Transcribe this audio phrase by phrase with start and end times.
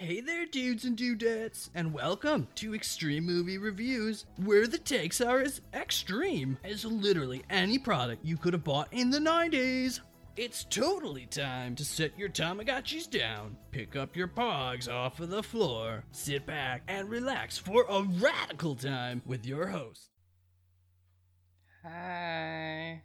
[0.00, 5.40] Hey there, dudes and dudettes, and welcome to Extreme Movie Reviews, where the takes are
[5.40, 9.98] as extreme as literally any product you could have bought in the 90s.
[10.36, 15.42] It's totally time to set your Tamagotchis down, pick up your pogs off of the
[15.42, 20.10] floor, sit back, and relax for a radical time with your host.
[21.82, 23.02] Hi.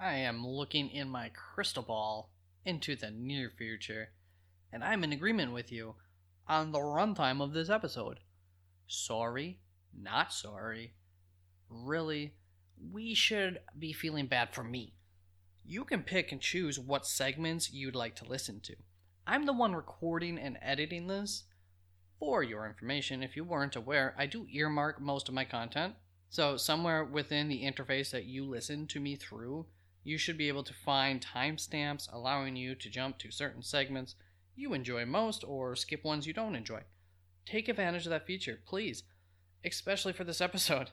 [0.00, 2.32] I am looking in my crystal ball
[2.64, 4.08] into the near future,
[4.76, 5.94] and I'm in agreement with you
[6.46, 8.20] on the runtime of this episode.
[8.86, 9.58] Sorry,
[9.98, 10.92] not sorry.
[11.70, 12.34] Really,
[12.92, 14.92] we should be feeling bad for me.
[15.64, 18.76] You can pick and choose what segments you'd like to listen to.
[19.26, 21.44] I'm the one recording and editing this.
[22.18, 25.94] For your information, if you weren't aware, I do earmark most of my content.
[26.28, 29.64] So, somewhere within the interface that you listen to me through,
[30.04, 34.16] you should be able to find timestamps allowing you to jump to certain segments
[34.56, 36.80] you enjoy most or skip ones you don't enjoy.
[37.44, 39.04] Take advantage of that feature, please,
[39.64, 40.90] especially for this episode.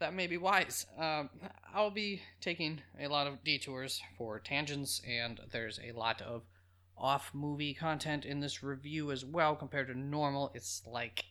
[0.00, 0.86] That may be wise.
[0.98, 1.30] Um,
[1.72, 6.42] I'll be taking a lot of detours for tangents, and there's a lot of
[6.96, 10.50] off movie content in this review as well compared to normal.
[10.54, 11.24] It's like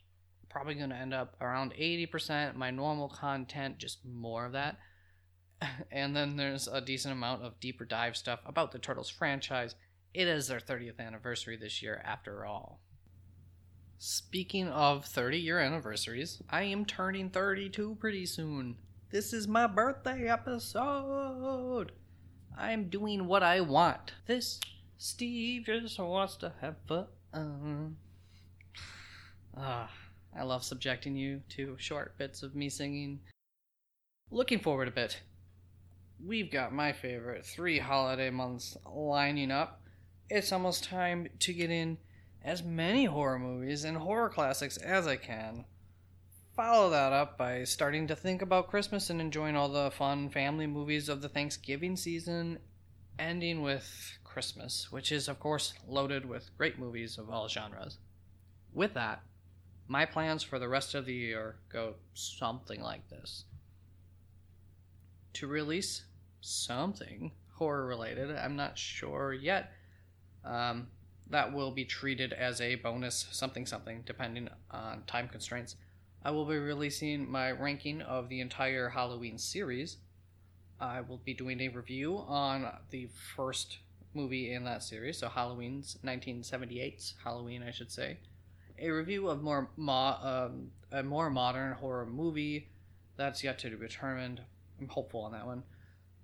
[0.50, 4.78] probably going to end up around 80% my normal content, just more of that.
[5.92, 9.76] And then there's a decent amount of deeper dive stuff about the Turtles franchise.
[10.14, 12.80] It is their 30th anniversary this year, after all.
[13.98, 18.76] Speaking of 30 year anniversaries, I am turning 32 pretty soon.
[19.10, 21.94] This is my birthday episode.
[22.58, 24.14] I'm doing what I want.
[24.28, 24.60] This
[24.98, 27.96] Steve just wants to have fun.
[29.56, 29.92] Ah,
[30.36, 33.20] I love subjecting you to short bits of me singing.
[34.32, 35.22] Looking forward a bit.
[36.24, 39.83] We've got my favorite three holiday months lining up.
[40.30, 41.98] It's almost time to get in
[42.44, 45.66] as many horror movies and horror classics as I can.
[46.56, 50.68] Follow that up by starting to think about Christmas and enjoying all the fun family
[50.68, 52.60] movies of the Thanksgiving season,
[53.18, 57.98] ending with Christmas, which is, of course, loaded with great movies of all genres.
[58.74, 59.24] With that,
[59.88, 63.46] my plans for the rest of the year go something like this
[65.34, 66.04] to release
[66.42, 69.72] something horror related, I'm not sure yet.
[70.46, 70.88] Um,
[71.30, 75.76] that will be treated as a bonus something something depending on time constraints.
[76.24, 79.98] I will be releasing my ranking of the entire Halloween series.
[80.80, 83.80] I will be doing a review on the first
[84.14, 88.18] movie in that series, so Halloween's 1978's Halloween, I should say.
[88.80, 92.70] A review of more mo- um, a more modern horror movie
[93.18, 94.42] that's yet to be determined.
[94.80, 95.64] I'm hopeful on that one.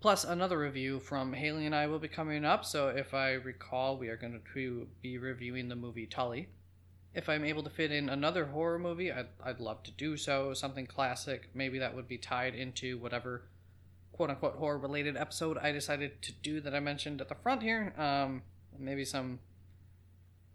[0.01, 2.63] Plus, another review from Haley and I will be coming up.
[2.63, 6.47] So, if I recall, we are going to be reviewing the movie Tully.
[7.13, 10.53] If I'm able to fit in another horror movie, I'd, I'd love to do so.
[10.53, 11.49] Something classic.
[11.53, 13.43] Maybe that would be tied into whatever
[14.13, 17.61] quote unquote horror related episode I decided to do that I mentioned at the front
[17.61, 17.93] here.
[17.97, 18.43] Um,
[18.77, 19.39] maybe some,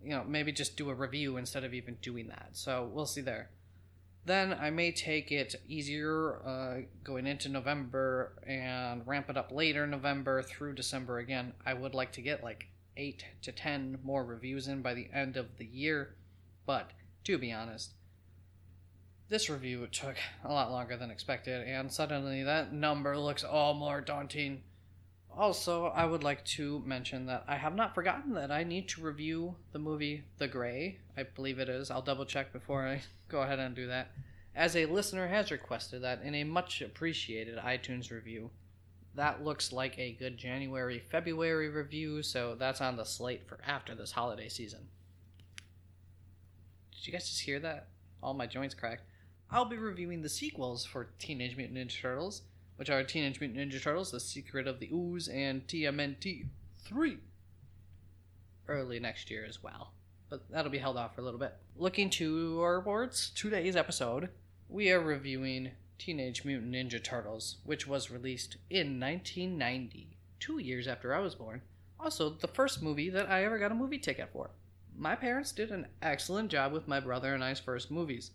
[0.03, 2.51] you know, maybe just do a review instead of even doing that.
[2.53, 3.51] So, we'll see there.
[4.27, 9.87] Then I may take it easier uh, going into November and ramp it up later
[9.87, 11.53] November through December again.
[11.67, 15.37] I would like to get like 8 to 10 more reviews in by the end
[15.37, 16.15] of the year,
[16.65, 16.93] but
[17.25, 17.93] to be honest,
[19.29, 24.01] this review took a lot longer than expected, and suddenly that number looks all more
[24.01, 24.63] daunting.
[25.37, 29.01] Also, I would like to mention that I have not forgotten that I need to
[29.01, 30.99] review the movie The Grey.
[31.17, 31.91] I believe it is.
[31.91, 34.11] I'll double check before I go ahead and do that.
[34.55, 38.51] As a listener has requested that in a much appreciated iTunes review.
[39.17, 43.95] That looks like a good January February review, so that's on the slate for after
[43.95, 44.89] this holiday season.
[46.93, 47.89] Did you guys just hear that?
[48.23, 49.05] All my joints cracked.
[49.51, 52.43] I'll be reviewing the sequels for Teenage Mutant Ninja Turtles
[52.77, 56.47] which are Teenage Mutant Ninja Turtles: The Secret of the Ooze and TMNT
[56.79, 57.19] 3
[58.67, 59.93] early next year as well.
[60.35, 61.55] But that'll be held off for a little bit.
[61.77, 64.31] Looking to our towards today's episode,
[64.69, 71.15] we are reviewing Teenage Mutant Ninja Turtles, which was released in 1990, two years after
[71.15, 71.63] I was born.
[72.01, 74.51] Also, the first movie that I ever got a movie ticket for.
[74.99, 78.33] My parents did an excellent job with my brother and I's first movies.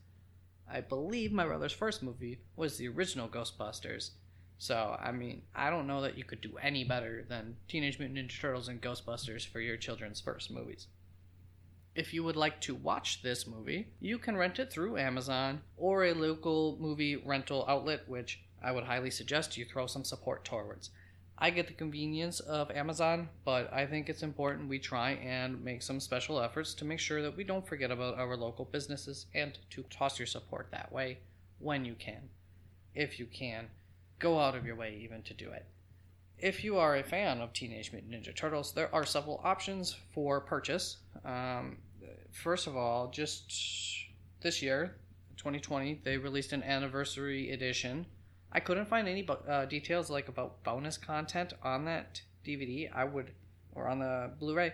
[0.71, 4.11] I believe my brother's first movie was the original Ghostbusters,
[4.57, 8.19] so, I mean, I don't know that you could do any better than Teenage Mutant
[8.19, 10.87] Ninja Turtles and Ghostbusters for your children's first movies.
[11.99, 16.05] If you would like to watch this movie, you can rent it through Amazon or
[16.05, 20.91] a local movie rental outlet, which I would highly suggest you throw some support towards.
[21.37, 25.81] I get the convenience of Amazon, but I think it's important we try and make
[25.81, 29.59] some special efforts to make sure that we don't forget about our local businesses and
[29.71, 31.17] to toss your support that way
[31.59, 32.29] when you can.
[32.95, 33.67] If you can,
[34.19, 35.65] go out of your way even to do it.
[36.37, 40.39] If you are a fan of Teenage Mutant Ninja Turtles, there are several options for
[40.39, 40.95] purchase.
[41.25, 41.75] Um,
[42.31, 43.51] first of all, just
[44.41, 44.95] this year,
[45.37, 48.05] 2020, they released an anniversary edition
[48.51, 52.89] I couldn't find any uh, details like about bonus content on that DVD.
[52.93, 53.31] I would,
[53.73, 54.73] or on the Blu-ray,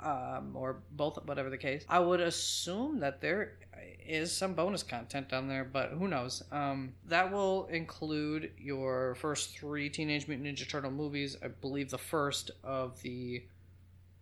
[0.00, 1.84] um, or both, whatever the case.
[1.88, 3.58] I would assume that there
[4.06, 6.42] is some bonus content on there, but who knows?
[6.52, 11.36] Um, that will include your first three Teenage Mutant Ninja Turtle movies.
[11.42, 13.44] I believe the first of the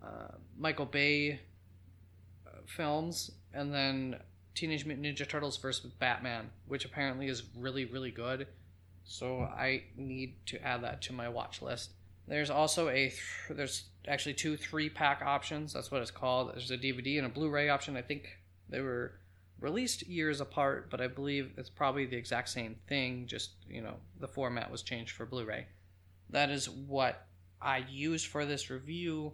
[0.02, 1.40] uh, Michael Bay
[2.68, 4.16] films, and then
[4.54, 8.46] Teenage Mutant Ninja Turtles versus Batman, which apparently is really, really good.
[9.04, 11.90] So I need to add that to my watch list.
[12.26, 13.20] There's also a th-
[13.50, 15.72] there's actually two three pack options.
[15.72, 16.52] That's what it's called.
[16.54, 17.96] There's a DVD and a Blu-ray option.
[17.96, 18.38] I think
[18.68, 19.12] they were
[19.60, 23.26] released years apart, but I believe it's probably the exact same thing.
[23.26, 25.66] Just you know the format was changed for Blu-ray.
[26.30, 27.26] That is what
[27.60, 29.32] I used for this review.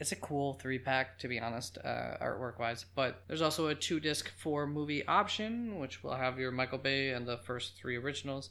[0.00, 2.84] It's a cool three pack, to be honest, uh, artwork wise.
[2.94, 7.10] But there's also a two disc four movie option, which will have your Michael Bay
[7.10, 8.50] and the first three originals.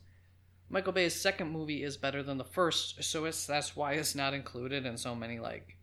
[0.70, 4.34] Michael Bay's second movie is better than the first, so it's that's why it's not
[4.34, 5.78] included in so many like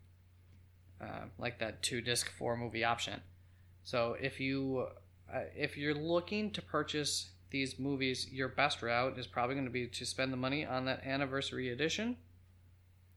[1.01, 3.21] uh, like that two disc four movie option.
[3.83, 4.87] So if you
[5.33, 9.71] uh, if you're looking to purchase these movies, your best route is probably going to
[9.71, 12.17] be to spend the money on that anniversary edition,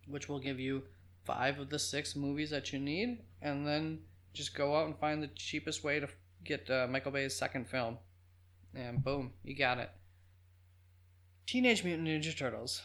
[0.07, 0.85] which will give you
[1.29, 4.01] five of the six movies that you need, and then
[4.33, 6.09] just go out and find the cheapest way to
[6.43, 7.99] get uh, Michael Bay's second film,
[8.75, 9.91] and boom, you got it.
[11.47, 12.83] Teenage Mutant Ninja Turtles,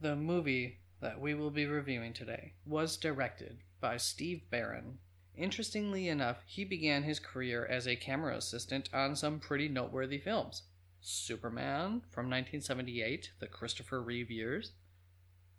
[0.00, 4.98] the movie that we will be reviewing today, was directed by Steve Barron.
[5.36, 10.62] Interestingly enough, he began his career as a camera assistant on some pretty noteworthy films
[11.06, 14.72] Superman from 1978, the Christopher Reeve years,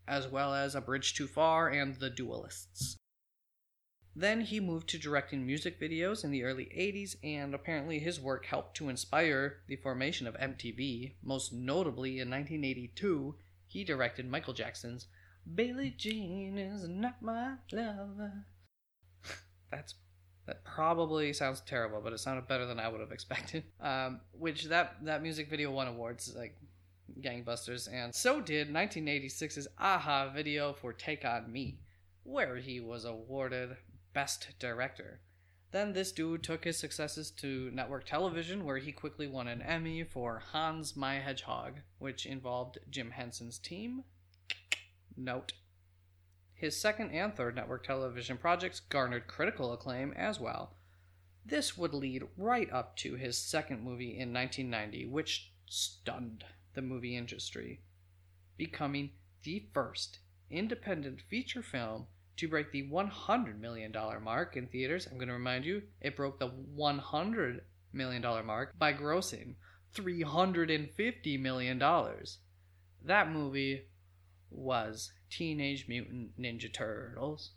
[0.08, 2.98] as well as A Bridge Too Far and The Duelists.
[4.16, 8.46] Then he moved to directing music videos in the early 80s, and apparently his work
[8.46, 11.16] helped to inspire the formation of MTV.
[11.22, 13.36] Most notably, in 1982,
[13.68, 15.08] he directed Michael Jackson's
[15.54, 18.46] Billie Jean is not my lover.
[19.72, 19.96] That's
[20.48, 23.64] that probably sounds terrible, but it sounded better than I would have expected.
[23.82, 26.56] Um, which that that music video won awards like
[27.22, 31.80] gangbusters, and so did 1986's a-ha video for "Take on Me,"
[32.24, 33.78] where he was awarded
[34.14, 35.22] Best Director.
[35.72, 40.04] Then this dude took his successes to network television, where he quickly won an Emmy
[40.04, 44.04] for Hans My Hedgehog, which involved Jim Henson's team.
[45.18, 45.54] Note.
[46.54, 50.78] His second and third network television projects garnered critical acclaim as well.
[51.46, 56.46] This would lead right up to his second movie in 1990, which stunned
[56.76, 57.82] the movie industry,
[58.58, 59.12] becoming
[59.44, 60.20] the first
[60.50, 62.08] independent feature film
[62.38, 65.08] to break the $100 million mark in theaters.
[65.08, 67.62] I'm going to remind you, it broke the $100
[67.94, 69.56] million mark by grossing
[69.96, 71.80] $350 million.
[73.04, 73.86] That movie
[74.52, 77.52] was Teenage Mutant Ninja Turtles.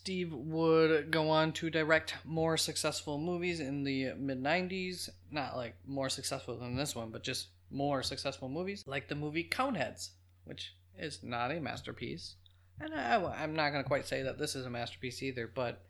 [0.00, 5.10] Steve would go on to direct more successful movies in the mid 90s.
[5.30, 9.44] Not like more successful than this one, but just more successful movies, like the movie
[9.44, 10.12] Coneheads,
[10.44, 12.36] which is not a masterpiece.
[12.80, 15.82] And I, am not going to quite say that this is a masterpiece either, but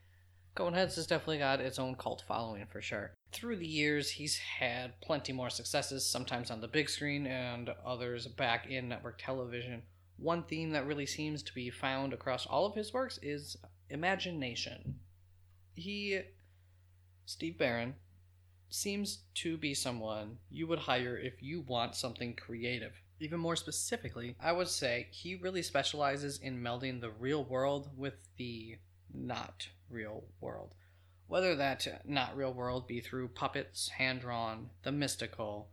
[0.57, 3.12] Coneheads has definitely got its own cult following for sure.
[3.31, 8.26] Through the years, he's had plenty more successes, sometimes on the big screen and others
[8.26, 9.83] back in network television.
[10.17, 13.57] One theme that really seems to be found across all of his works is
[13.91, 15.01] imagination.
[15.75, 16.21] He,
[17.27, 17.95] Steve Barron,
[18.69, 22.93] seems to be someone you would hire if you want something creative.
[23.19, 28.15] Even more specifically, I would say he really specializes in melding the real world with
[28.37, 28.79] the
[29.13, 30.75] not real world.
[31.27, 35.69] Whether that not real world be through puppets, hand drawn, the mystical,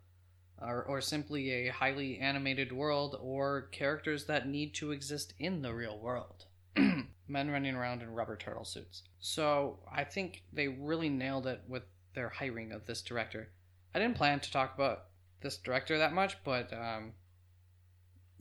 [0.61, 5.73] or, or simply a highly animated world, or characters that need to exist in the
[5.73, 6.45] real world.
[7.27, 9.03] Men running around in rubber turtle suits.
[9.19, 13.49] So I think they really nailed it with their hiring of this director.
[13.93, 15.05] I didn't plan to talk about
[15.41, 17.13] this director that much, but um,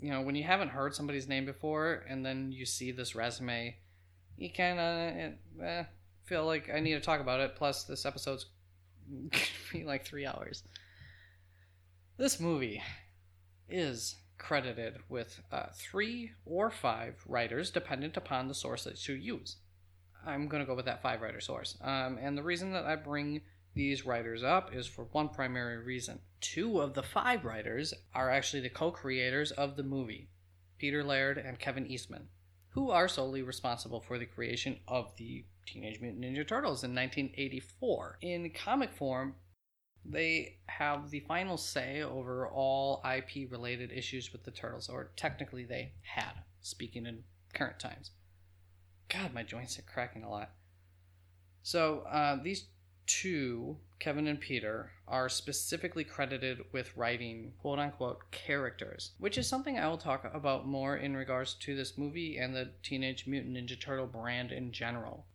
[0.01, 3.77] you know, when you haven't heard somebody's name before and then you see this resume,
[4.37, 5.85] you kind of eh,
[6.25, 7.57] feel like I need to talk about it.
[7.57, 8.47] Plus, this episode's
[9.11, 10.63] gonna be like three hours.
[12.19, 12.83] This movie
[13.69, 19.57] is credited with uh, three or five writers, dependent upon the source that you use.
[20.27, 21.77] I'm going to go with that five writer source.
[21.81, 23.43] Um, and the reason that I bring
[23.75, 26.19] these writers up is for one primary reason.
[26.41, 30.31] Two of the five writers are actually the co creators of the movie
[30.79, 32.29] Peter Laird and Kevin Eastman,
[32.71, 38.19] who are solely responsible for the creation of the Teenage Mutant Ninja Turtles in 1984.
[38.23, 39.35] In comic form,
[40.11, 45.65] they have the final say over all IP related issues with the Turtles, or technically
[45.65, 48.11] they had, speaking in current times.
[49.09, 50.51] God, my joints are cracking a lot.
[51.63, 52.67] So, uh, these
[53.07, 59.79] two, Kevin and Peter, are specifically credited with writing quote unquote characters, which is something
[59.79, 63.81] I will talk about more in regards to this movie and the Teenage Mutant Ninja
[63.81, 65.27] Turtle brand in general.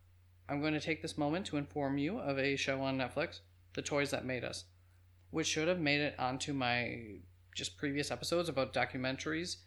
[0.50, 3.40] I'm going to take this moment to inform you of a show on Netflix,
[3.74, 4.66] The Toys That Made Us,
[5.30, 7.18] which should have made it onto my
[7.56, 9.58] just previous episodes about documentaries,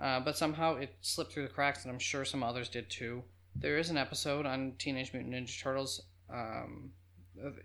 [0.00, 3.22] uh, but somehow it slipped through the cracks, and I'm sure some others did too.
[3.56, 6.90] There is an episode on Teenage Mutant Ninja Turtles um,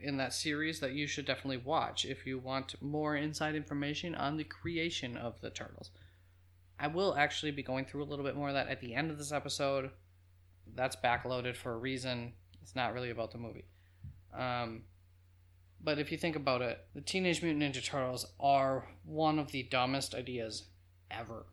[0.01, 4.37] in that series that you should definitely watch if you want more inside information on
[4.37, 5.91] the creation of the turtles.
[6.79, 9.11] I will actually be going through a little bit more of that at the end
[9.11, 9.91] of this episode.
[10.75, 12.33] That's backloaded for a reason.
[12.61, 13.65] It's not really about the movie.
[14.33, 14.83] Um,
[15.81, 19.63] but if you think about it, the Teenage Mutant Ninja Turtles are one of the
[19.63, 20.65] dumbest ideas
[21.09, 21.45] ever.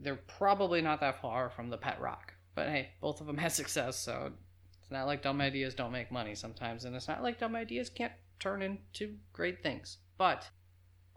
[0.00, 2.34] They're probably not that far from the Pet Rock.
[2.54, 4.32] But hey, both of them had success, so
[4.80, 7.90] it's not like dumb ideas don't make money sometimes, and it's not like dumb ideas
[7.90, 9.98] can't turn into great things.
[10.16, 10.48] But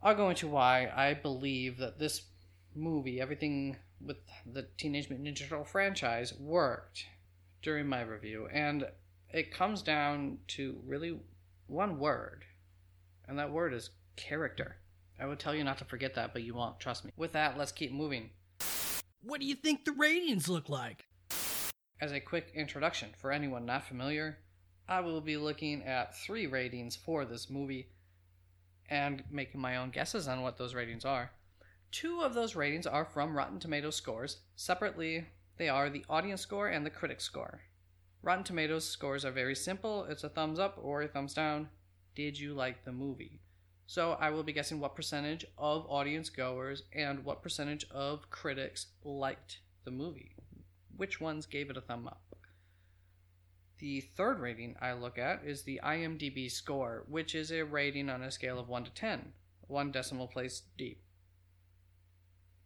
[0.03, 2.23] I'll go into why I believe that this
[2.75, 7.05] movie, everything with the Teenage Mutant Ninja Turtle franchise, worked
[7.61, 8.85] during my review, and
[9.31, 11.19] it comes down to really
[11.69, 12.45] one word,
[13.27, 14.77] and that word is character.
[15.19, 17.11] I would tell you not to forget that, but you won't, trust me.
[17.15, 18.29] With that, let's keep moving.
[19.21, 21.05] What do you think the ratings look like?
[22.01, 24.37] As a quick introduction for anyone not familiar,
[24.87, 27.89] I will be looking at three ratings for this movie
[28.89, 31.31] and making my own guesses on what those ratings are.
[31.91, 34.37] Two of those ratings are from Rotten Tomatoes scores.
[34.55, 37.61] Separately, they are the audience score and the critic score.
[38.21, 41.69] Rotten Tomatoes scores are very simple it's a thumbs up or a thumbs down.
[42.15, 43.39] Did you like the movie?
[43.87, 48.87] So I will be guessing what percentage of audience goers and what percentage of critics
[49.03, 50.35] liked the movie
[50.99, 52.21] which ones gave it a thumb up.
[53.77, 58.21] The third rating I look at is the IMDb score, which is a rating on
[58.21, 61.01] a scale of 1 to 10, one decimal place deep.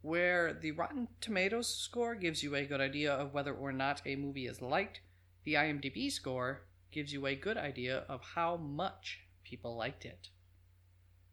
[0.02, 4.16] Where the Rotten Tomatoes score gives you a good idea of whether or not a
[4.16, 5.02] movie is liked,
[5.44, 10.30] the IMDb score gives you a good idea of how much people liked it.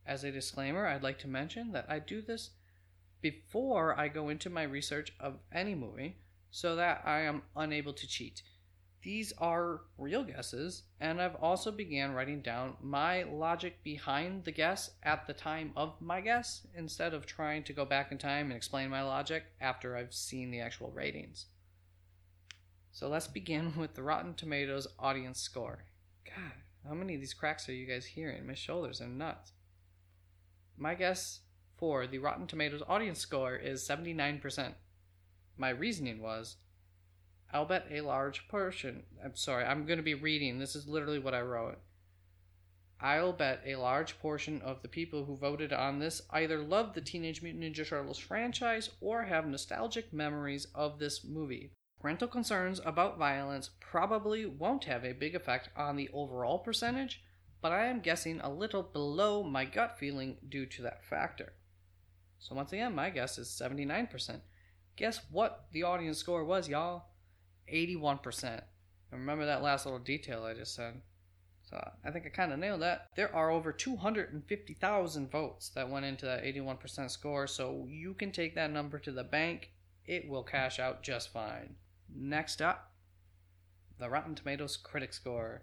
[0.07, 2.51] As a disclaimer, I'd like to mention that I do this
[3.21, 6.17] before I go into my research of any movie
[6.51, 8.43] so that I am unable to cheat.
[9.03, 14.91] These are real guesses, and I've also began writing down my logic behind the guess
[15.03, 18.57] at the time of my guess instead of trying to go back in time and
[18.57, 21.47] explain my logic after I've seen the actual ratings.
[22.93, 25.85] So let's begin with the Rotten Tomatoes audience score.
[26.27, 26.53] God,
[26.87, 28.47] how many of these cracks are you guys hearing?
[28.47, 29.53] My shoulders are nuts.
[30.77, 31.41] My guess
[31.77, 34.75] for the Rotten Tomatoes audience score is 79%.
[35.57, 36.57] My reasoning was
[37.53, 39.03] I'll bet a large portion.
[39.25, 40.59] I'm sorry, I'm going to be reading.
[40.59, 41.79] This is literally what I wrote.
[43.01, 47.01] I'll bet a large portion of the people who voted on this either love the
[47.01, 51.73] Teenage Mutant Ninja Turtles franchise or have nostalgic memories of this movie.
[52.01, 57.23] Parental concerns about violence probably won't have a big effect on the overall percentage,
[57.61, 61.53] but I am guessing a little below my gut feeling due to that factor.
[62.39, 64.41] So, once again, my guess is 79%.
[64.97, 67.05] Guess what the audience score was, y'all?
[67.71, 68.45] 81%.
[69.13, 71.03] And remember that last little detail I just said.
[71.63, 73.09] So I think I kind of nailed that.
[73.15, 78.55] There are over 250,000 votes that went into that 81% score, so you can take
[78.57, 79.71] that number to the bank.
[80.05, 81.77] It will cash out just fine.
[82.15, 82.93] Next up,
[83.99, 85.63] the Rotten Tomatoes critic score,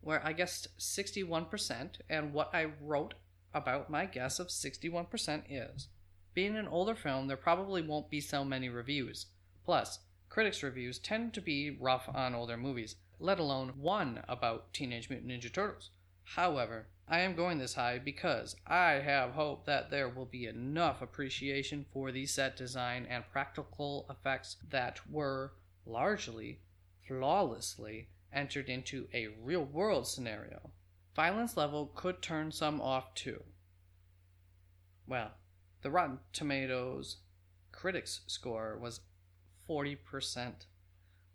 [0.00, 3.14] where I guessed 61%, and what I wrote
[3.52, 5.88] about my guess of 61% is
[6.34, 9.26] being an older film, there probably won't be so many reviews.
[9.64, 15.08] Plus, critics' reviews tend to be rough on older movies, let alone one about Teenage
[15.08, 15.90] Mutant Ninja Turtles.
[16.24, 21.00] However, I am going this high because I have hope that there will be enough
[21.00, 25.52] appreciation for the set design and practical effects that were
[25.86, 26.60] largely,
[27.06, 30.70] flawlessly entered into a real world scenario.
[31.14, 33.42] Violence level could turn some off too.
[35.06, 35.32] Well,
[35.82, 37.18] The Rotten Tomatoes
[37.70, 39.00] critics score was
[39.68, 40.66] 40%,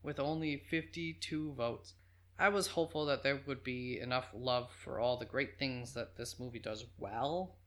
[0.03, 1.93] with only 52 votes.
[2.37, 6.17] I was hopeful that there would be enough love for all the great things that
[6.17, 7.57] this movie does well.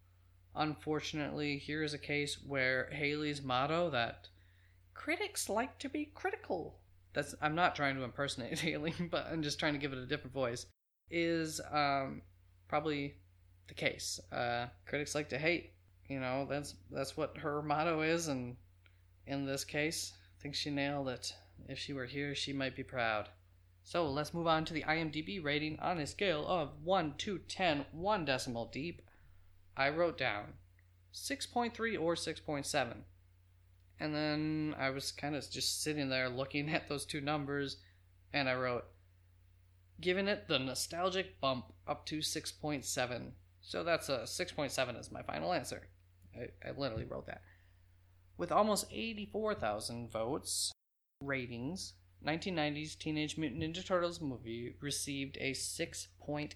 [0.54, 4.28] Unfortunately, here is a case where Haley's motto that
[4.94, 6.78] critics like to be critical.
[7.12, 10.06] That's I'm not trying to impersonate Haley, but I'm just trying to give it a
[10.06, 10.66] different voice.
[11.10, 12.22] Is um,
[12.68, 13.16] probably
[13.68, 14.20] the case.
[14.30, 15.72] Uh, critics like to hate.
[16.08, 18.56] You know, that's that's what her motto is, and
[19.26, 21.34] in this case, I think she nailed it.
[21.68, 23.28] If she were here, she might be proud.
[23.84, 27.86] So let's move on to the IMDb rating on a scale of 1 to 10,
[27.92, 29.02] 1 decimal deep.
[29.76, 30.54] I wrote down
[31.12, 32.94] 6.3 or 6.7.
[34.00, 37.76] And then I was kind of just sitting there looking at those two numbers,
[38.32, 38.84] and I wrote,
[40.00, 43.30] giving it the nostalgic bump up to 6.7.
[43.60, 45.88] So that's a 6.7 is my final answer.
[46.34, 47.42] I, I literally wrote that.
[48.36, 50.72] With almost 84,000 votes,
[51.20, 51.94] ratings,
[52.26, 56.54] 1990's Teenage Mutant Ninja Turtles movie received a 6.8.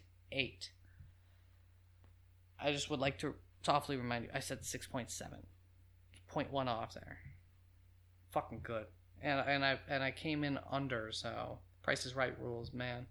[2.58, 5.08] I just would like to softly remind you, I said 6.7.
[6.36, 7.18] 0.1 off there.
[8.32, 8.86] Fucking good.
[9.22, 13.06] And and I and I came in under, so Price is Right rules, man.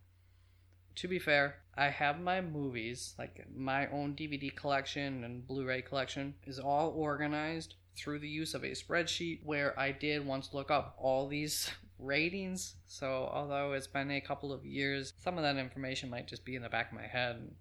[0.98, 6.36] To be fair, I have my movies, like my own DVD collection and Blu-ray collection
[6.46, 10.96] is all organized through the use of a spreadsheet where I did once look up
[10.98, 12.76] all these ratings.
[12.88, 16.56] So, although it's been a couple of years, some of that information might just be
[16.56, 17.56] in the back of my head and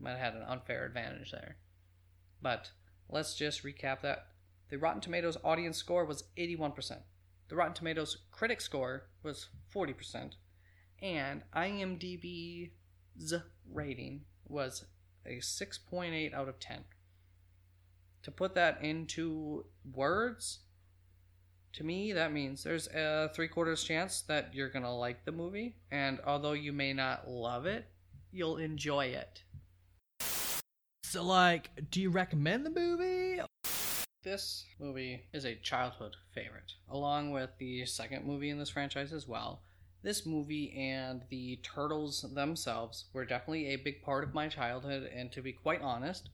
[0.00, 1.56] might have had an unfair advantage there.
[2.42, 2.70] But
[3.08, 4.29] let's just recap that.
[4.70, 6.98] The Rotten Tomatoes audience score was 81%.
[7.48, 10.32] The Rotten Tomatoes critic score was 40%.
[11.02, 13.34] And IMDb's
[13.70, 14.84] rating was
[15.26, 16.84] a 6.8 out of 10
[18.22, 20.60] to put that into words,
[21.74, 25.32] to me, that means there's a three quarters chance that you're going to like the
[25.32, 25.76] movie.
[25.90, 27.86] And although you may not love it,
[28.32, 29.44] you'll enjoy it.
[31.04, 33.40] So, like, do you recommend the movie?
[34.22, 39.26] This movie is a childhood favorite, along with the second movie in this franchise as
[39.26, 39.62] well.
[40.02, 45.32] This movie and the Turtles themselves were definitely a big part of my childhood, and
[45.32, 46.28] to be quite honest,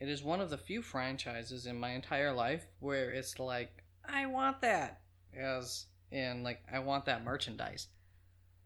[0.00, 4.26] it is one of the few franchises in my entire life where it's like, I
[4.26, 5.02] want that.
[5.32, 7.86] As in, like, I want that merchandise.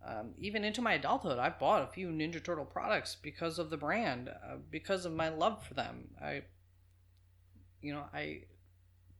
[0.02, 3.76] Um, even into my adulthood, I've bought a few Ninja Turtle products because of the
[3.76, 6.08] brand, uh, because of my love for them.
[6.18, 6.44] I,
[7.82, 8.44] you know, I,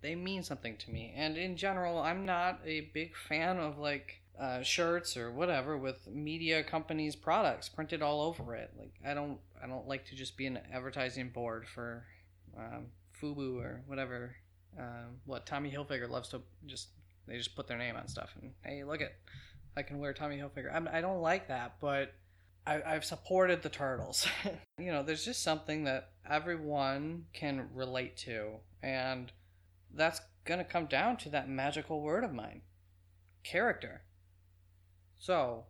[0.05, 1.15] they mean something to me.
[1.17, 6.07] And in general, I'm not a big fan of like uh, shirts or whatever with
[6.07, 8.71] media companies' products printed all over it.
[8.79, 12.05] Like I don't I don't like to just be an advertising board for
[12.55, 12.89] um,
[13.19, 14.37] Fubu or whatever.
[14.79, 16.89] Um, what Tommy Hilfiger loves to just
[17.27, 19.15] they just put their name on stuff and hey look at
[19.75, 20.73] I can wear Tommy Hilfiger.
[20.73, 22.13] I'm, I don't like that, but
[22.67, 24.27] I, I've supported the turtles.
[24.79, 29.33] you know, there's just something that everyone can relate to, and
[29.97, 32.63] that's gonna come down to that magical word of mine,
[33.43, 34.03] character.
[35.19, 35.67] So,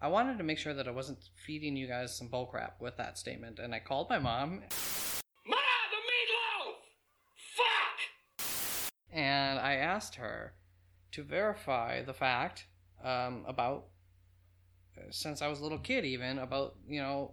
[0.00, 3.18] I wanted to make sure that I wasn't feeding you guys some bullcrap with that
[3.18, 4.62] statement, and I called my mom.
[5.46, 5.56] Ma,
[5.90, 6.74] the meatloaf!
[7.56, 8.46] Fuck!
[9.12, 10.54] And I asked her
[11.12, 12.66] to verify the fact
[13.02, 13.86] um, about,
[15.10, 17.32] since I was a little kid, even about you know,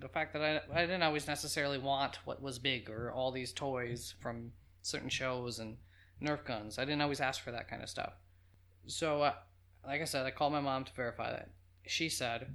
[0.00, 3.52] the fact that I I didn't always necessarily want what was big or all these
[3.52, 5.76] toys from certain shows and
[6.22, 6.78] Nerf guns.
[6.78, 8.14] I didn't always ask for that kind of stuff.
[8.86, 9.34] So, uh,
[9.86, 11.50] like I said, I called my mom to verify that.
[11.86, 12.54] She said,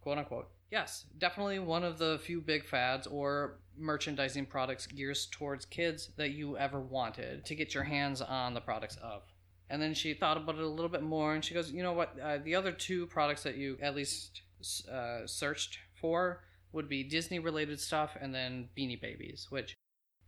[0.00, 5.64] quote unquote, yes, definitely one of the few big fads or merchandising products geared towards
[5.64, 9.22] kids that you ever wanted to get your hands on the products of.
[9.70, 11.92] And then she thought about it a little bit more and she goes, you know
[11.92, 12.18] what?
[12.20, 14.42] Uh, the other two products that you at least
[14.90, 19.76] uh, searched for would be Disney related stuff and then Beanie Babies, which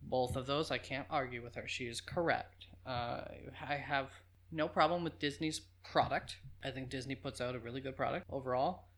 [0.08, 1.66] both of those I can't argue with her.
[1.66, 2.66] She is correct.
[2.86, 3.22] Uh,
[3.68, 4.08] I have
[4.52, 6.36] no problem with Disney's product.
[6.62, 8.88] I think Disney puts out a really good product overall.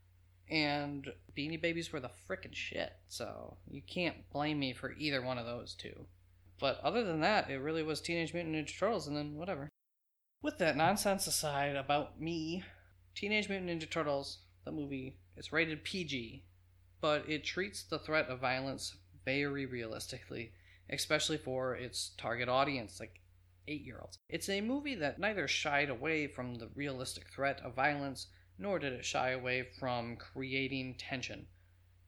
[0.48, 5.38] And Beanie Babies were the frickin' shit, so you can't blame me for either one
[5.38, 6.06] of those two.
[6.60, 9.68] But other than that, it really was Teenage Mutant Ninja Turtles, and then whatever.
[10.42, 12.62] With that nonsense aside about me,
[13.14, 16.44] Teenage Mutant Ninja Turtles, the movie, is rated PG,
[17.00, 20.52] but it treats the threat of violence very realistically,
[20.90, 23.20] especially for its target audience, like
[23.68, 24.18] eight year olds.
[24.28, 28.92] It's a movie that neither shied away from the realistic threat of violence, nor did
[28.92, 31.46] it shy away from creating tension.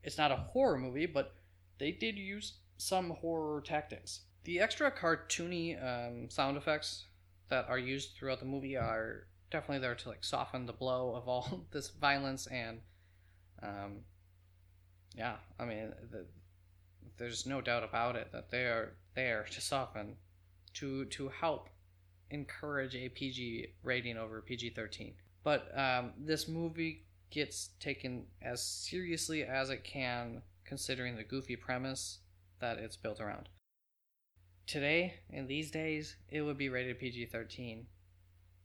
[0.02, 1.34] It's not a horror movie, but
[1.78, 4.20] they did use some horror tactics.
[4.44, 7.06] The extra cartoony um, sound effects
[7.48, 11.28] that are used throughout the movie are definitely there to like soften the blow of
[11.28, 12.80] all this violence and
[13.62, 14.00] um,
[15.16, 16.26] yeah, I mean, the,
[17.18, 20.16] there's no doubt about it that they are there to soften,
[20.74, 21.68] to to help
[22.30, 25.14] encourage a PG rating over PG thirteen.
[25.44, 32.18] But um, this movie gets taken as seriously as it can, considering the goofy premise
[32.60, 33.48] that it's built around.
[34.66, 37.86] Today, in these days, it would be rated PG 13.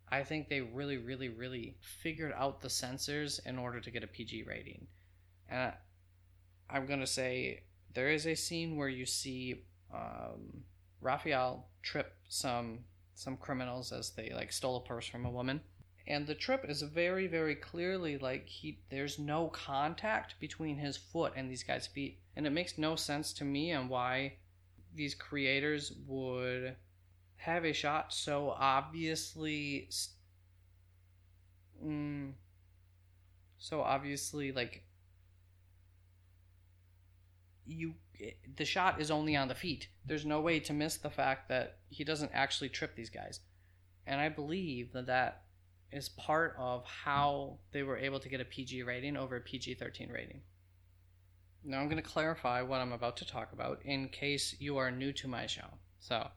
[0.10, 4.08] I think they really, really, really figured out the censors in order to get a
[4.08, 4.88] PG rating.
[5.50, 5.74] And
[6.70, 7.64] I'm going to say
[7.94, 10.64] there is a scene where you see um,
[11.02, 12.80] Raphael trip some
[13.16, 15.62] some criminals as they like stole a purse from a woman.
[16.06, 21.34] And the trip is very very clearly like he there's no contact between his foot
[21.36, 22.20] and these guys feet.
[22.36, 24.34] And it makes no sense to me and why
[24.96, 26.76] these creators would
[27.38, 29.90] have a shot so obviously
[31.84, 32.32] mm,
[33.58, 34.84] so obviously like
[37.66, 37.94] you
[38.56, 41.78] the shot is only on the feet there's no way to miss the fact that
[41.90, 43.40] he doesn't actually trip these guys
[44.08, 45.44] and i believe that that
[45.94, 49.76] is part of how they were able to get a PG rating over a PG
[49.76, 50.42] 13 rating.
[51.64, 54.92] Now I'm going to clarify what I'm about to talk about in case you are
[54.92, 55.68] new to my show.
[56.00, 56.28] So,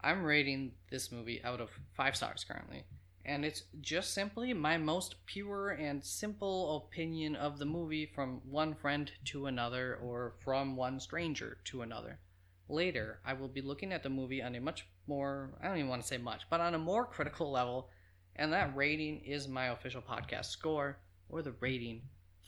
[0.00, 2.84] I'm rating this movie out of 5 stars currently,
[3.26, 8.72] and it's just simply my most pure and simple opinion of the movie from one
[8.72, 12.20] friend to another or from one stranger to another.
[12.68, 15.90] Later, I will be looking at the movie on a much more, I don't even
[15.90, 17.90] want to say much, but on a more critical level
[18.36, 22.02] and that rating is my official podcast score or the rating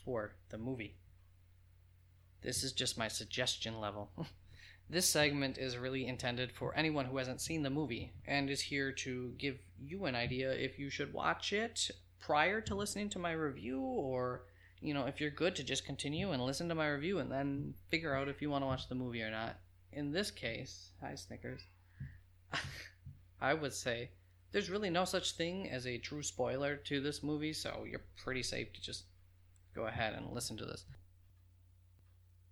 [0.05, 0.95] for the movie.
[2.41, 4.11] This is just my suggestion level.
[4.89, 8.91] this segment is really intended for anyone who hasn't seen the movie and is here
[8.91, 13.31] to give you an idea if you should watch it prior to listening to my
[13.31, 14.43] review or
[14.81, 17.73] you know if you're good to just continue and listen to my review and then
[17.89, 19.57] figure out if you want to watch the movie or not.
[19.91, 21.61] In this case, hi Snickers.
[23.41, 24.09] I would say
[24.51, 28.43] there's really no such thing as a true spoiler to this movie, so you're pretty
[28.43, 29.03] safe to just
[29.75, 30.85] go ahead and listen to this.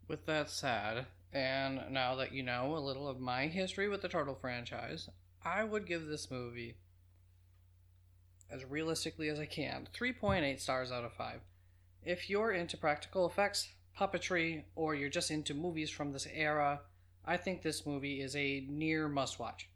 [0.07, 4.09] With that said, and now that you know a little of my history with the
[4.09, 5.09] Turtle franchise,
[5.43, 6.75] I would give this movie,
[8.49, 11.41] as realistically as I can, 3.8 stars out of 5.
[12.03, 16.81] If you're into practical effects, puppetry, or you're just into movies from this era,
[17.25, 19.69] I think this movie is a near must watch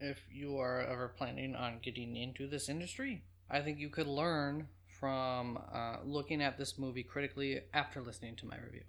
[0.00, 3.22] if you are ever planning on getting into this industry.
[3.50, 4.68] I think you could learn
[5.00, 8.82] from uh, looking at this movie critically after listening to my review.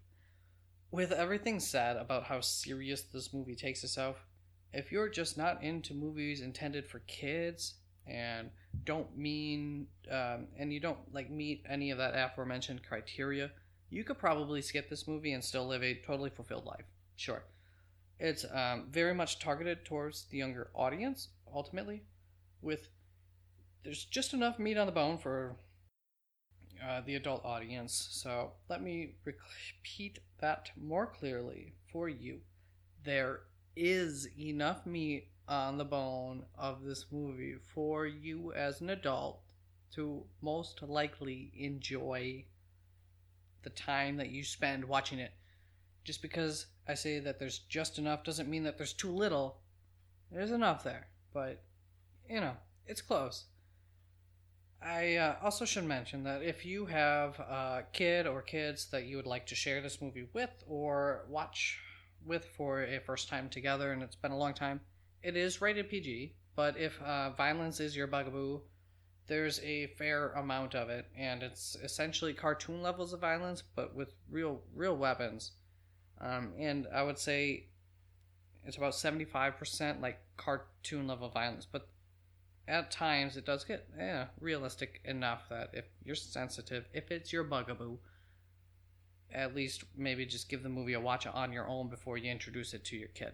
[0.91, 4.25] With everything said about how serious this movie takes itself,
[4.71, 7.75] if you're just not into movies intended for kids
[8.07, 8.49] and
[8.83, 13.51] don't mean um, and you don't like meet any of that aforementioned criteria,
[13.89, 16.85] you could probably skip this movie and still live a totally fulfilled life.
[17.15, 17.43] Sure,
[18.19, 22.03] it's um, very much targeted towards the younger audience, ultimately,
[22.61, 22.89] with
[23.83, 25.55] there's just enough meat on the bone for
[26.85, 28.07] uh, the adult audience.
[28.11, 32.41] So let me repeat that more clearly for you.
[33.03, 33.41] There
[33.75, 39.41] is enough meat on the bone of this movie for you as an adult
[39.93, 42.45] to most likely enjoy
[43.63, 45.31] the time that you spend watching it.
[46.03, 49.57] Just because I say that there's just enough doesn't mean that there's too little.
[50.31, 51.63] There's enough there, but
[52.29, 52.53] you know,
[52.87, 53.45] it's close.
[54.85, 59.17] I uh, also should mention that if you have a kid or kids that you
[59.17, 61.79] would like to share this movie with or watch
[62.23, 64.79] with for a first time together and it's been a long time,
[65.23, 68.61] it is rated PG, but if uh, violence is your bugaboo,
[69.25, 74.13] there's a fair amount of it and it's essentially cartoon levels of violence but with
[74.29, 75.53] real real weapons.
[76.21, 77.69] Um, and I would say
[78.63, 81.87] it's about 75% like cartoon level violence, but
[82.67, 87.43] at times it does get yeah, realistic enough that if you're sensitive, if it's your
[87.43, 87.97] bugaboo,
[89.31, 92.73] at least maybe just give the movie a watch on your own before you introduce
[92.73, 93.33] it to your kid.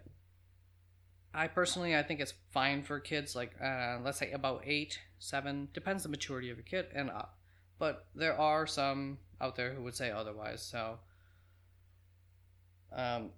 [1.34, 5.70] I personally, I think it's fine for kids, like uh, let's say about eight, seven,
[5.74, 7.38] depends the maturity of your kid and up.
[7.80, 10.62] But there are some out there who would say otherwise.
[10.62, 11.00] So
[12.94, 13.30] um,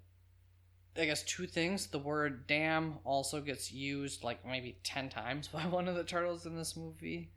[0.96, 1.88] I guess two things.
[1.88, 6.46] The word damn also gets used like maybe 10 times by one of the turtles
[6.46, 7.30] in this movie.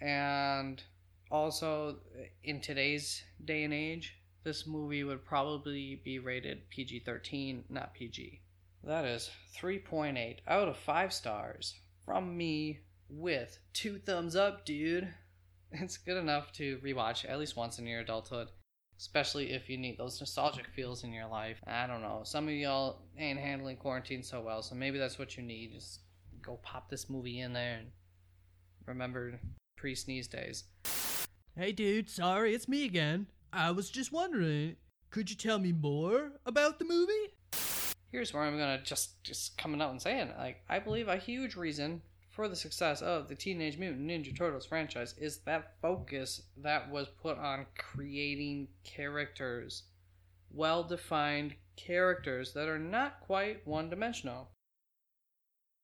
[0.00, 0.82] And
[1.30, 1.98] also,
[2.42, 8.40] in today's day and age, this movie would probably be rated PG 13, not PG.
[8.82, 15.08] That is 3.8 out of 5 stars from me with two thumbs up, dude.
[15.76, 18.46] It's good enough to rewatch at least once in your adulthood,
[18.98, 21.58] especially if you need those nostalgic feels in your life.
[21.66, 22.22] I don't know.
[22.24, 25.72] Some of y'all ain't handling quarantine so well, so maybe that's what you need.
[25.72, 26.00] Just
[26.42, 27.88] go pop this movie in there and
[28.86, 29.40] remember
[29.76, 30.64] pre sneeze days.
[31.56, 33.26] Hey, dude, sorry, it's me again.
[33.52, 34.76] I was just wondering,
[35.10, 37.34] could you tell me more about the movie?
[38.10, 41.56] Here's where I'm gonna just just coming out and saying like I believe a huge
[41.56, 42.02] reason
[42.34, 47.06] for the success of the Teenage Mutant Ninja Turtles franchise is that focus that was
[47.22, 49.84] put on creating characters,
[50.50, 54.50] well defined characters that are not quite one dimensional.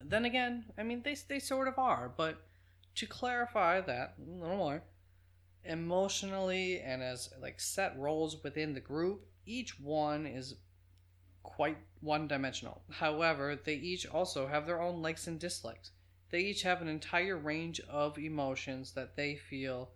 [0.05, 2.43] Then again, I mean, they, they sort of are, but
[2.97, 4.83] to clarify that a little more,
[5.65, 10.57] emotionally and as like set roles within the group, each one is
[11.43, 12.83] quite one dimensional.
[12.91, 15.93] However, they each also have their own likes and dislikes.
[16.31, 19.91] They each have an entire range of emotions that they feel,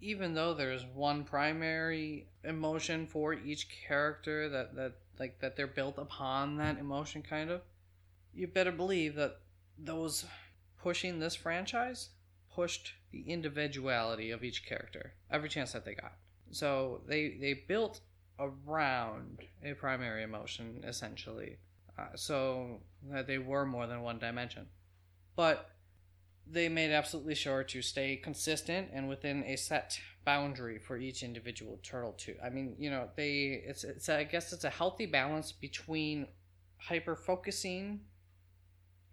[0.00, 5.98] even though there's one primary emotion for each character that, that like that they're built
[5.98, 7.62] upon that emotion kind of.
[8.32, 9.40] You better believe that
[9.76, 10.24] those
[10.80, 12.10] pushing this franchise
[12.54, 16.14] pushed the individuality of each character every chance that they got.
[16.52, 18.00] So they they built
[18.38, 21.58] around a primary emotion essentially,
[21.98, 24.66] uh, so that they were more than one dimension.
[25.36, 25.68] But
[26.52, 31.78] they made absolutely sure to stay consistent and within a set boundary for each individual
[31.82, 32.34] turtle too.
[32.44, 36.26] I mean, you know, they it's it's I guess it's a healthy balance between
[36.76, 38.00] hyper focusing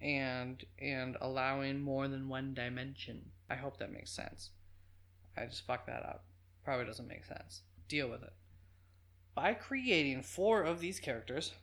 [0.01, 3.31] and and allowing more than one dimension.
[3.49, 4.51] I hope that makes sense.
[5.37, 6.25] I just fucked that up.
[6.63, 7.61] Probably doesn't make sense.
[7.87, 8.33] Deal with it.
[9.35, 11.53] By creating four of these characters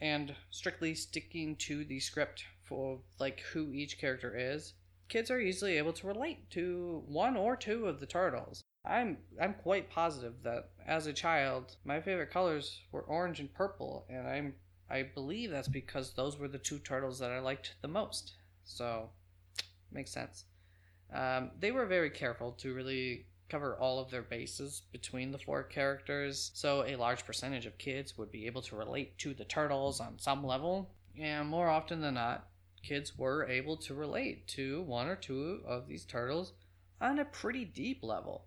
[0.00, 4.74] and strictly sticking to the script for like who each character is,
[5.12, 8.64] kids are easily able to relate to one or two of the turtles.
[8.82, 14.06] I'm I'm quite positive that as a child, my favorite colors were orange and purple,
[14.08, 14.54] and I'm
[14.88, 18.32] I believe that's because those were the two turtles that I liked the most.
[18.64, 19.10] So,
[19.90, 20.44] makes sense.
[21.12, 25.62] Um, they were very careful to really cover all of their bases between the four
[25.62, 30.00] characters, so a large percentage of kids would be able to relate to the turtles
[30.00, 30.94] on some level.
[31.20, 32.48] And more often than not,
[32.82, 36.52] kids were able to relate to one or two of these turtles
[37.00, 38.44] on a pretty deep level.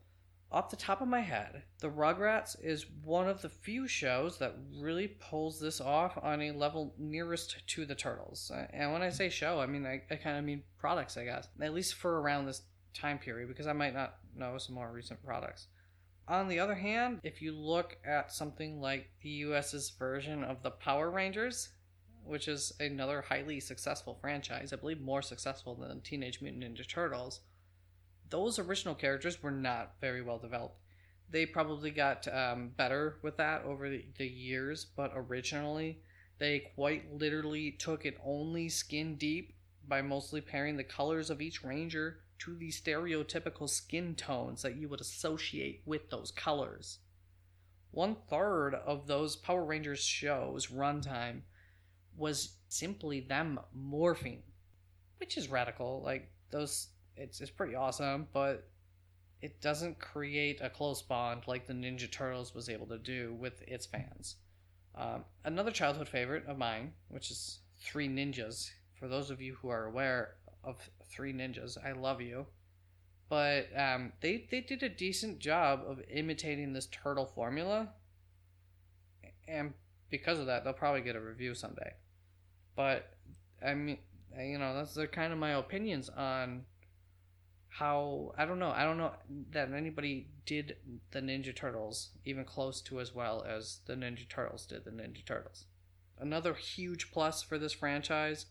[0.52, 4.56] Off the top of my head, The Rugrats is one of the few shows that
[4.80, 8.52] really pulls this off on a level nearest to the Turtles.
[8.72, 11.48] And when I say show, I mean, I, I kind of mean products, I guess.
[11.60, 12.62] At least for around this
[12.94, 15.68] time period, because I might not know some more recent products.
[16.28, 20.72] On the other hand, if you look at something like the US's version of the
[20.72, 21.70] Power Rangers,
[22.26, 27.42] which is another highly successful franchise, I believe more successful than Teenage Mutant Ninja Turtles,
[28.30, 30.80] those original characters were not very well developed.
[31.30, 36.00] They probably got um, better with that over the, the years, but originally
[36.38, 39.54] they quite literally took it only skin deep
[39.88, 44.90] by mostly pairing the colors of each ranger to the stereotypical skin tones that you
[44.90, 47.00] would associate with those colors.
[47.92, 51.42] One third of those Power Rangers shows runtime
[52.18, 54.40] was simply them morphing,
[55.18, 56.02] which is radical.
[56.04, 58.68] Like those, it's it's pretty awesome, but
[59.42, 63.62] it doesn't create a close bond like the Ninja Turtles was able to do with
[63.68, 64.38] its fans.
[64.96, 68.72] Um, another childhood favorite of mine, which is Three Ninjas.
[68.98, 70.78] For those of you who are aware of
[71.12, 72.46] Three Ninjas, I love you.
[73.28, 77.90] But um, they they did a decent job of imitating this turtle formula,
[79.48, 79.74] and
[80.10, 81.94] because of that, they'll probably get a review someday.
[82.76, 83.10] But
[83.66, 83.98] I mean,
[84.38, 86.66] you know, that's the kind of my opinions on
[87.70, 88.72] how I don't know.
[88.72, 89.14] I don't know
[89.52, 90.78] that anybody did
[91.12, 95.26] the Ninja Turtles even close to as well as the Ninja Turtles did the Ninja
[95.26, 95.66] Turtles.
[96.18, 98.46] Another huge plus for this franchise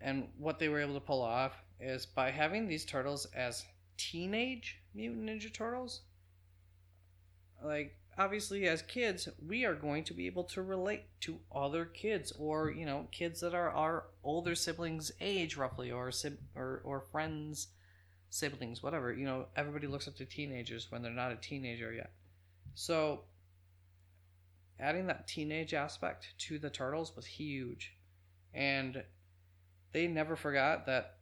[0.00, 3.64] and what they were able to pull off is by having these turtles as
[3.96, 6.02] teenage mutant ninja turtles
[7.64, 12.32] like obviously as kids we are going to be able to relate to other kids
[12.38, 16.10] or you know kids that are our older siblings age roughly or
[16.54, 17.68] or or friends
[18.30, 19.12] siblings whatever.
[19.12, 22.12] You know everybody looks up to teenagers when they're not a teenager yet.
[22.74, 23.22] So
[24.80, 27.94] adding that teenage aspect to the turtles was huge.
[28.54, 29.02] And
[29.92, 31.16] they never forgot that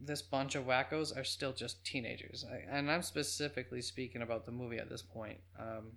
[0.00, 2.44] this bunch of wackos are still just teenagers.
[2.70, 5.38] And i'm specifically speaking about the movie at this point.
[5.58, 5.92] Um,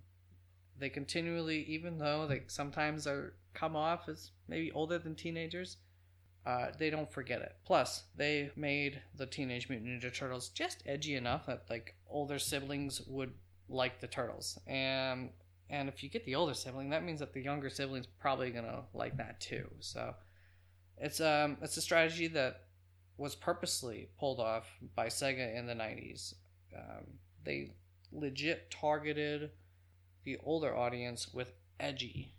[0.78, 5.76] They continually, even though they sometimes are come off as maybe older than teenagers,
[6.44, 7.54] uh, they don't forget it.
[7.64, 13.00] Plus, they made the Teenage Mutant Ninja Turtles just edgy enough that like older siblings
[13.06, 13.32] would
[13.68, 15.30] like the turtles, and
[15.70, 18.82] and if you get the older sibling, that means that the younger sibling's probably gonna
[18.92, 19.68] like that too.
[19.80, 20.14] So
[20.98, 22.62] it's um it's a strategy that
[23.16, 26.34] was purposely pulled off by Sega in the '90s.
[26.76, 27.04] Um,
[27.44, 27.74] they
[28.10, 29.50] legit targeted
[30.24, 32.34] the older audience with edgy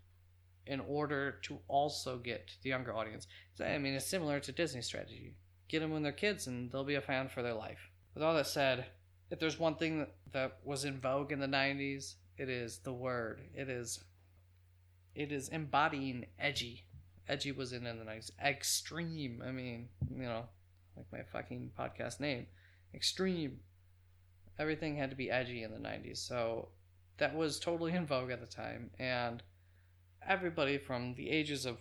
[0.66, 3.28] in order to also get the younger audience.
[3.60, 5.36] I mean, it's similar to Disney's strategy.
[5.68, 7.90] Get them when they're kids, and they'll be a fan for their life.
[8.14, 8.86] With all that said,
[9.30, 12.94] if there's one thing that, that was in vogue in the '90s, it is the
[12.94, 13.42] word.
[13.56, 14.04] It is.
[15.16, 16.84] It is embodying edgy.
[17.28, 18.32] Edgy was in in the '90s.
[18.44, 19.44] Extreme.
[19.46, 20.46] I mean, you know,
[20.96, 22.48] like my fucking podcast name,
[22.94, 23.60] extreme.
[24.60, 26.70] Everything had to be edgy in the '90s, so
[27.18, 29.44] that was totally in vogue at the time, and
[30.28, 31.78] everybody from the ages of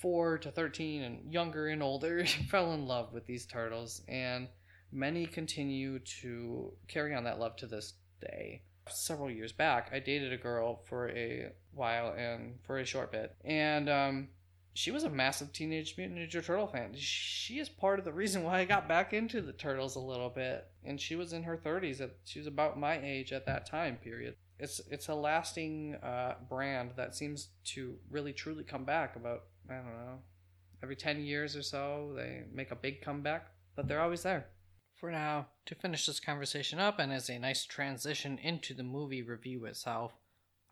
[0.00, 4.48] 4 to 13 and younger and older fell in love with these turtles and
[4.92, 8.62] many continue to carry on that love to this day.
[8.88, 13.34] Several years back i dated a girl for a while and for a short bit
[13.44, 14.28] and um,
[14.74, 16.92] she was a massive teenage mutant ninja turtle fan.
[16.94, 20.30] She is part of the reason why i got back into the turtles a little
[20.30, 23.96] bit and she was in her 30s she was about my age at that time
[23.96, 29.42] period it's it's a lasting uh, brand that seems to really truly come back about
[29.68, 30.20] I don't know
[30.82, 34.46] every 10 years or so they make a big comeback but they're always there
[34.94, 39.22] for now to finish this conversation up and as a nice transition into the movie
[39.22, 40.12] review itself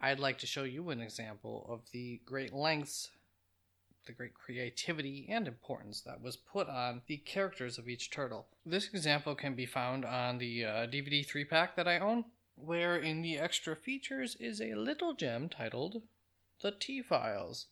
[0.01, 3.11] I'd like to show you an example of the great lengths
[4.07, 8.47] the great creativity and importance that was put on the characters of each turtle.
[8.65, 12.25] This example can be found on the uh, DVD 3 pack that I own,
[12.65, 16.03] where in the extra features is a little gem titled
[16.63, 17.67] The T Files.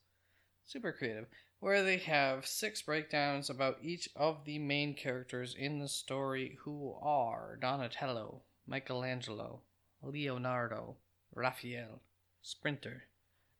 [0.66, 1.26] Super creative,
[1.60, 6.94] where they have six breakdowns about each of the main characters in the story who
[7.02, 9.60] are Donatello, Michelangelo,
[10.02, 10.96] Leonardo,
[11.34, 12.00] Raphael,
[12.42, 13.04] Splinter,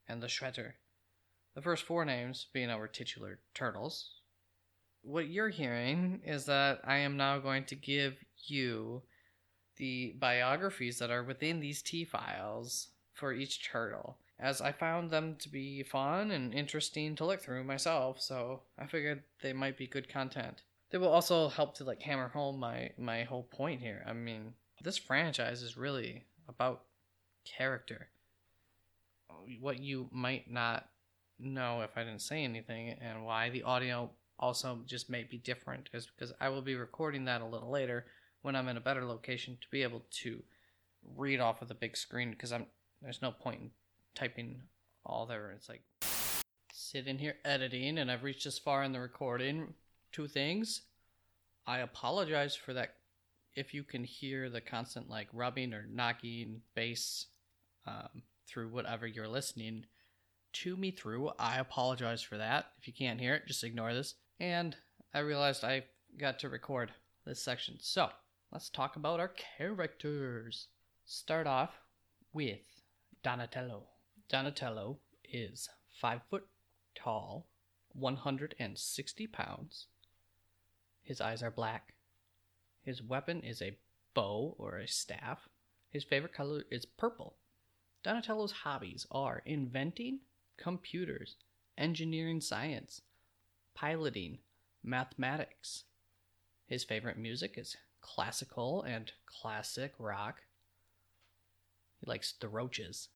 [0.07, 0.73] and the Shredder.
[1.55, 4.11] The first four names being our titular turtles.
[5.01, 8.15] What you're hearing is that I am now going to give
[8.45, 9.01] you
[9.79, 15.35] the biographies that are within these T files for each turtle, as I found them
[15.39, 19.87] to be fun and interesting to look through myself, so I figured they might be
[19.87, 20.61] good content.
[20.91, 24.03] They will also help to like hammer home my my whole point here.
[24.07, 26.83] I mean, this franchise is really about
[27.45, 28.07] character.
[29.59, 30.89] What you might not
[31.39, 35.89] know if I didn't say anything, and why the audio also just may be different,
[35.93, 38.05] is because I will be recording that a little later
[38.41, 40.41] when I'm in a better location to be able to
[41.15, 42.65] read off of the big screen because I'm
[43.01, 43.69] there's no point in
[44.15, 44.61] typing
[45.05, 45.51] all there.
[45.51, 45.83] It's like
[46.73, 49.73] sitting here editing and I've reached this far in the recording.
[50.11, 50.81] Two things.
[51.65, 52.95] I apologize for that
[53.55, 57.27] if you can hear the constant like rubbing or knocking bass
[57.87, 59.85] um, through whatever you're listening
[60.53, 61.29] to me through.
[61.37, 62.71] I apologize for that.
[62.79, 64.15] If you can't hear it, just ignore this.
[64.39, 64.75] And
[65.13, 65.83] I realized I
[66.17, 66.91] got to record
[67.25, 67.77] this section.
[67.79, 68.09] So,
[68.51, 70.67] let's talk about our characters.
[71.05, 71.71] Start off
[72.33, 72.59] with
[73.23, 73.83] Donatello.
[74.27, 74.97] Donatello
[75.31, 75.69] is
[76.01, 76.47] 5 foot
[76.95, 77.45] tall,
[77.93, 79.87] 160 pounds.
[81.03, 81.93] His eyes are black.
[82.83, 83.77] His weapon is a
[84.13, 85.47] bow or a staff.
[85.91, 87.35] His favorite color is purple.
[88.03, 90.19] Donatello's hobbies are inventing
[90.57, 91.35] computers,
[91.77, 93.01] engineering science,
[93.75, 94.39] piloting,
[94.83, 95.83] mathematics.
[96.65, 100.43] His favorite music is classical and classic rock.
[101.99, 103.09] He likes the roaches.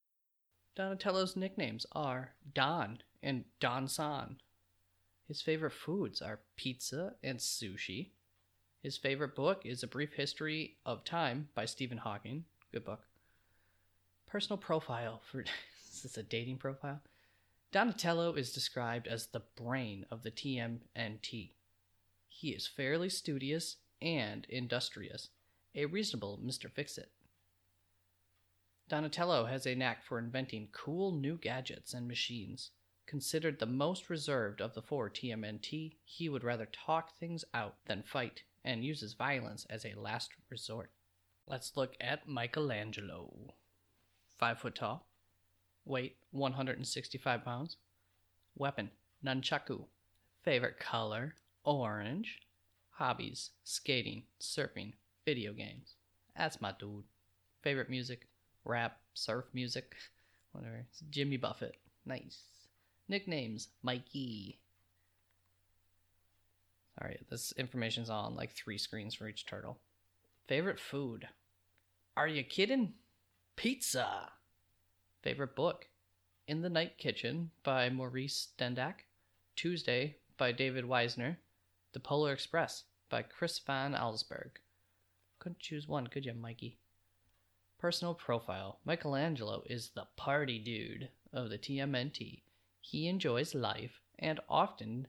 [0.76, 4.38] Donatello's nicknames are Don and Don San.
[5.28, 8.10] His favorite foods are pizza and sushi.
[8.82, 12.46] His favorite book is A Brief History of Time by Stephen Hawking.
[12.72, 13.04] Good book.
[14.28, 15.42] Personal profile for
[15.94, 17.02] is this a dating profile?
[17.72, 21.52] Donatello is described as the brain of the TMNT.
[22.28, 25.30] He is fairly studious and industrious,
[25.74, 26.70] a reasonable Mr.
[26.70, 27.10] Fixit.
[28.90, 32.72] Donatello has a knack for inventing cool new gadgets and machines.
[33.06, 38.04] Considered the most reserved of the four TMNT, he would rather talk things out than
[38.04, 40.92] fight and uses violence as a last resort.
[41.48, 43.56] Let's look at Michelangelo.
[44.38, 45.08] Five foot tall,
[45.86, 47.78] weight 165 pounds,
[48.56, 48.92] weapon
[49.26, 49.86] nunchaku,
[50.44, 52.42] favorite color orange,
[52.94, 54.94] hobbies skating, surfing,
[55.26, 55.96] video games.
[56.38, 57.06] That's my dude.
[57.62, 58.28] Favorite music
[58.66, 59.96] rap, surf music,
[60.54, 60.86] Whatever.
[60.90, 61.78] It's Jimmy Buffett.
[62.06, 62.44] Nice.
[63.10, 64.60] Nicknames Mikey.
[66.98, 69.80] Sorry, this information's on like three screens for each turtle.
[70.48, 71.28] Favorite food?
[72.16, 72.94] Are you kidding?
[73.56, 74.30] Pizza.
[75.24, 75.88] Favorite book?
[76.48, 79.06] In the Night Kitchen by Maurice Sendak.
[79.56, 81.38] Tuesday by David Wiesner.
[81.94, 84.58] The Polar Express by Chris Van Allsburg.
[85.38, 86.80] Couldn't choose one, could you, Mikey?
[87.78, 92.42] Personal profile Michelangelo is the party dude of the TMNT.
[92.82, 95.08] He enjoys life and often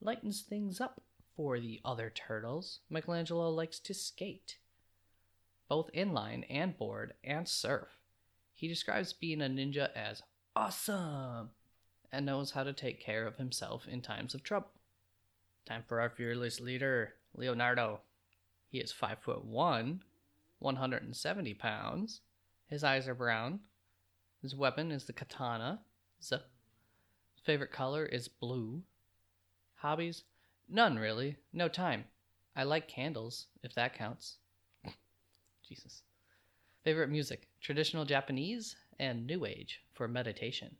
[0.00, 1.02] lightens things up
[1.36, 2.80] for the other turtles.
[2.88, 4.56] Michelangelo likes to skate,
[5.68, 7.98] both inline and board and surf.
[8.54, 10.22] He describes being a ninja as
[10.56, 11.50] awesome
[12.10, 14.70] and knows how to take care of himself in times of trouble.
[15.66, 18.00] Time for our fearless leader, Leonardo.
[18.68, 20.02] He is five foot one,
[20.58, 22.20] 170 pounds.
[22.66, 23.60] His eyes are brown.
[24.40, 25.80] His weapon is the katana.
[26.22, 26.36] Z.
[27.44, 28.82] Favorite color is blue.
[29.76, 30.24] Hobbies?
[30.68, 31.36] None really.
[31.52, 32.04] No time.
[32.56, 34.38] I like candles, if that counts.
[35.68, 36.02] Jesus.
[36.84, 37.48] Favorite music?
[37.60, 40.76] Traditional Japanese and New Age for meditation.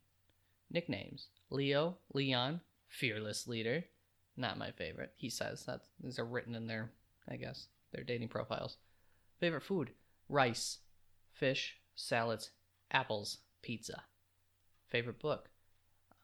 [0.70, 3.84] Nicknames Leo, Leon, Fearless Leader.
[4.36, 5.64] Not my favorite, he says.
[5.66, 6.90] That these are written in their,
[7.28, 8.78] I guess, their dating profiles.
[9.40, 9.90] Favorite food?
[10.28, 10.78] Rice,
[11.32, 12.50] fish, salads,
[12.90, 14.02] apples, pizza.
[14.88, 15.48] Favorite book?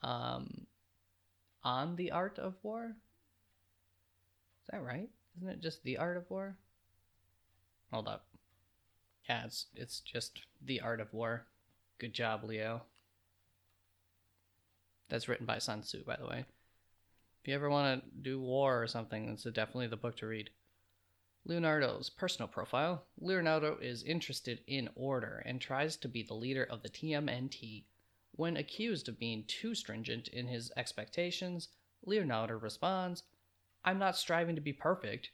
[0.02, 0.66] Um,
[1.62, 2.96] On the Art of War?
[4.62, 5.09] Is that right?
[5.36, 6.56] Isn't it just The Art of War?
[7.92, 8.26] Hold up.
[9.28, 11.46] Yeah, it's it's just The Art of War.
[11.98, 12.82] Good job, Leo.
[15.09, 16.44] That's written by Sun Tzu, by the way.
[17.49, 20.51] If you ever want to do war or something, it's definitely the book to read.
[21.46, 26.82] Leonardo's personal profile Leonardo is interested in order and tries to be the leader of
[26.82, 27.84] the TMNT.
[28.32, 31.68] When accused of being too stringent in his expectations,
[32.05, 33.22] Leonardo responds,
[33.82, 35.30] I'm not striving to be perfect,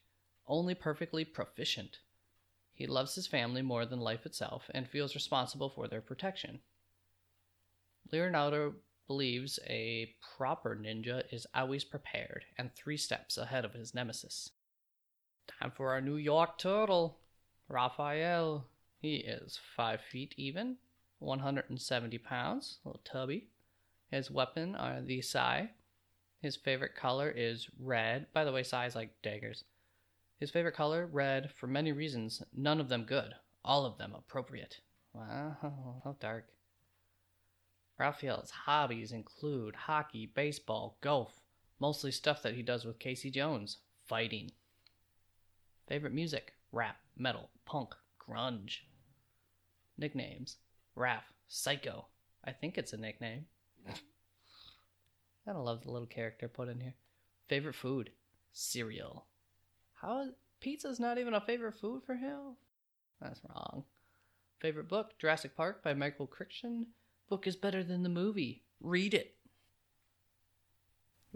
[0.47, 1.99] only perfectly proficient.
[2.73, 6.61] He loves his family more than life itself and feels responsible for their protection.
[8.12, 8.77] Leonardo
[9.07, 14.51] believes a proper ninja is always prepared and three steps ahead of his nemesis.
[15.47, 17.19] Time for our New York turtle,
[17.69, 18.67] Raphael.
[19.01, 20.77] He is 5 feet even,
[21.19, 23.49] 170 pounds, little tubby.
[24.11, 25.71] His weapon are the sai.
[26.41, 28.27] His favorite color is red.
[28.33, 29.65] By the way, sai is like daggers.
[30.39, 33.35] His favorite color, red, for many reasons, none of them good,
[33.65, 34.81] all of them appropriate.
[35.13, 35.57] Wow,
[36.05, 36.47] how dark.
[37.99, 41.40] Raphael's hobbies include hockey, baseball, golf,
[41.78, 44.51] mostly stuff that he does with Casey Jones, fighting.
[45.86, 48.78] Favorite music rap, metal, punk, grunge.
[49.97, 50.57] Nicknames
[50.97, 52.07] Raph, Psycho.
[52.45, 53.47] I think it's a nickname.
[55.47, 56.95] Don't love the little character put in here.
[57.49, 58.11] Favorite food
[58.53, 59.26] cereal.
[59.95, 60.30] How is
[60.61, 62.57] pizza's not even a favorite food for him?
[63.20, 63.84] That's wrong.
[64.61, 66.86] Favorite book Jurassic Park by Michael Crichton.
[67.29, 68.64] Book is better than the movie.
[68.81, 69.35] Read it.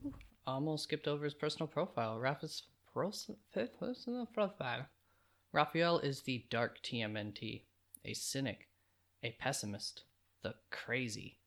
[0.04, 0.14] Ooh,
[0.46, 2.18] almost skipped over his personal profile.
[2.20, 2.62] Raphael's
[2.92, 4.86] personal profile.
[5.52, 7.62] Raphael is the dark TMNT,
[8.04, 8.68] a cynic,
[9.22, 10.04] a pessimist,
[10.42, 11.38] the crazy.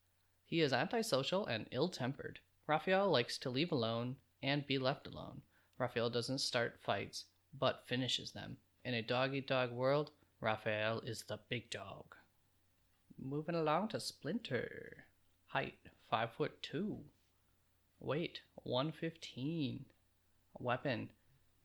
[0.45, 2.39] He is antisocial and ill tempered.
[2.67, 5.41] Raphael likes to leave alone and be left alone.
[5.77, 8.57] Raphael doesn't start fights, but finishes them.
[8.83, 12.15] In a dog eat dog world, Raphael is the big dog.
[13.23, 15.05] Moving along to Splinter.
[15.45, 15.75] Height
[16.09, 16.97] 5 foot 2.
[17.99, 19.85] Weight 115.
[20.59, 21.09] Weapon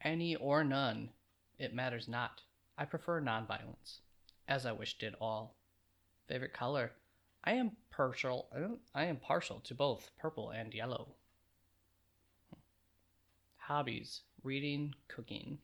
[0.03, 1.11] any or none.
[1.59, 2.43] It matters not.
[2.77, 4.01] I prefer nonviolence,
[4.47, 5.57] as I wish did all.
[6.29, 6.93] Favorite color?
[7.43, 8.49] I am partial.
[8.95, 11.15] I am partial to both purple and yellow.
[13.57, 15.59] Hobbies: reading, cooking.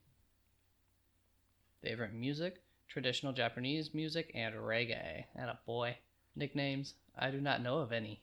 [1.83, 2.63] Favorite music:
[2.93, 5.25] traditional Japanese music and reggae.
[5.35, 5.97] And a boy.
[6.37, 8.23] Nicknames: I do not know of any.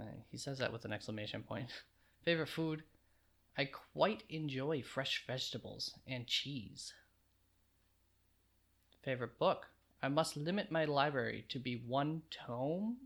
[0.00, 1.70] Uh, he says that with an exclamation point.
[2.24, 2.84] Favorite food:
[3.58, 6.92] I quite enjoy fresh vegetables and cheese.
[9.02, 9.68] Favorite book?
[10.02, 12.96] I must limit my library to be one tome?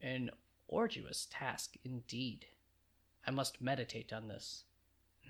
[0.00, 0.30] An
[0.72, 2.46] arduous task indeed.
[3.26, 4.64] I must meditate on this.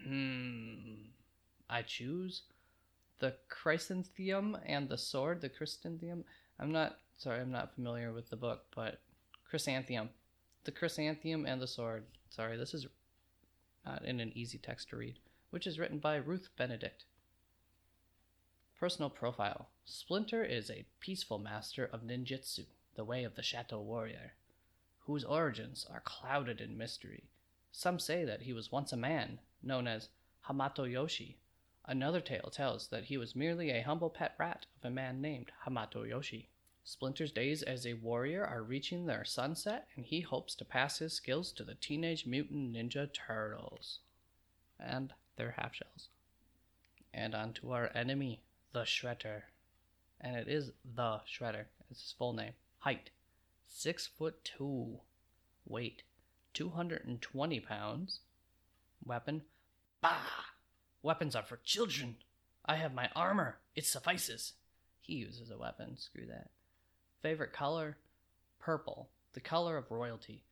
[0.02, 1.10] Hmm.
[1.68, 2.42] I choose
[3.18, 5.40] the chrysanthemum and the sword.
[5.40, 6.24] The chrysanthemum.
[6.58, 7.40] I'm not sorry.
[7.40, 9.00] I'm not familiar with the book, but
[9.48, 10.10] chrysanthemum,
[10.64, 12.04] the chrysanthemum and the sword.
[12.30, 12.86] Sorry, this is
[13.84, 15.18] not in an easy text to read,
[15.50, 17.04] which is written by Ruth Benedict.
[18.78, 24.34] Personal profile Splinter is a peaceful master of ninjutsu, the way of the shadow Warrior,
[25.06, 27.30] whose origins are clouded in mystery.
[27.70, 30.08] Some say that he was once a man, known as
[30.48, 31.38] Hamato Yoshi.
[31.88, 35.52] Another tale tells that he was merely a humble pet rat of a man named
[35.64, 36.48] Hamato Yoshi.
[36.84, 41.12] Splinter's days as a warrior are reaching their sunset, and he hopes to pass his
[41.12, 44.00] skills to the Teenage Mutant Ninja Turtles
[44.78, 46.08] and their half shells.
[47.12, 49.42] And on to our enemy, the Shredder.
[50.20, 51.66] And it is the Shredder.
[51.90, 52.52] It's his full name.
[52.78, 53.10] Height,
[53.66, 55.00] six foot two.
[55.66, 56.02] Weight,
[56.54, 58.20] two hundred and twenty pounds.
[59.04, 59.42] Weapon,
[60.00, 60.20] bah.
[61.06, 62.16] Weapons are for children.
[62.64, 63.58] I have my armor.
[63.76, 64.54] It suffices.
[65.00, 65.96] He uses a weapon.
[65.96, 66.50] Screw that.
[67.22, 67.96] Favorite color,
[68.58, 70.42] purple, the color of royalty,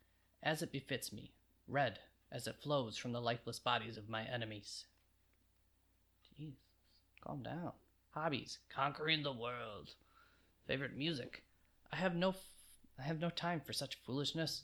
[0.44, 1.32] as it befits me.
[1.66, 1.98] Red,
[2.30, 4.84] as it flows from the lifeless bodies of my enemies.
[6.38, 6.54] Jeez,
[7.20, 7.72] calm down.
[8.10, 9.94] Hobbies: conquering the world.
[10.68, 11.42] Favorite music:
[11.92, 12.36] I have no, f-
[12.96, 14.62] I have no time for such foolishness.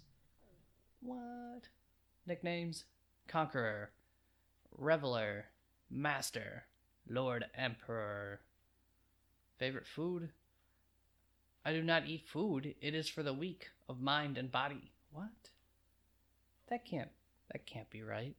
[1.00, 1.66] What?
[2.28, 2.84] Nicknames:
[3.26, 3.90] Conqueror,
[4.70, 5.46] Reveler,
[5.90, 6.64] Master,
[7.08, 8.40] Lord Emperor.
[9.58, 10.30] Favorite food:
[11.64, 12.74] I do not eat food.
[12.80, 14.92] It is for the weak of mind and body.
[15.12, 15.50] What?
[16.68, 17.10] That can't.
[17.52, 18.36] That can't be right.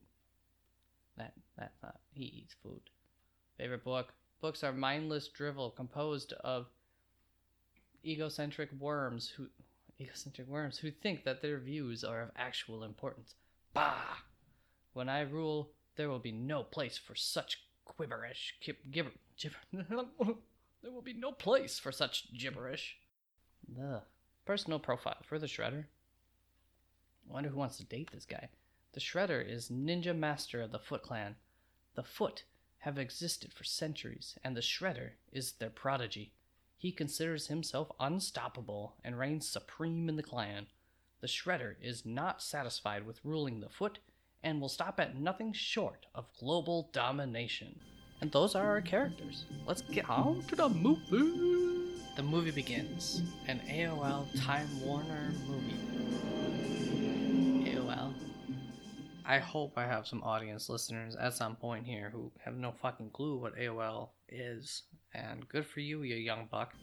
[1.17, 1.99] That that's not.
[2.13, 2.81] He eats food.
[3.57, 4.13] Favorite book.
[4.39, 6.67] Books are mindless drivel composed of
[8.03, 9.47] egocentric worms who
[9.99, 13.35] egocentric worms who think that their views are of actual importance.
[13.73, 14.17] Bah!
[14.93, 18.55] When I rule, there will be no place for such quibberish.
[18.61, 19.57] Kib, gibber, gibber.
[20.81, 22.97] there will be no place for such gibberish.
[23.77, 24.01] The
[24.43, 25.85] personal profile for the Shredder.
[27.29, 28.49] I wonder who wants to date this guy.
[28.93, 31.35] The Shredder is ninja master of the Foot Clan.
[31.95, 32.43] The Foot
[32.79, 36.33] have existed for centuries, and the Shredder is their prodigy.
[36.77, 40.65] He considers himself unstoppable and reigns supreme in the clan.
[41.19, 43.99] The Shredder is not satisfied with ruling the Foot
[44.43, 47.79] and will stop at nothing short of global domination.
[48.21, 49.45] And those are our characters.
[49.65, 51.99] Let's get on to the movie.
[52.15, 53.23] The movie begins.
[53.47, 55.77] An AOL Time Warner movie.
[57.69, 58.13] AOL.
[59.25, 63.11] I hope I have some audience listeners at some point here who have no fucking
[63.11, 64.83] clue what AOL is.
[65.13, 66.73] And good for you, you young buck.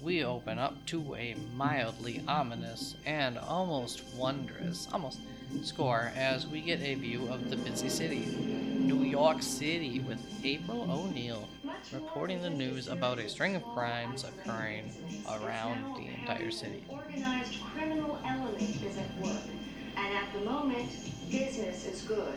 [0.00, 5.18] We open up to a mildly ominous and almost wondrous, almost
[5.62, 10.82] score as we get a view of the busy city, New York City, with April
[10.90, 11.48] O'Neil
[11.92, 14.92] reporting the news about a string of crimes occurring
[15.30, 16.82] around the entire city.
[16.88, 19.42] Organized criminal element is at work,
[19.96, 20.90] and at the moment,
[21.30, 22.34] business is good.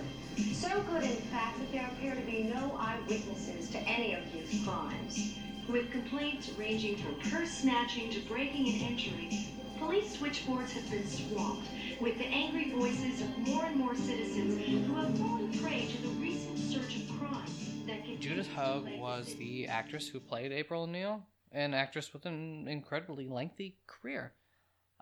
[0.53, 4.64] So good, in fact, that there appear to be no eyewitnesses to any of these
[4.64, 5.36] crimes.
[5.70, 9.30] With complaints ranging from purse snatching to breaking and entering,
[9.78, 11.68] police switchboards have been swamped
[11.99, 16.07] with the angry voices of more and more citizens who have fallen prey to the
[16.07, 17.51] recent surge of crime
[17.86, 23.28] that Judith Hoag was the actress who played April O'Neil, an actress with an incredibly
[23.28, 24.34] lengthy career.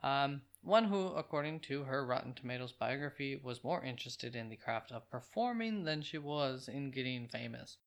[0.01, 4.91] Um, one who, according to her Rotten Tomatoes biography, was more interested in the craft
[4.91, 7.77] of performing than she was in getting famous.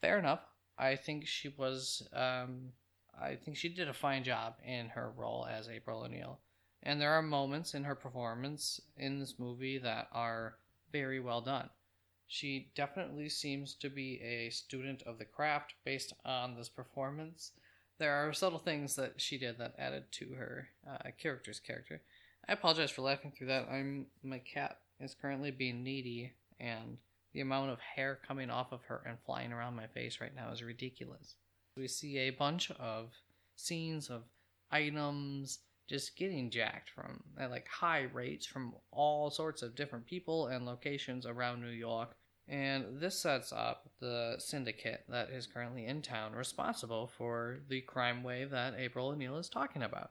[0.00, 0.40] Fair enough.
[0.78, 2.08] I think she was.
[2.12, 2.72] Um,
[3.20, 6.38] I think she did a fine job in her role as April O'Neil,
[6.82, 10.54] and there are moments in her performance in this movie that are
[10.92, 11.68] very well done.
[12.28, 17.52] She definitely seems to be a student of the craft based on this performance.
[17.98, 22.00] There are subtle things that she did that added to her uh, character's character.
[22.48, 23.68] I apologize for laughing through that.
[23.68, 26.98] I'm my cat is currently being needy, and
[27.38, 30.50] the amount of hair coming off of her and flying around my face right now
[30.50, 31.36] is ridiculous.
[31.76, 33.12] We see a bunch of
[33.54, 34.24] scenes of
[34.72, 40.48] items just getting jacked from at like high rates from all sorts of different people
[40.48, 42.16] and locations around New York.
[42.48, 48.24] And this sets up the syndicate that is currently in town responsible for the crime
[48.24, 50.10] wave that April O'Neil is talking about.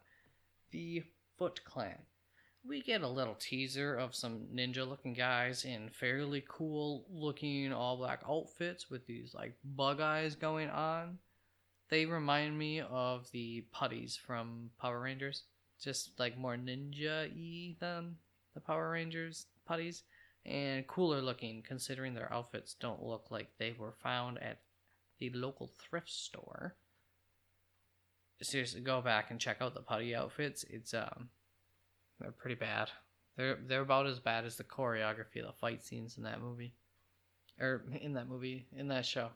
[0.72, 1.04] The
[1.38, 1.98] Foot Clan.
[2.68, 7.96] We get a little teaser of some ninja looking guys in fairly cool looking all
[7.96, 11.20] black outfits with these like bug eyes going on.
[11.90, 15.44] They remind me of the putties from Power Rangers.
[15.82, 18.16] Just like more ninja y than
[18.54, 20.04] the Power Rangers putties.
[20.46, 24.60] And cooler looking considering their outfits don't look like they were found at
[25.20, 26.76] the local thrift store.
[28.42, 30.66] Seriously, go back and check out the putty outfits.
[30.70, 31.30] It's um
[32.20, 32.90] they're pretty bad.
[33.36, 36.74] They're they're about as bad as the choreography of the fight scenes in that movie.
[37.60, 39.30] Or in that movie, in that show.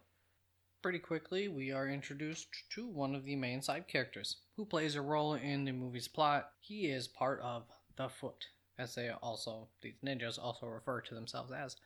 [0.82, 5.02] Pretty quickly, we are introduced to one of the main side characters who plays a
[5.02, 6.52] role in the movie's plot.
[6.60, 7.64] He is part of
[7.96, 8.48] the Foot,
[8.80, 11.78] as they also, these ninjas also refer to themselves as.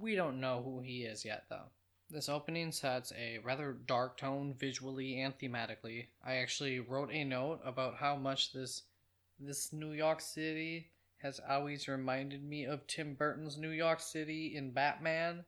[0.00, 1.70] We don't know who he is yet, though.
[2.10, 6.06] This opening sets a rather dark tone visually and thematically.
[6.24, 8.82] I actually wrote a note about how much this
[9.38, 14.72] this New York City has always reminded me of Tim Burton's New York City in
[14.72, 15.44] Batman,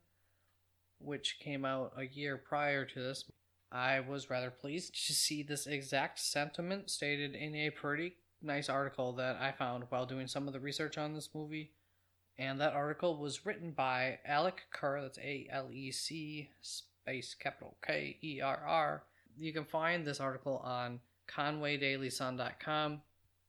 [0.98, 3.24] which came out a year prior to this.
[3.72, 9.12] I was rather pleased to see this exact sentiment stated in a pretty nice article
[9.14, 11.72] that I found while doing some of the research on this movie.
[12.38, 17.76] And that article was written by Alec Kerr, that's A L E C space capital
[17.84, 19.04] K E R R.
[19.36, 23.02] You can find this article on ConwayDailySun.com,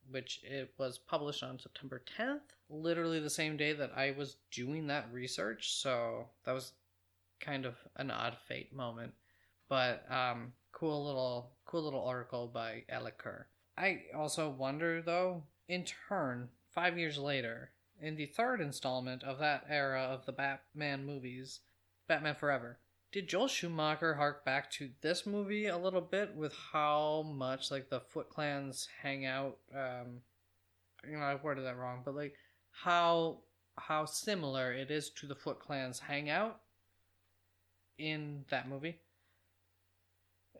[0.10, 4.88] which it was published on September 10th, literally the same day that I was doing
[4.88, 5.74] that research.
[5.74, 6.74] So that was
[7.40, 9.14] kind of an odd fate moment,
[9.70, 13.48] but um, cool little cool little article by Alec Kerr.
[13.78, 19.66] I also wonder though, in turn, five years later, in the third installment of that
[19.70, 21.62] era of the Batman movies,
[22.08, 22.78] Batman Forever,
[23.12, 27.90] did Joel Schumacher hark back to this movie a little bit with how much like
[27.90, 29.58] the Foot Clans hang out?
[29.74, 30.22] Um,
[31.10, 32.36] you know, I worded that wrong, but like
[32.72, 33.40] how
[33.78, 36.60] how similar it is to the Foot Clans hangout
[37.98, 39.00] in that movie.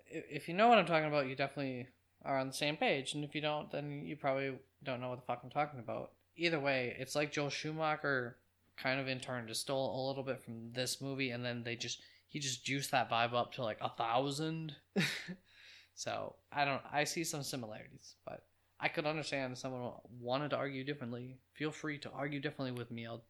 [0.08, 1.88] If you know what I'm talking about, you definitely
[2.24, 5.20] are on the same page, and if you don't, then you probably don't know what
[5.20, 6.12] the fuck I'm talking about.
[6.38, 8.38] Either way, it's like Joel Schumacher
[8.78, 11.76] kind of in turn just stole a little bit from this movie, and then they
[11.76, 12.02] just
[12.36, 14.76] he just juiced that vibe up to like a thousand.
[15.96, 18.42] so I don't, I see some similarities, but
[18.78, 21.38] I could understand if someone wanted to argue differently.
[21.54, 23.08] Feel free to argue differently with me.
[23.08, 23.24] I'll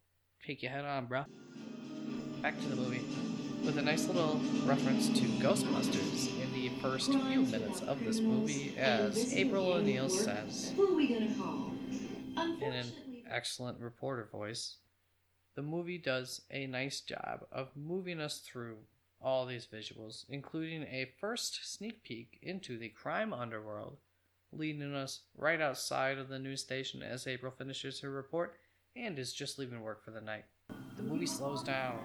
[0.43, 1.26] take your head on, bro.
[2.41, 3.06] Back to the movie
[3.64, 8.76] with a nice little reference to Ghostbusters in the first few minutes of this movie,
[8.76, 11.74] as April O'Neil says Who are we gonna call?
[12.60, 12.88] in an
[13.30, 14.78] excellent reporter voice.
[15.56, 18.78] The movie does a nice job of moving us through
[19.22, 23.97] all these visuals, including a first sneak peek into the crime underworld,
[24.51, 28.55] leading us right outside of the news station as April finishes her report
[28.95, 30.45] and is just leaving work for the night.
[30.97, 31.99] The movie slows down.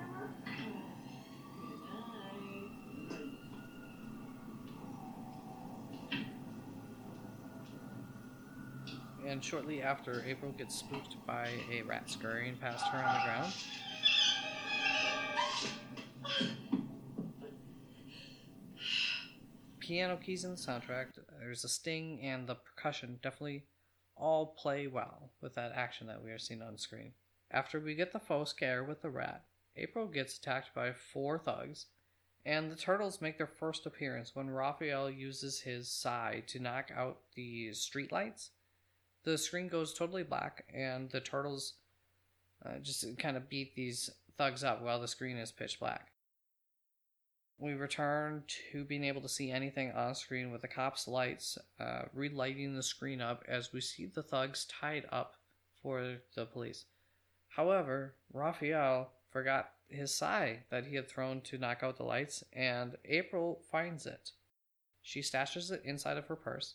[9.27, 13.53] And shortly after, April gets spooked by a rat scurrying past her on the ground.
[19.91, 21.07] Piano keys in the soundtrack,
[21.41, 23.65] there's a sting, and the percussion definitely
[24.15, 27.13] all play well with that action that we are seeing on screen.
[27.51, 31.87] After we get the faux scare with the rat, April gets attacked by four thugs,
[32.47, 37.23] and the turtles make their first appearance when Raphael uses his sai to knock out
[37.35, 38.51] the streetlights
[39.25, 41.75] the screen goes totally black, and the turtles
[42.65, 46.13] uh, just kind of beat these thugs up while the screen is pitch black.
[47.61, 48.43] We return
[48.73, 52.83] to being able to see anything on screen with the cops' lights uh, relighting the
[52.83, 55.37] screen up as we see the thugs tied up
[55.83, 56.87] for the police.
[57.49, 62.97] However, Raphael forgot his sai that he had thrown to knock out the lights, and
[63.05, 64.31] April finds it.
[65.03, 66.75] She stashes it inside of her purse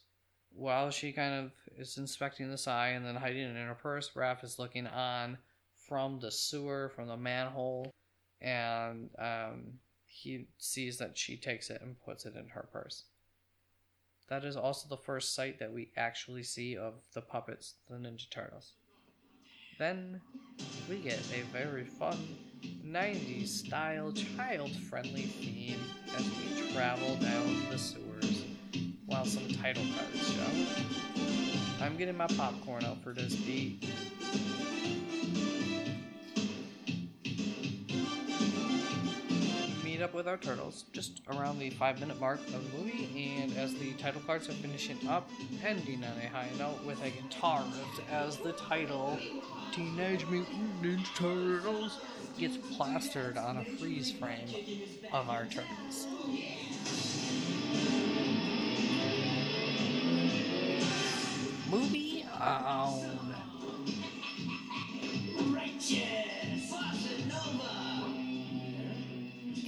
[0.56, 4.12] while she kind of is inspecting the sai and then hiding it in her purse,
[4.16, 5.38] Raph is looking on
[5.88, 7.92] from the sewer, from the manhole,
[8.42, 9.74] and um,
[10.16, 13.04] he sees that she takes it and puts it in her purse.
[14.30, 18.30] That is also the first sight that we actually see of the puppets, the Ninja
[18.30, 18.72] Turtles.
[19.78, 20.22] Then
[20.90, 22.18] we get a very fun
[22.88, 25.82] 90s style, child friendly theme
[26.16, 28.46] as we travel down the sewers
[29.06, 31.84] while some title cards show.
[31.84, 33.86] I'm getting my popcorn out for this beat.
[40.06, 43.74] Up with our turtles just around the five minute mark of the movie, and as
[43.74, 45.28] the title cards are finishing up,
[45.66, 49.18] ending on a high note with a guitar riff as the title
[49.72, 52.00] Teenage Mutant Ninja Turtles
[52.38, 54.48] gets plastered on a freeze frame
[55.12, 56.06] of our turtles.
[61.68, 63.36] Movie on.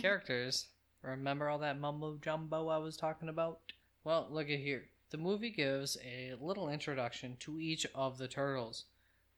[0.08, 0.68] Characters.
[1.02, 3.60] Remember all that mumbo jumbo I was talking about?
[4.06, 4.86] Well, look at here.
[5.10, 8.86] The movie gives a little introduction to each of the turtles,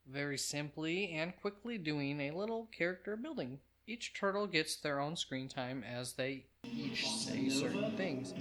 [0.06, 3.58] very simply and quickly doing a little character building.
[3.88, 8.32] Each turtle gets their own screen time as they each say certain things.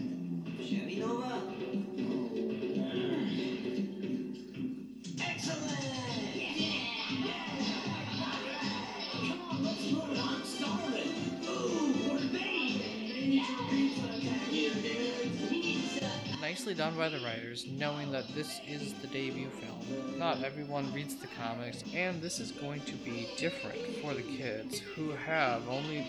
[16.58, 20.18] Nicely done by the writers, knowing that this is the debut film.
[20.18, 24.80] Not everyone reads the comics, and this is going to be different for the kids
[24.80, 26.04] who have only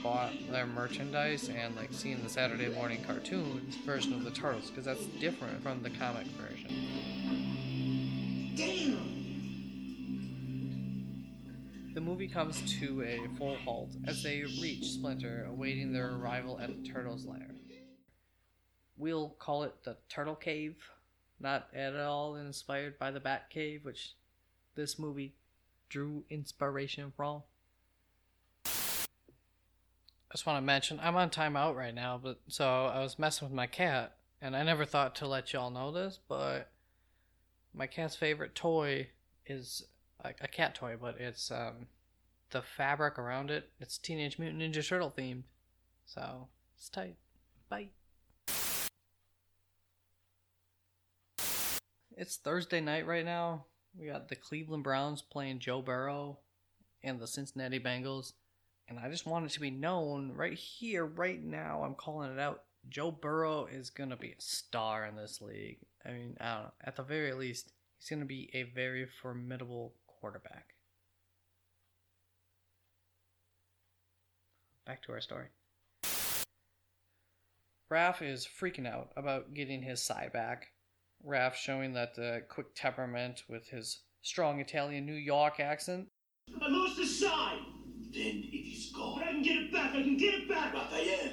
[0.00, 4.84] bought their merchandise and like seen the Saturday morning cartoons version of the Turtles, because
[4.84, 6.70] that's different from the comic version.
[11.94, 16.68] The movie comes to a full halt as they reach Splinter, awaiting their arrival at
[16.68, 17.48] the Turtles' lair.
[18.98, 20.76] We'll call it the Turtle Cave,
[21.40, 24.14] not at all inspired by the Bat Cave, which
[24.74, 25.34] this movie
[25.88, 27.42] drew inspiration from.
[28.66, 33.48] I just want to mention I'm on timeout right now, but so I was messing
[33.48, 36.70] with my cat, and I never thought to let y'all know this, but
[37.72, 39.08] my cat's favorite toy
[39.46, 39.86] is
[40.22, 41.86] a, a cat toy, but it's um,
[42.50, 43.70] the fabric around it.
[43.80, 45.44] It's Teenage Mutant Ninja Turtle themed,
[46.04, 47.16] so it's tight.
[47.70, 47.88] Bye.
[52.20, 53.66] It's Thursday night right now.
[53.96, 56.40] We got the Cleveland Browns playing Joe Burrow
[57.04, 58.32] and the Cincinnati Bengals.
[58.88, 61.84] And I just want it to be known right here, right now.
[61.84, 62.64] I'm calling it out.
[62.88, 65.78] Joe Burrow is going to be a star in this league.
[66.04, 66.72] I mean, I don't know.
[66.84, 70.74] At the very least, he's going to be a very formidable quarterback.
[74.84, 75.46] Back to our story.
[77.92, 80.72] Raph is freaking out about getting his side back.
[81.26, 86.08] Raph showing that uh, quick temperament with his strong Italian New York accent.
[86.60, 87.58] I lost the side.
[88.12, 89.22] Then it is But gone.
[89.22, 89.90] I can get it back.
[89.94, 90.72] I can get it back.
[90.72, 91.30] Raphael,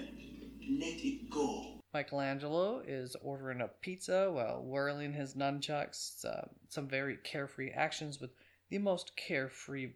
[0.80, 1.82] let it go.
[1.94, 6.26] Michelangelo is ordering a pizza while whirling his nunchucks.
[6.26, 8.32] Uh, some very carefree actions with
[8.70, 9.94] the most carefree,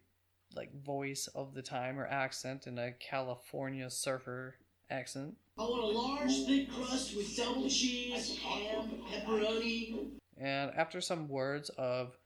[0.56, 4.56] like voice of the time or accent in a California surfer
[4.90, 5.36] accent.
[5.58, 10.12] I want a large thick crust with double cheese, ham, pepperoni.
[10.38, 12.18] And after some words of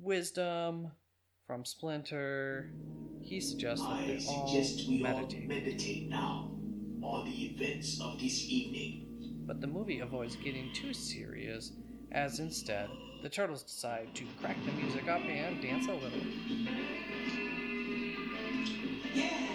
[0.00, 0.90] wisdom
[1.46, 2.72] from Splinter,
[3.22, 5.48] he suggests that they all suggest we all meditate.
[5.48, 6.50] meditate now
[7.02, 9.06] on the events of this evening.
[9.46, 11.72] But the movie avoids getting too serious,
[12.12, 12.88] as instead,
[13.22, 16.20] the turtles decide to crack the music up and dance a little.
[19.14, 19.49] Tequila!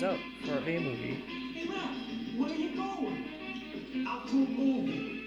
[0.00, 1.24] Out for a movie,
[1.54, 4.06] Hey, Raph, where are you going?
[4.06, 5.22] Out to a movie.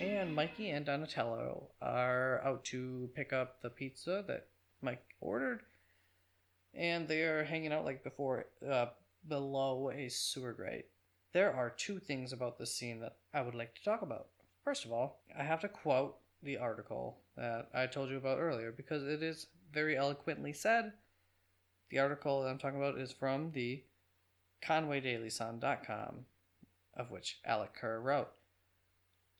[0.00, 4.46] and Mikey and Donatello are out to pick up the pizza that
[4.80, 5.60] Mike ordered,
[6.72, 8.86] and they are hanging out like before, uh,
[9.28, 10.86] below a sewer grate.
[11.34, 14.28] There are two things about this scene that I would like to talk about.
[14.64, 18.72] First of all, I have to quote the article that I told you about earlier
[18.72, 20.92] because it is very eloquently said.
[21.90, 23.82] The article that I'm talking about is from the
[24.64, 26.26] ConwayDailySun.com,
[26.94, 28.30] of which Alec Kerr wrote.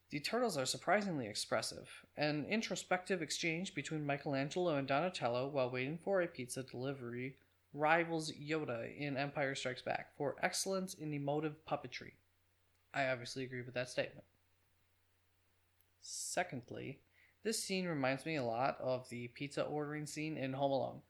[0.09, 1.89] The turtles are surprisingly expressive.
[2.17, 7.37] An introspective exchange between Michelangelo and Donatello while waiting for a pizza delivery
[7.73, 12.11] rivals Yoda in Empire Strikes Back for excellence in emotive puppetry.
[12.93, 14.25] I obviously agree with that statement.
[16.01, 16.99] Secondly,
[17.45, 21.01] this scene reminds me a lot of the pizza ordering scene in Home Alone.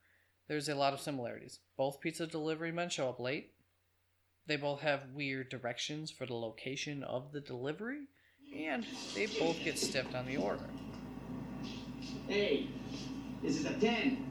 [0.52, 1.60] There's a lot of similarities.
[1.78, 3.54] Both pizza delivery men show up late.
[4.46, 8.00] They both have weird directions for the location of the delivery,
[8.54, 8.84] and
[9.14, 10.68] they both get stiffed on the order.
[12.28, 12.68] Hey,
[13.42, 14.30] this is a 10.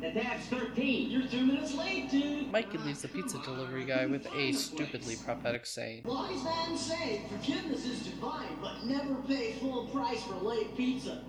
[0.00, 1.08] The tab's 13.
[1.08, 2.50] You're two minutes late, dude.
[2.50, 6.02] Mikey leaves the pizza delivery guy with a stupidly prophetic saying.
[6.04, 11.22] Wise man say forgiveness is divine, but never pay full price for late pizza.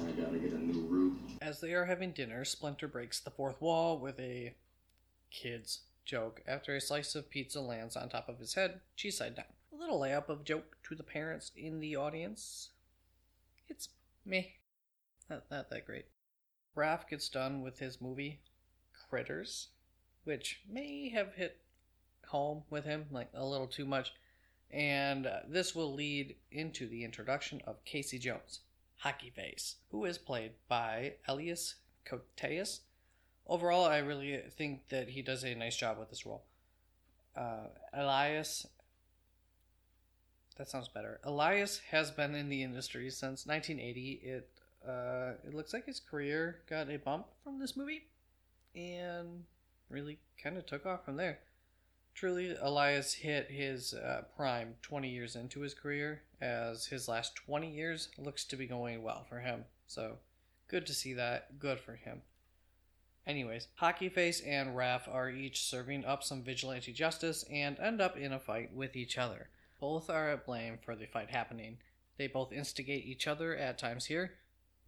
[0.00, 1.18] I gotta get a new.
[1.40, 4.54] As they are having dinner, Splinter breaks the fourth wall with a
[5.30, 9.36] kid's joke after a slice of pizza lands on top of his head, cheese side
[9.36, 9.46] down.
[9.72, 12.70] A little layup of joke to the parents in the audience.
[13.68, 13.88] It's
[14.24, 14.54] me.
[15.28, 16.06] Not, not that great.
[16.76, 18.40] Raph gets done with his movie,
[19.08, 19.68] Critters,
[20.24, 21.58] which may have hit
[22.26, 24.12] home with him like a little too much.
[24.70, 28.60] And uh, this will lead into the introduction of Casey Jones,
[29.02, 31.76] Hockey Face, who is played by Elias
[32.06, 32.80] Koteas.
[33.46, 36.44] Overall, I really think that he does a nice job with this role.
[37.36, 38.66] uh, Elias.
[40.56, 41.18] That sounds better.
[41.24, 44.12] Elias has been in the industry since 1980.
[44.22, 44.50] It
[44.86, 48.08] uh, it looks like his career got a bump from this movie,
[48.74, 49.44] and
[49.88, 51.38] really kind of took off from there.
[52.14, 57.70] Truly, Elias hit his uh, prime 20 years into his career, as his last 20
[57.70, 59.64] years looks to be going well for him.
[59.86, 60.18] So,
[60.68, 61.58] good to see that.
[61.58, 62.22] Good for him.
[63.26, 68.16] Anyways, Hockey Face and Raph are each serving up some vigilante justice and end up
[68.16, 69.48] in a fight with each other.
[69.80, 71.78] Both are at blame for the fight happening.
[72.18, 74.34] They both instigate each other at times here.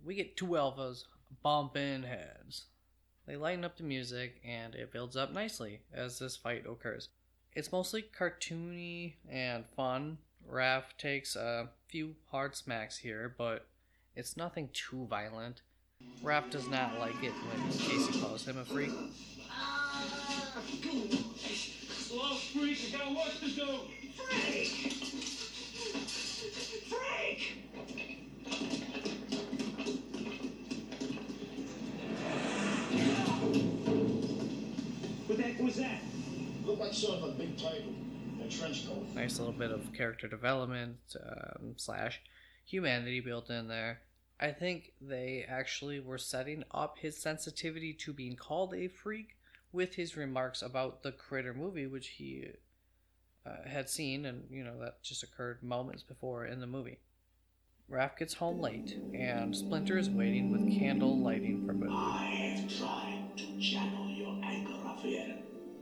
[0.04, 1.04] We get two alphas
[1.42, 2.64] bumping heads.
[3.26, 7.08] They lighten up the music and it builds up nicely as this fight occurs.
[7.54, 10.18] It's mostly cartoony and fun.
[10.50, 13.66] Raph takes a few hard smacks here, but
[14.14, 15.62] it's nothing too violent.
[16.22, 18.90] Raph does not like it when Casey calls him a freak.
[19.50, 20.04] Ah,
[21.90, 22.78] Slow, freak.
[22.94, 23.78] I got work to do.
[24.28, 24.83] Freak!
[35.44, 36.00] Heck was that?
[36.64, 39.06] Look like sort of a big tiger in a trench coat.
[39.14, 42.20] Nice little bit of character development um, slash
[42.64, 44.00] humanity built in there.
[44.40, 49.36] I think they actually were setting up his sensitivity to being called a freak
[49.72, 52.46] with his remarks about the Critter movie, which he
[53.46, 56.98] uh, had seen, and you know that just occurred moments before in the movie.
[57.90, 61.94] Raph gets home late, and Splinter is waiting with candle lighting forbidden.
[61.94, 64.83] I have tried to channel your anger,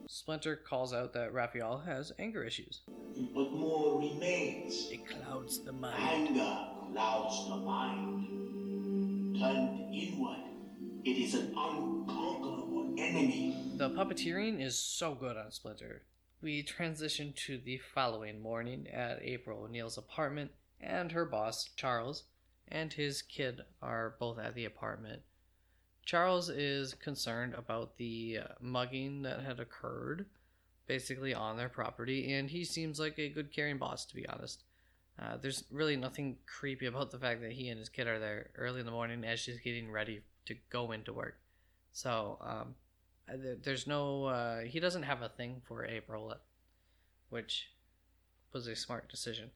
[0.09, 2.83] Splinter calls out that Raphael has anger issues.
[3.35, 4.89] but more remains.
[4.91, 6.03] It clouds the mind.
[6.03, 6.59] Anger
[6.93, 9.39] clouds the mind.
[9.41, 10.37] Turned inward,
[11.05, 13.57] it is an unconquerable enemy.
[13.77, 16.03] The puppeteering is so good on Splinter.
[16.43, 20.51] We transition to the following morning at April O'Neil's apartment,
[20.81, 22.25] and her boss, Charles,
[22.69, 25.23] and his kid are both at the apartment.
[26.05, 30.27] Charles is concerned about the uh, mugging that had occurred,
[30.87, 34.65] basically on their property, and he seems like a good caring boss, to be honest.
[35.19, 38.51] Uh, there's really nothing creepy about the fact that he and his kid are there
[38.57, 41.39] early in the morning as she's getting ready to go into work.
[41.93, 42.75] So, um,
[43.29, 46.35] uh, there's no, uh, he doesn't have a thing for April,
[47.29, 47.69] which
[48.53, 49.51] was a smart decision.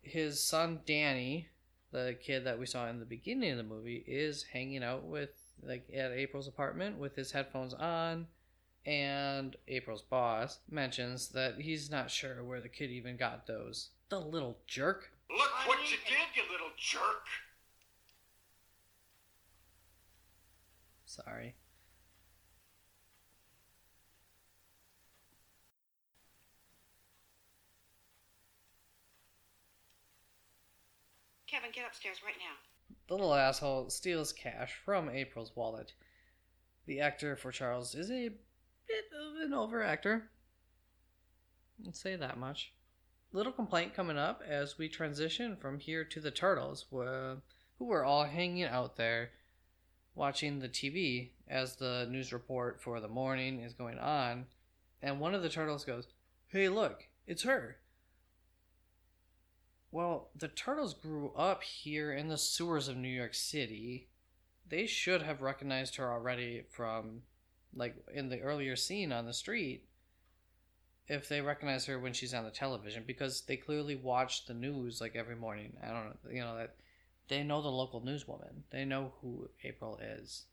[0.00, 1.48] His son Danny,
[1.94, 5.30] the kid that we saw in the beginning of the movie, is hanging out with,
[5.62, 8.26] like, at April's apartment with his headphones on.
[8.84, 13.90] And April's boss mentions that he's not sure where the kid even got those.
[14.10, 15.12] The little jerk.
[15.30, 17.26] Look what you did, you little jerk!
[21.06, 21.54] Sorry.
[31.54, 32.96] Kevin, get upstairs right now.
[33.06, 35.92] The little asshole steals cash from April's wallet.
[36.86, 38.30] The actor for Charles is a
[38.88, 40.22] bit of an overactor.
[41.84, 42.72] Let's say that much.
[43.30, 47.38] Little complaint coming up as we transition from here to the turtles, who
[47.78, 49.30] were all hanging out there
[50.16, 54.46] watching the TV as the news report for the morning is going on.
[55.00, 56.08] And one of the turtles goes,
[56.48, 57.76] Hey, look, it's her.
[59.94, 64.08] Well, the turtles grew up here in the sewers of New York City.
[64.68, 67.22] They should have recognized her already from,
[67.72, 69.86] like, in the earlier scene on the street.
[71.06, 75.00] If they recognize her when she's on the television, because they clearly watch the news
[75.00, 75.76] like every morning.
[75.80, 76.74] I don't know, you know that
[77.28, 78.62] they know the local newswoman.
[78.70, 80.46] They know who April is,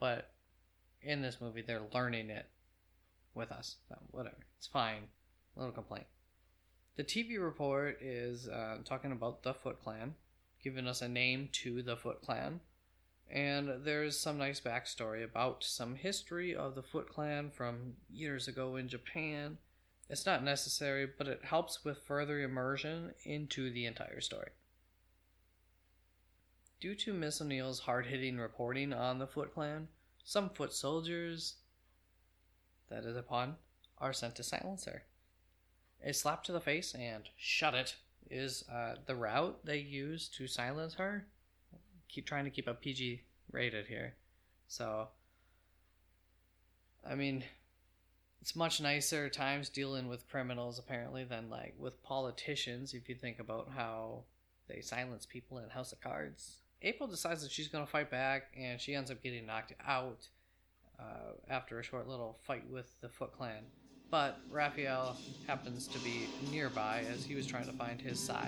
[0.00, 0.32] but
[1.02, 2.48] in this movie, they're learning it
[3.34, 3.76] with us.
[3.90, 5.08] So whatever, it's fine.
[5.56, 6.06] Little complaint.
[6.96, 10.14] The TV report is uh, talking about the Foot Clan,
[10.62, 12.60] giving us a name to the Foot Clan,
[13.30, 18.76] and there's some nice backstory about some history of the Foot Clan from years ago
[18.76, 19.56] in Japan.
[20.10, 24.50] It's not necessary, but it helps with further immersion into the entire story.
[26.78, 29.88] Due to Miss O'Neil's hard hitting reporting on the Foot Clan,
[30.24, 31.54] some foot soldiers,
[32.90, 33.56] that is a pun,
[33.96, 35.04] are sent to silence her.
[36.04, 37.96] A slap to the face and shut it
[38.30, 41.26] is uh, the route they use to silence her.
[42.08, 43.22] Keep trying to keep a PG
[43.52, 44.14] rated here.
[44.66, 45.08] So,
[47.08, 47.44] I mean,
[48.40, 53.38] it's much nicer times dealing with criminals apparently than like with politicians if you think
[53.38, 54.24] about how
[54.68, 56.56] they silence people in House of Cards.
[56.82, 60.26] April decides that she's going to fight back and she ends up getting knocked out
[60.98, 63.62] uh, after a short little fight with the Foot Clan.
[64.12, 68.46] But Raphael happens to be nearby as he was trying to find his Sai.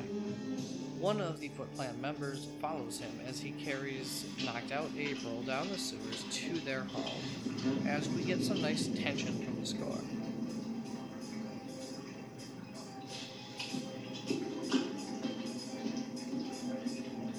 [1.00, 5.70] One of the Foot Clan members follows him as he carries knocked out April down
[5.70, 9.98] the sewers to their home, as we get some nice tension from the score.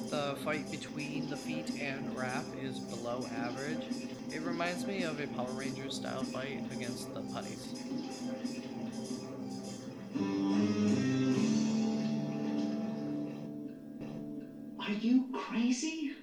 [0.09, 3.86] The fight between the feet and Raph is below average.
[4.32, 7.76] It reminds me of a Power Rangers style fight against the putties.
[14.80, 16.13] Are you crazy?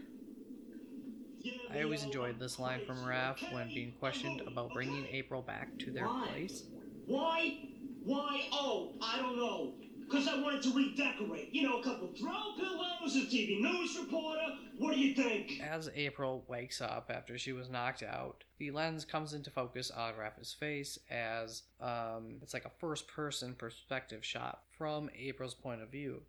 [1.71, 5.91] I always enjoyed this line from Raph when being questioned about bringing April back to
[5.91, 6.27] their Why?
[6.29, 6.65] place.
[7.07, 7.59] Why?
[8.05, 8.43] Why?
[8.53, 9.73] Oh, I don't know.
[10.13, 11.49] Because I wanted to redecorate.
[11.53, 14.43] You know, a couple throw pillows, a TV news reporter.
[14.77, 15.63] What do you think?
[15.67, 20.13] As April wakes up after she was knocked out, the lens comes into focus on
[20.19, 25.91] Raph's face as um, it's like a first person perspective shot from April's point of
[25.91, 26.21] view.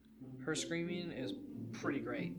[0.45, 1.33] Her screaming is
[1.73, 2.37] pretty great.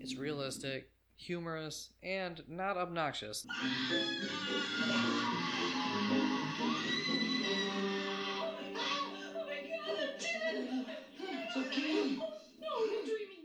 [0.00, 3.46] It's realistic, humorous, and not obnoxious.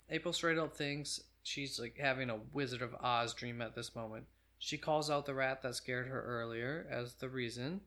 [0.10, 4.26] April straight up thinks she's like having a Wizard of Oz dream at this moment.
[4.60, 7.82] She calls out the rat that scared her earlier as the reason,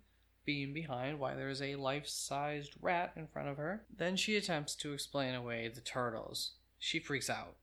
[0.45, 3.85] being behind why there is a life sized rat in front of her.
[3.95, 6.53] Then she attempts to explain away the turtles.
[6.79, 7.57] She freaks out.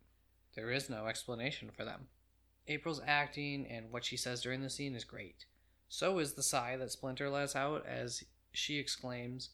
[0.56, 2.08] There is no explanation for them.
[2.68, 5.46] April's acting and what she says during the scene is great.
[5.90, 9.50] So is the sigh that Splinter lets out as she exclaims,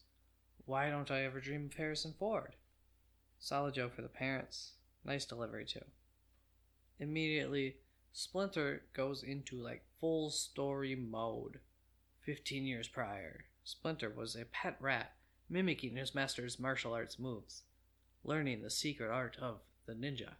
[0.64, 2.54] Why don't I ever dream of Harrison Ford?
[3.38, 4.72] Solid joke for the parents.
[5.04, 5.84] Nice delivery, too.
[6.98, 7.76] Immediately,
[8.12, 11.60] Splinter goes into like full story mode.
[12.20, 15.14] 15 years prior, Splinter was a pet rat,
[15.48, 17.62] mimicking his master's martial arts moves,
[18.22, 20.34] learning the secret art of the ninja.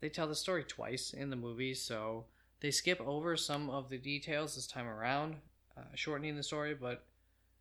[0.00, 2.26] They tell the story twice in the movie, so
[2.60, 5.36] they skip over some of the details this time around,
[5.76, 7.06] uh, shortening the story, but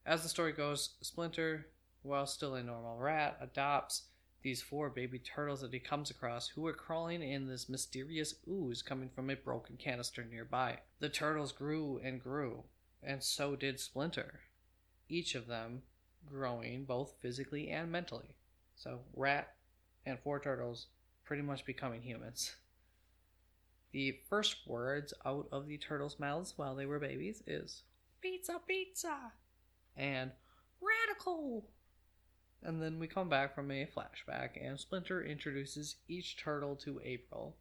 [0.06, 1.68] as the story goes, Splinter,
[2.02, 4.04] while still a normal rat, adopts
[4.48, 8.82] these four baby turtles that he comes across who are crawling in this mysterious ooze
[8.82, 10.80] coming from a broken canister nearby.
[11.02, 12.64] The turtles grew and grew,
[13.04, 14.40] and so did Splinter,
[15.10, 15.82] each of them
[16.26, 18.38] growing both physically and mentally.
[18.78, 19.54] So, rat
[20.06, 20.88] and four turtles
[21.26, 22.56] pretty much becoming humans.
[23.92, 27.84] The first words out of the turtles' mouths while they were babies is
[28.22, 29.34] pizza, pizza,
[29.98, 30.32] and
[30.80, 31.66] radical.
[32.64, 37.56] And then we come back from a flashback, and Splinter introduces each turtle to April.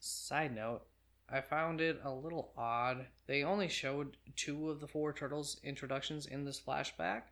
[0.00, 0.82] Side note,
[1.28, 3.06] I found it a little odd.
[3.26, 7.22] They only showed two of the four turtles' introductions in this flashback.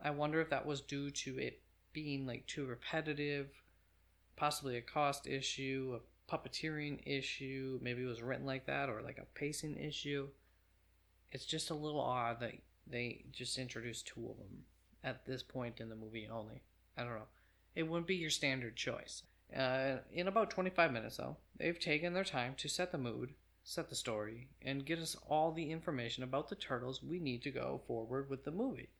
[0.00, 1.62] I wonder if that was due to it
[1.92, 3.50] being like too repetitive,
[4.36, 9.18] possibly a cost issue, a puppeteering issue, maybe it was written like that, or like
[9.18, 10.28] a pacing issue.
[11.32, 12.54] It's just a little odd that
[12.86, 14.64] they just introduced two of them
[15.04, 16.62] at this point in the movie only.
[16.96, 17.28] I don't know.
[17.74, 19.22] It wouldn't be your standard choice.
[19.56, 23.88] Uh, in about 25 minutes, though, they've taken their time to set the mood, set
[23.88, 27.80] the story, and get us all the information about the turtles we need to go
[27.86, 28.90] forward with the movie.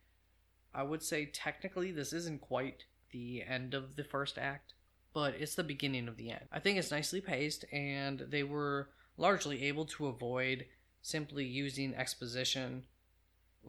[0.74, 4.74] I would say technically this isn't quite the end of the first act,
[5.12, 6.44] but it's the beginning of the end.
[6.52, 10.66] I think it's nicely paced, and they were largely able to avoid
[11.02, 12.84] simply using exposition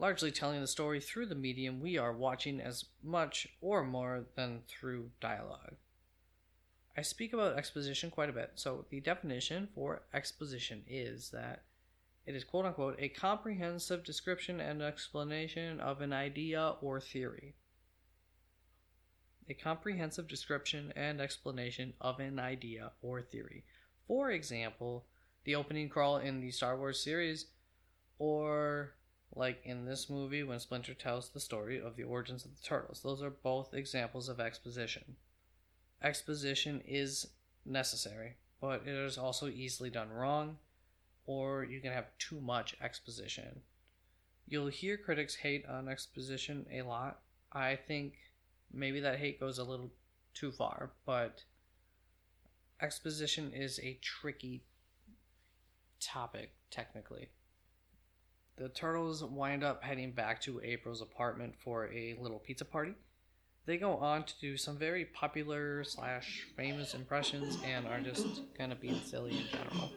[0.00, 4.62] largely telling the story through the medium we are watching as much or more than
[4.66, 5.76] through dialogue.
[6.96, 11.64] I speak about exposition quite a bit, so the definition for exposition is that
[12.26, 17.54] it is quote unquote a comprehensive description and explanation of an idea or theory.
[19.48, 23.64] A comprehensive description and explanation of an idea or theory.
[24.06, 25.06] For example,
[25.44, 27.46] the opening crawl in the Star Wars series,
[28.18, 28.94] or
[29.34, 33.00] like in this movie when Splinter tells the story of the origins of the turtles.
[33.02, 35.16] Those are both examples of exposition.
[36.02, 37.28] Exposition is
[37.64, 40.58] necessary, but it is also easily done wrong,
[41.26, 43.60] or you can have too much exposition.
[44.48, 47.20] You'll hear critics hate on exposition a lot.
[47.52, 48.14] I think
[48.72, 49.92] maybe that hate goes a little
[50.34, 51.44] too far, but
[52.80, 54.64] exposition is a tricky
[56.00, 57.28] topic, technically.
[58.60, 62.92] The turtles wind up heading back to April's apartment for a little pizza party.
[63.64, 68.70] They go on to do some very popular slash famous impressions and are just kind
[68.70, 69.90] of being silly in general.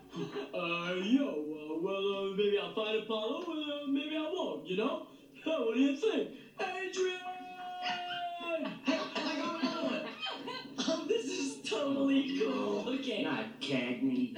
[0.56, 5.08] Uh, yo, uh, well, uh, maybe I'll find Apollo, uh, maybe I won't, you know?
[5.44, 6.30] what do you think?
[6.62, 7.20] Adrian!
[8.86, 10.02] Hey, I got another one!
[10.80, 12.86] Oh, this is totally cool.
[12.88, 13.24] Okay.
[13.24, 14.38] Not Cagney.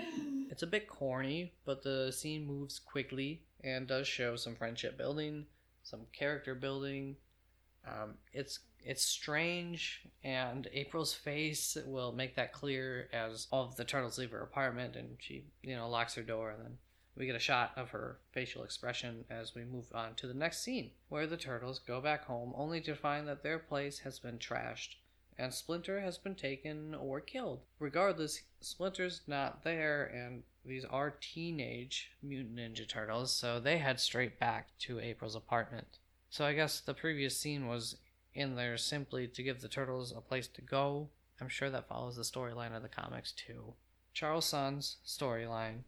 [0.50, 5.46] It's a bit corny, but the scene moves quickly and does show some friendship building,
[5.84, 7.16] some character building.
[7.86, 13.84] Um, it's it's strange, and April's face will make that clear as all of the
[13.84, 16.78] turtles leave her apartment and she, you know, locks her door, and then
[17.18, 20.64] we get a shot of her facial expression as we move on to the next
[20.64, 24.38] scene, where the turtles go back home only to find that their place has been
[24.38, 24.98] trashed
[25.38, 27.62] and Splinter has been taken or killed.
[27.80, 34.40] Regardless, Splinter's not there, and these are teenage Mutant Ninja Turtles, so they head straight
[34.40, 36.00] back to April's apartment.
[36.30, 37.98] So I guess the previous scene was
[38.34, 41.10] in there simply to give the turtles a place to go.
[41.40, 43.74] I'm sure that follows the storyline of the comics too.
[44.14, 45.84] Charles Son's storyline.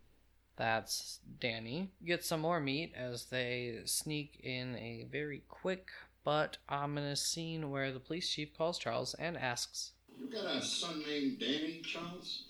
[0.58, 1.92] That's Danny.
[2.06, 5.88] Get some more meat as they sneak in a very quick
[6.28, 11.02] but ominous scene where the police chief calls Charles and asks, You got a son
[11.08, 12.48] named Danny, Charles?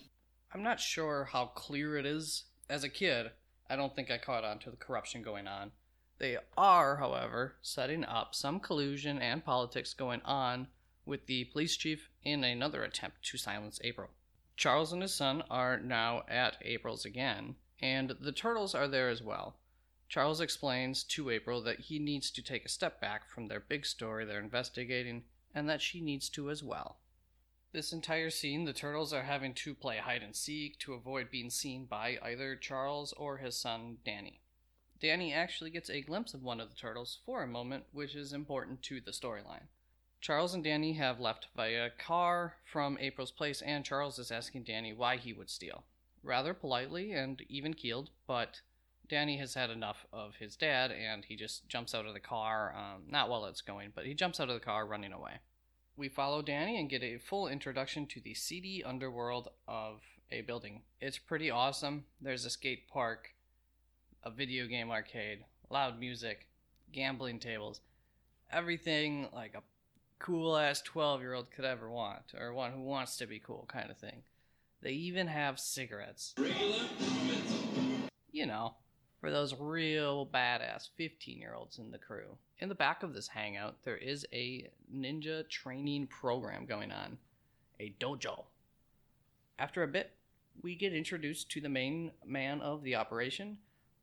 [0.52, 2.46] I'm not sure how clear it is.
[2.68, 3.30] As a kid,
[3.70, 5.70] I don't think I caught on to the corruption going on.
[6.18, 10.66] They are, however, setting up some collusion and politics going on
[11.06, 14.08] with the police chief in another attempt to silence April.
[14.56, 19.22] Charles and his son are now at April's again, and the turtles are there as
[19.22, 19.54] well.
[20.08, 23.84] Charles explains to April that he needs to take a step back from their big
[23.84, 26.98] story they're investigating, and that she needs to as well.
[27.72, 31.50] This entire scene, the turtles are having to play hide and seek to avoid being
[31.50, 34.40] seen by either Charles or his son Danny.
[34.98, 38.32] Danny actually gets a glimpse of one of the turtles for a moment, which is
[38.32, 39.68] important to the storyline.
[40.20, 44.94] Charles and Danny have left via car from April's place, and Charles is asking Danny
[44.94, 45.84] why he would steal.
[46.22, 48.62] Rather politely and even keeled, but
[49.08, 52.74] Danny has had enough of his dad, and he just jumps out of the car.
[52.76, 55.40] Um, not while it's going, but he jumps out of the car running away.
[55.96, 60.00] We follow Danny and get a full introduction to the seedy underworld of
[60.30, 60.82] a building.
[61.00, 62.04] It's pretty awesome.
[62.20, 63.34] There's a skate park,
[64.22, 66.46] a video game arcade, loud music,
[66.92, 67.80] gambling tables,
[68.52, 69.62] everything like a
[70.18, 73.66] cool ass 12 year old could ever want, or one who wants to be cool
[73.68, 74.22] kind of thing.
[74.82, 76.34] They even have cigarettes.
[78.30, 78.74] You know,
[79.20, 82.36] for those real badass 15 year olds in the crew.
[82.58, 87.18] In the back of this hangout, there is a ninja training program going on,
[87.80, 88.44] a dojo.
[89.58, 90.12] After a bit,
[90.62, 93.58] we get introduced to the main man of the operation,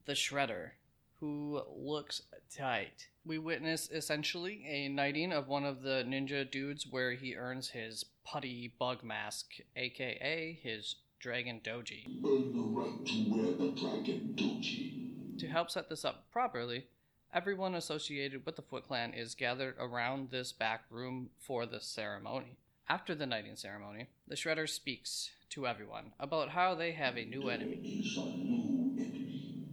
[0.05, 0.71] the Shredder,
[1.19, 2.21] who looks
[2.55, 3.07] tight.
[3.25, 8.05] We witness essentially a knighting of one of the ninja dudes where he earns his
[8.23, 12.05] putty bug mask, aka his Dragon Doji.
[12.23, 15.04] Earn the right to wear the Dragon Doji.
[15.39, 16.87] To help set this up properly,
[17.33, 22.57] everyone associated with the Foot Clan is gathered around this back room for the ceremony.
[22.87, 27.49] After the knighting ceremony, the Shredder speaks to everyone about how they have a new
[27.49, 27.81] enemy.
[27.83, 29.65] Is a new enemy.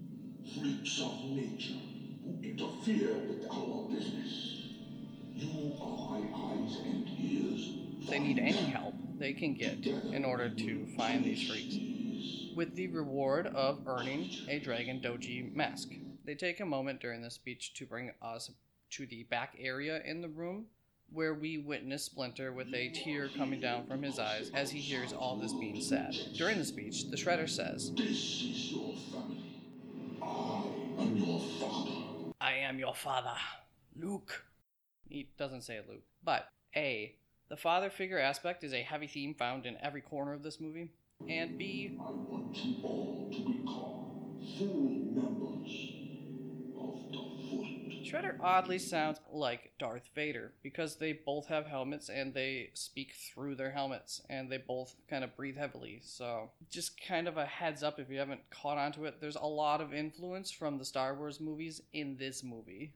[0.52, 1.78] Freaks of nature
[2.24, 4.64] who interfere with our business.
[5.32, 7.70] You are my eyes and ears.
[8.00, 11.76] If they need any help they can get in order to find these freaks,
[12.54, 15.90] with the reward of earning a Dragon Doji mask.
[16.24, 18.50] They take a moment during the speech to bring us
[18.90, 20.66] to the back area in the room
[21.12, 25.12] where we witness Splinter with a tear coming down from his eyes as he hears
[25.12, 26.14] all this being said.
[26.36, 29.60] During the speech, the Shredder says, This is your family.
[30.22, 32.32] I am your father.
[32.40, 33.34] I am your father,
[33.96, 34.44] Luke.
[35.08, 37.14] He doesn't say Luke, but A,
[37.48, 40.90] the father figure aspect is a heavy theme found in every corner of this movie,
[41.28, 44.12] and B, I want you all to become
[44.58, 45.92] full members
[46.76, 48.04] of the Foot.
[48.04, 53.54] Shredder oddly sounds like Darth Vader because they both have helmets and they speak through
[53.54, 56.00] their helmets and they both kind of breathe heavily.
[56.02, 59.36] So, just kind of a heads up if you haven't caught on to it, there's
[59.36, 62.92] a lot of influence from the Star Wars movies in this movie.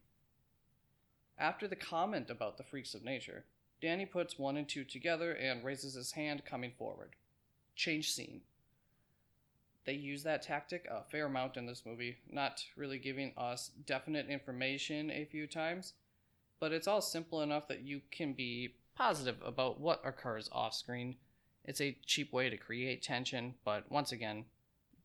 [1.39, 3.45] After the comment about the freaks of nature,
[3.81, 7.11] Danny puts one and two together and raises his hand coming forward.
[7.77, 8.41] Change scene.
[9.85, 14.29] They use that tactic a fair amount in this movie, not really giving us definite
[14.29, 15.93] information a few times,
[16.59, 21.17] but it's all simple enough that you can be positive about what occurs off screen.
[21.65, 24.47] It's a cheap way to create tension, but once again,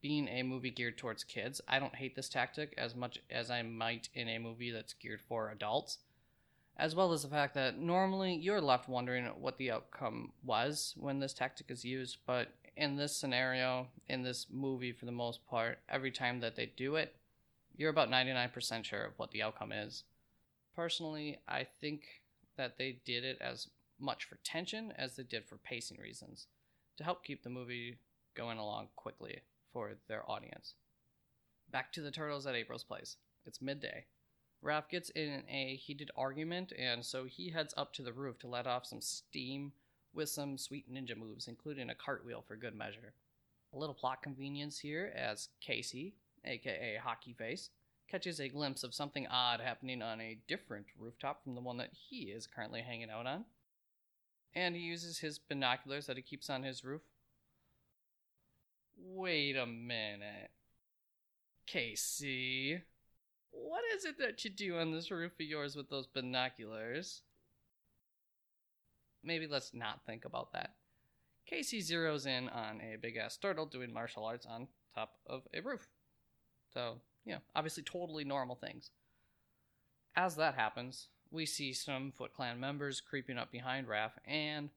[0.01, 3.61] being a movie geared towards kids, I don't hate this tactic as much as I
[3.61, 5.99] might in a movie that's geared for adults.
[6.77, 11.19] as well as the fact that normally you're left wondering what the outcome was when
[11.19, 12.47] this tactic is used, but
[12.81, 16.95] in this scenario, in this movie for the most part, every time that they do
[16.95, 17.15] it,
[17.77, 20.03] you're about 99% sure of what the outcome is.
[20.75, 22.01] Personally, I think
[22.57, 23.67] that they did it as
[23.99, 26.47] much for tension as they did for pacing reasons
[26.97, 27.97] to help keep the movie
[28.33, 29.41] going along quickly
[29.71, 30.73] for their audience.
[31.69, 33.17] Back to the turtles at April's place.
[33.45, 34.05] It's midday.
[34.65, 38.47] Raph gets in a heated argument, and so he heads up to the roof to
[38.47, 39.71] let off some steam
[40.13, 43.13] with some sweet ninja moves, including a cartwheel for good measure.
[43.73, 46.15] A little plot convenience here as Casey,
[46.45, 47.69] aka Hockey Face,
[48.09, 51.91] catches a glimpse of something odd happening on a different rooftop from the one that
[51.93, 53.45] he is currently hanging out on.
[54.53, 57.01] And he uses his binoculars that he keeps on his roof.
[58.97, 60.51] Wait a minute.
[61.65, 62.81] Casey,
[63.51, 67.21] what is it that you do on this roof of yours with those binoculars?
[69.23, 70.75] Maybe let's not think about that.
[71.45, 75.61] Casey zeroes in on a big ass turtle doing martial arts on top of a
[75.61, 75.87] roof.
[76.73, 78.91] So, yeah, obviously totally normal things.
[80.15, 84.69] As that happens, we see some Foot Clan members creeping up behind Raph, and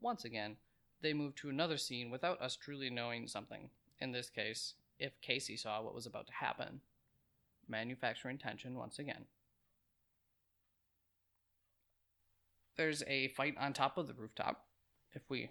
[0.00, 0.56] once again,
[1.02, 3.70] they move to another scene without us truly knowing something.
[4.00, 6.80] In this case, if Casey saw what was about to happen.
[7.68, 9.26] Manufacturing tension once again.
[12.78, 14.64] There's a fight on top of the rooftop,
[15.12, 15.50] if we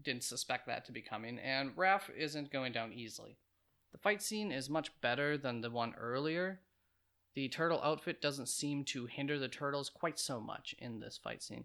[0.00, 3.36] didn't suspect that to be coming, and Raph isn't going down easily.
[3.92, 6.60] The fight scene is much better than the one earlier.
[7.34, 11.42] The turtle outfit doesn't seem to hinder the turtles quite so much in this fight
[11.42, 11.64] scene.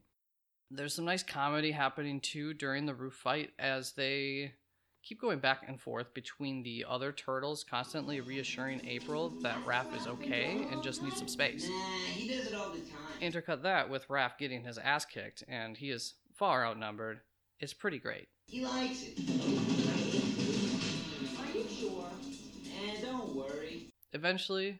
[0.71, 4.53] There's some nice comedy happening too during the roof fight as they
[5.05, 10.07] keep going back and forth between the other turtles, constantly reassuring April that Raph is
[10.07, 11.69] okay and just needs some space.
[11.69, 11.75] Nah,
[12.11, 13.21] he does it all the time.
[13.21, 17.21] Intercut that with Raph getting his ass kicked, and he is far outnumbered.
[17.59, 18.27] It's pretty great.
[18.47, 19.19] He likes it.
[21.39, 22.09] Are you sure?
[22.65, 23.93] Eh, don't worry.
[24.11, 24.79] Eventually,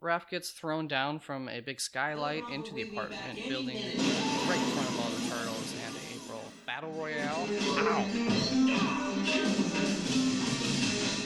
[0.00, 4.88] Raph gets thrown down from a big skylight into the apartment building right in front
[4.88, 6.44] of all the turtles and April.
[6.66, 7.48] Battle Royale.
[7.78, 9.05] Ow!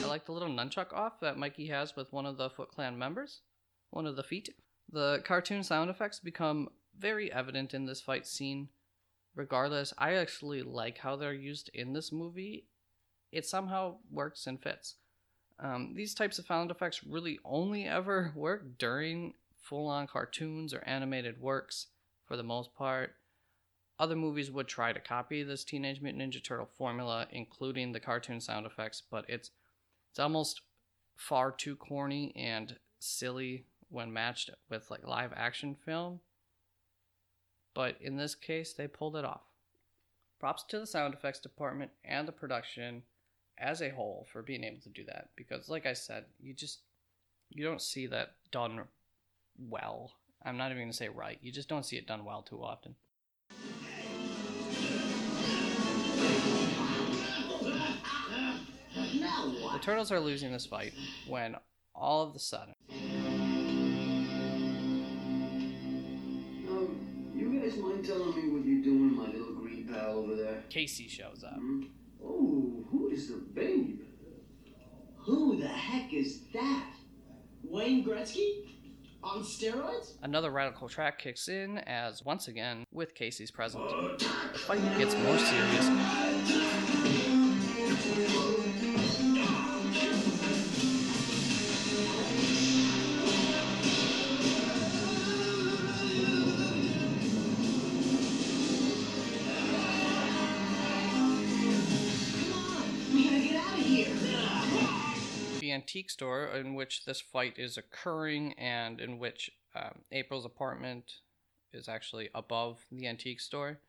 [0.03, 2.97] I like the little nunchuck off that Mikey has with one of the Foot Clan
[2.97, 3.41] members,
[3.91, 4.55] one of the feet.
[4.91, 8.69] The cartoon sound effects become very evident in this fight scene.
[9.35, 12.65] Regardless, I actually like how they're used in this movie.
[13.31, 14.95] It somehow works and fits.
[15.59, 20.83] Um, these types of sound effects really only ever work during full on cartoons or
[20.85, 21.87] animated works
[22.25, 23.15] for the most part.
[24.01, 28.41] Other movies would try to copy this Teenage Mutant Ninja Turtle formula, including the cartoon
[28.41, 29.51] sound effects, but it's
[30.09, 30.61] it's almost
[31.15, 36.19] far too corny and silly when matched with like live action film.
[37.75, 39.43] But in this case, they pulled it off.
[40.39, 43.03] Props to the sound effects department and the production
[43.59, 46.79] as a whole for being able to do that because like I said, you just
[47.51, 48.81] you don't see that done
[49.59, 50.13] well.
[50.43, 51.37] I'm not even going to say right.
[51.43, 52.95] You just don't see it done well too often.
[59.73, 60.93] The turtles are losing this fight
[61.27, 61.55] when
[61.95, 62.73] all of a sudden
[66.69, 70.63] Um, you guys mind telling me what you're doing, my little green pal over there?
[70.69, 71.55] Casey shows up.
[71.55, 71.83] Hmm?
[72.23, 74.01] Oh, who is the babe?
[75.19, 76.93] Who the heck is that?
[77.63, 78.67] Wayne Gretzky?
[79.23, 80.13] On steroids?
[80.23, 83.87] Another radical track kicks in as once again, with Casey's present,
[84.19, 84.25] the
[84.59, 86.70] fight gets more serious.
[105.71, 111.19] The antique store in which this fight is occurring and in which um, April's apartment
[111.71, 113.79] is actually above the antique store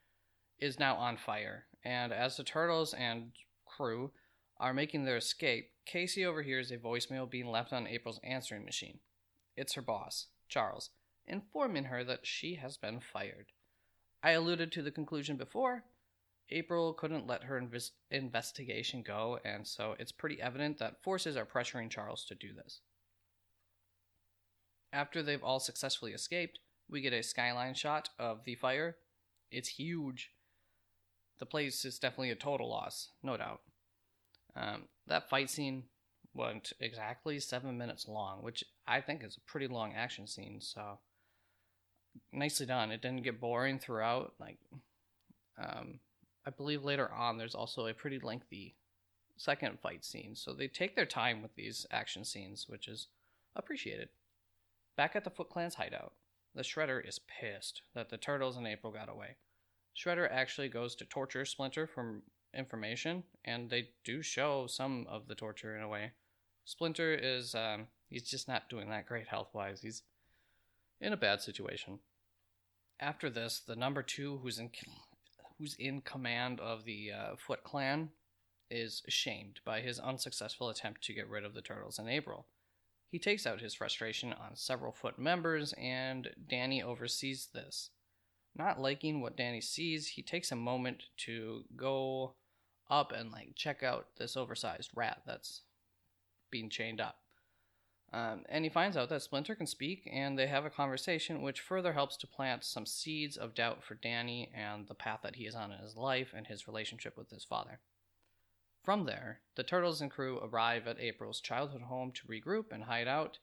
[0.60, 1.64] is now on fire.
[1.84, 3.32] And as the turtles and
[3.66, 4.12] crew
[4.60, 9.00] are making their escape, Casey overhears a voicemail being left on April's answering machine.
[9.56, 10.90] It's her boss, Charles,
[11.26, 13.46] informing her that she has been fired.
[14.22, 15.82] I alluded to the conclusion before.
[16.52, 21.46] April couldn't let her inves- investigation go, and so it's pretty evident that forces are
[21.46, 22.80] pressuring Charles to do this.
[24.92, 26.58] After they've all successfully escaped,
[26.88, 28.96] we get a skyline shot of the fire.
[29.50, 30.30] It's huge.
[31.38, 33.60] The place is definitely a total loss, no doubt.
[34.54, 35.84] Um, that fight scene
[36.34, 40.98] went exactly seven minutes long, which I think is a pretty long action scene, so
[42.32, 42.90] nicely done.
[42.90, 44.34] It didn't get boring throughout.
[44.38, 44.58] Like,
[45.58, 46.00] um,
[46.46, 48.74] I believe later on there's also a pretty lengthy
[49.36, 50.34] second fight scene.
[50.34, 53.08] So they take their time with these action scenes, which is
[53.56, 54.08] appreciated.
[54.96, 56.12] Back at the Foot Clan's hideout,
[56.54, 59.36] the Shredder is pissed that the Turtles and April got away.
[59.96, 62.22] Shredder actually goes to torture Splinter for
[62.54, 66.12] information, and they do show some of the torture in a way.
[66.64, 69.80] Splinter is, um, he's just not doing that great health wise.
[69.82, 70.02] He's
[71.00, 71.98] in a bad situation.
[73.00, 74.68] After this, the number two, who's in
[75.62, 78.10] who's in command of the uh, Foot Clan,
[78.68, 82.46] is shamed by his unsuccessful attempt to get rid of the turtles in April.
[83.10, 87.90] He takes out his frustration on several Foot members, and Danny oversees this.
[88.56, 92.34] Not liking what Danny sees, he takes a moment to go
[92.90, 95.62] up and like check out this oversized rat that's
[96.50, 97.18] being chained up.
[98.12, 101.60] Um, and he finds out that Splinter can speak, and they have a conversation, which
[101.60, 105.46] further helps to plant some seeds of doubt for Danny and the path that he
[105.46, 107.80] is on in his life and his relationship with his father.
[108.84, 113.08] From there, the Turtles and crew arrive at April's childhood home to regroup and hide
[113.08, 113.38] out.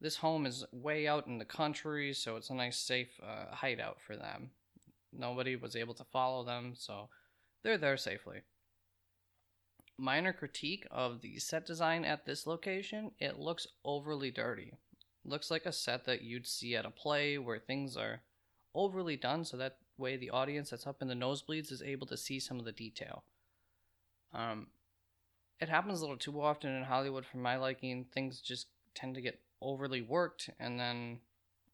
[0.00, 3.96] This home is way out in the country, so it's a nice, safe uh, hideout
[4.06, 4.50] for them.
[5.12, 7.08] Nobody was able to follow them, so
[7.64, 8.42] they're there safely
[9.98, 14.74] minor critique of the set design at this location it looks overly dirty.
[15.24, 18.20] Looks like a set that you'd see at a play where things are
[18.74, 22.16] overly done so that way the audience that's up in the nosebleeds is able to
[22.16, 23.24] see some of the detail.
[24.34, 24.68] Um,
[25.58, 28.04] it happens a little too often in hollywood for my liking.
[28.12, 31.18] Things just tend to get overly worked and then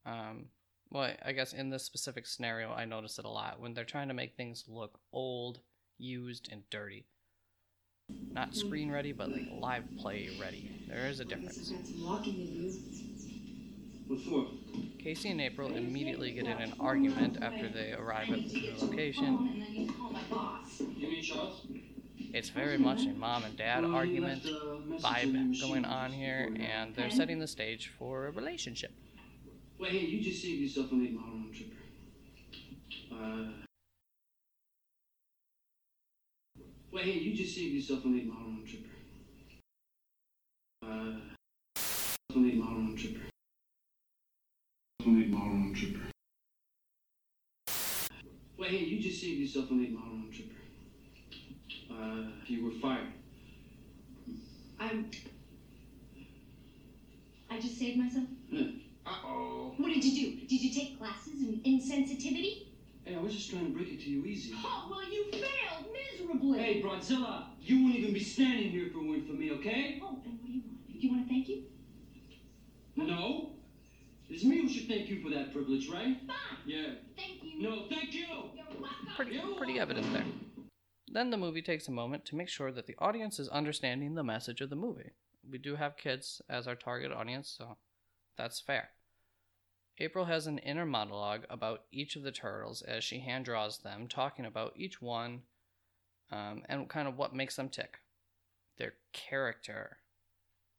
[0.06, 0.46] um,
[0.90, 3.60] well i guess in this specific scenario i notice it a lot.
[3.60, 5.60] When they're trying to make things look old
[5.98, 7.06] used and dirty
[8.32, 10.70] not screen ready, but like live play ready.
[10.88, 11.72] There is a difference.
[14.98, 19.88] Casey and April immediately get in an argument after they arrive at the location.
[22.34, 24.42] It's very much a mom and dad argument
[25.00, 28.92] vibe going on here, and they're setting the stage for a relationship.
[29.78, 31.68] Wait, hey, you just saved yourself an eight mile round trip.
[33.12, 33.71] Uh,
[36.92, 38.84] Wait, hey, you just saved yourself an eight mile round trip.
[40.84, 43.16] Uh, an eight mile round trip.
[45.06, 45.96] An eight mile round trip.
[48.58, 50.50] Wait, hey, you just saved yourself an eight mile round trip.
[51.90, 53.08] Uh, you were fired.
[54.78, 55.10] I'm.
[57.50, 58.26] I just saved myself?
[58.50, 58.66] Yeah.
[59.06, 59.74] Uh oh.
[59.78, 60.46] What did you do?
[60.46, 62.71] Did you take classes in insensitivity?
[63.04, 64.52] Hey, I was just trying to break it to you easy.
[64.56, 66.58] Oh, well, you failed miserably.
[66.58, 70.00] Hey, Broadzilla, you wouldn't even be standing here if it weren't for me, okay?
[70.02, 70.92] Oh, and what do you want?
[70.92, 71.64] Do you want to thank you?
[72.96, 73.50] No.
[74.28, 76.16] It's me who should thank you for that privilege, right?
[76.26, 76.58] Fine.
[76.64, 76.94] Yeah.
[77.16, 77.60] Thank you.
[77.60, 78.26] No, thank you.
[78.54, 79.08] You're welcome.
[79.16, 80.24] Pretty, pretty evident there.
[81.08, 84.22] Then the movie takes a moment to make sure that the audience is understanding the
[84.22, 85.10] message of the movie.
[85.50, 87.76] We do have kids as our target audience, so
[88.38, 88.90] that's fair.
[90.02, 94.08] April has an inner monologue about each of the turtles as she hand draws them,
[94.08, 95.42] talking about each one
[96.32, 98.00] um, and kind of what makes them tick.
[98.78, 99.98] Their character.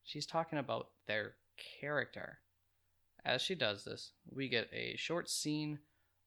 [0.03, 1.35] She's talking about their
[1.79, 2.39] character.
[3.23, 5.79] As she does this, we get a short scene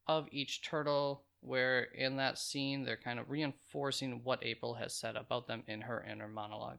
[0.06, 5.16] of each turtle where in that scene they're kind of reinforcing what April has said
[5.16, 6.78] about them in her inner monologue.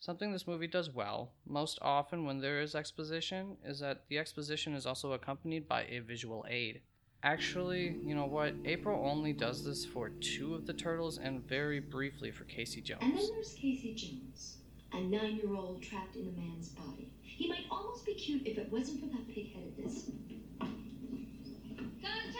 [0.00, 4.74] Something this movie does well, most often when there is exposition, is that the exposition
[4.74, 6.82] is also accompanied by a visual aid.
[7.24, 8.54] Actually, you know what?
[8.64, 13.02] April only does this for two of the turtles and very briefly for Casey Jones.
[13.02, 14.58] And then there's Casey Jones,
[14.92, 17.10] a nine year old trapped in a man's body.
[17.20, 20.04] He might almost be cute if it wasn't for that pig headedness.
[22.00, 22.38] Donatello!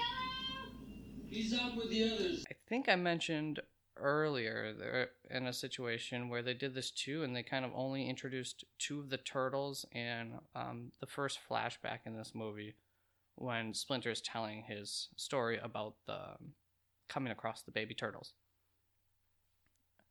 [1.29, 2.45] He's up with the others.
[2.49, 3.61] I think I mentioned
[4.01, 8.09] earlier they're in a situation where they did this too and they kind of only
[8.09, 12.75] introduced two of the turtles in um, the first flashback in this movie
[13.37, 16.53] when splinter is telling his story about the um,
[17.09, 18.33] coming across the baby turtles.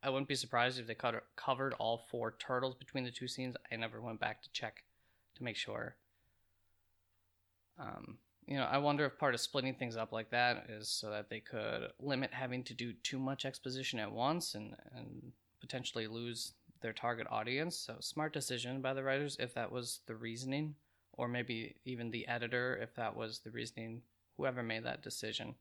[0.04, 0.96] I wouldn't be surprised if they
[1.36, 3.56] covered all four turtles between the two scenes.
[3.72, 4.84] I never went back to check
[5.36, 5.96] to make sure.
[7.80, 8.18] Um,
[8.48, 11.30] you know, I wonder if part of splitting things up like that is so that
[11.30, 16.54] they could limit having to do too much exposition at once and, and potentially lose
[16.82, 17.78] their target audience.
[17.78, 20.76] So, smart decision by the writers if that was the reasoning,
[21.14, 24.02] or maybe even the editor if that was the reasoning,
[24.38, 25.56] whoever made that decision.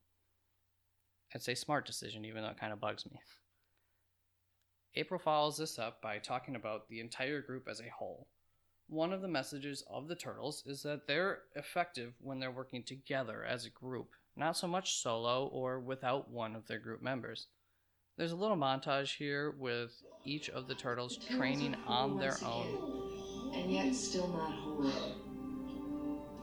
[1.35, 3.19] I'd say smart decision, even though it kind of bugs me.
[4.95, 8.29] April follows this up by talking about the entire group as a whole.
[8.89, 13.45] One of the messages of the turtles is that they're effective when they're working together
[13.45, 17.49] as a group, not so much solo or without one of their group members.
[18.17, 19.91] There's a little montage here with
[20.25, 23.53] each of the turtles training on their own.
[23.55, 25.17] and yet still not whole.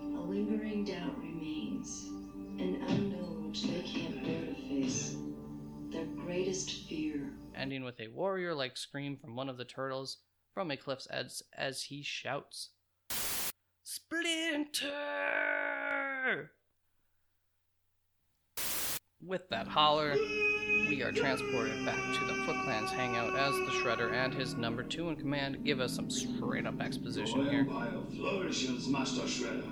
[0.02, 2.06] A lingering doubt remains,
[2.60, 5.15] an unknown which they can't bear to face.
[5.91, 7.32] Their greatest fear.
[7.56, 10.18] ending with a warrior like scream from one of the turtles
[10.54, 12.70] from a cliff's edge as he shouts,
[13.84, 14.92] Splinter!
[19.26, 20.14] With that holler,
[20.90, 24.84] we are transported back to the Foot Clan's hangout as the Shredder and his number
[24.84, 27.62] two in command give us some straight up exposition here.
[27.62, 29.64] Empire flourishes, Master Shredder.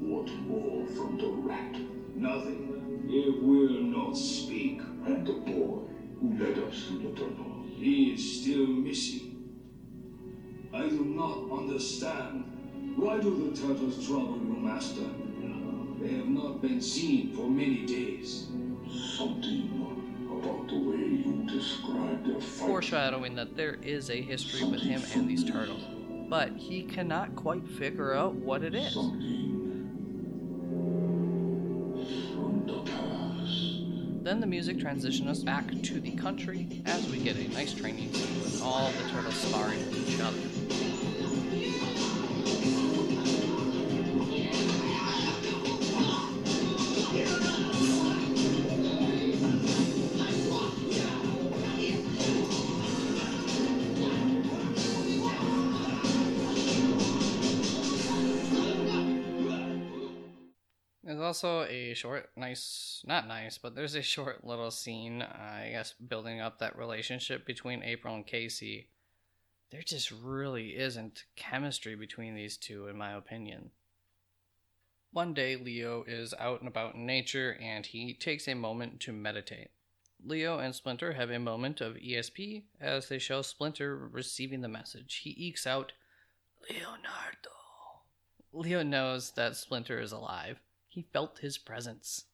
[0.00, 1.76] What more from the rat?
[2.14, 3.04] Nothing.
[3.10, 4.80] It will not speak.
[5.06, 5.82] And the boy
[6.20, 7.64] who led us to the tunnel.
[7.76, 9.27] He is still missing.
[10.72, 12.44] I do not understand.
[12.96, 15.06] Why do the turtles trouble you, Master?
[16.00, 18.46] They have not been seen for many days.
[19.16, 19.68] Something
[20.30, 22.68] about the way you describe their fight.
[22.68, 25.82] Foreshadowing that there is a history with him and these turtles,
[26.28, 28.94] but he cannot quite figure out what it is.
[34.22, 38.12] Then the music transitions us back to the country as we get a nice training
[38.12, 40.38] scene with all the turtles sparring with each other.
[61.28, 65.92] Also a short, nice, not nice, but there's a short little scene, uh, I guess,
[65.92, 68.88] building up that relationship between April and Casey.
[69.70, 73.72] There just really isn't chemistry between these two, in my opinion.
[75.12, 79.12] One day, Leo is out and about in nature and he takes a moment to
[79.12, 79.68] meditate.
[80.24, 85.20] Leo and Splinter have a moment of ESP as they show Splinter receiving the message.
[85.24, 85.92] He ekes out,
[86.68, 87.50] Leonardo.
[88.50, 90.58] Leo knows that Splinter is alive.
[90.98, 92.24] He felt his presence.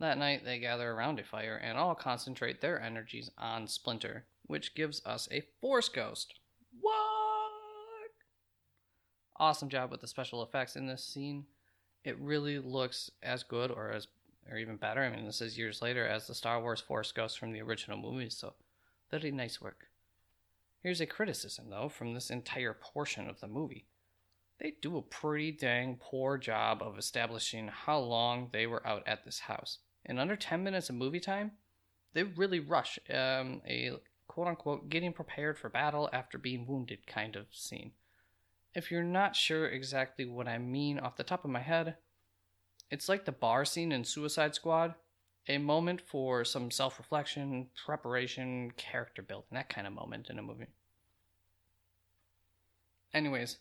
[0.00, 4.74] That night, they gather around a fire and all concentrate their energies on Splinter, which
[4.74, 6.32] gives us a Force Ghost.
[6.80, 6.94] What?
[9.36, 11.44] Awesome job with the special effects in this scene.
[12.02, 14.08] It really looks as good or as
[14.50, 15.02] or even better.
[15.02, 17.98] I mean, this is years later as the Star Wars Force Ghost from the original
[17.98, 18.54] movies, so
[19.10, 19.88] very nice work.
[20.82, 23.84] Here's a criticism though from this entire portion of the movie
[24.60, 29.24] they do a pretty dang poor job of establishing how long they were out at
[29.24, 29.78] this house.
[30.04, 31.52] In under 10 minutes of movie time,
[32.12, 33.92] they really rush um, a
[34.28, 37.92] quote unquote getting prepared for battle after being wounded kind of scene.
[38.74, 41.96] If you're not sure exactly what I mean off the top of my head,
[42.90, 44.94] it's like the bar scene in Suicide Squad
[45.48, 50.42] a moment for some self reflection, preparation, character building, that kind of moment in a
[50.42, 50.66] movie.
[53.12, 53.58] Anyways,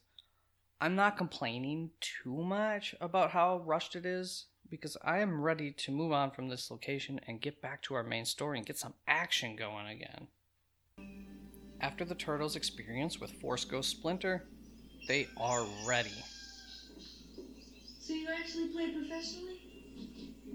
[0.83, 5.93] I'm not complaining too much about how rushed it is because I am ready to
[5.93, 8.93] move on from this location and get back to our main story and get some
[9.07, 10.27] action going again.
[11.79, 14.43] After the Turtles' experience with Force Ghost Splinter,
[15.07, 16.21] they are ready.
[18.01, 19.61] So you actually played professionally?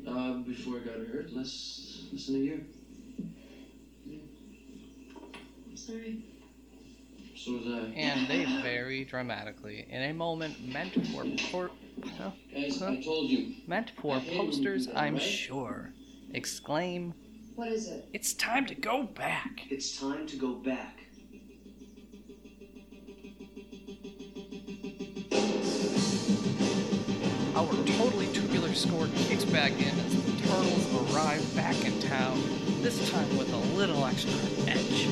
[0.06, 2.60] Uh, before I got hurt, less, less than a year.
[5.70, 6.22] I'm sorry.
[7.48, 7.92] So was I.
[7.96, 11.70] And they very dramatically, in a moment meant for por-
[12.18, 12.30] huh?
[12.54, 12.88] Guys, Huh?
[12.90, 13.54] I told you.
[13.66, 15.22] meant for I hate when you posters, do I'm right?
[15.22, 15.90] sure.
[16.34, 17.14] Exclaim,
[17.56, 18.06] What is it?
[18.12, 19.62] it's time to go back.
[19.70, 20.96] It's time to go back.
[27.54, 27.66] Our
[27.96, 32.40] totally tubular score kicks back in as the turtles arrive back in town,
[32.82, 34.32] this time with a little extra
[34.68, 35.08] edge.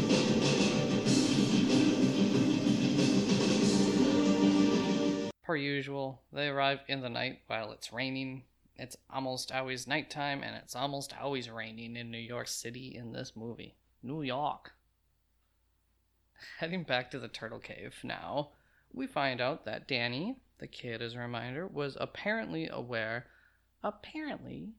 [5.46, 8.42] Per usual, they arrive in the night while it's raining.
[8.74, 13.36] It's almost always nighttime, and it's almost always raining in New York City in this
[13.36, 13.76] movie.
[14.02, 14.72] New York.
[16.58, 18.50] Heading back to the Turtle Cave now,
[18.92, 23.28] we find out that Danny, the kid as a reminder, was apparently aware,
[23.84, 24.72] apparently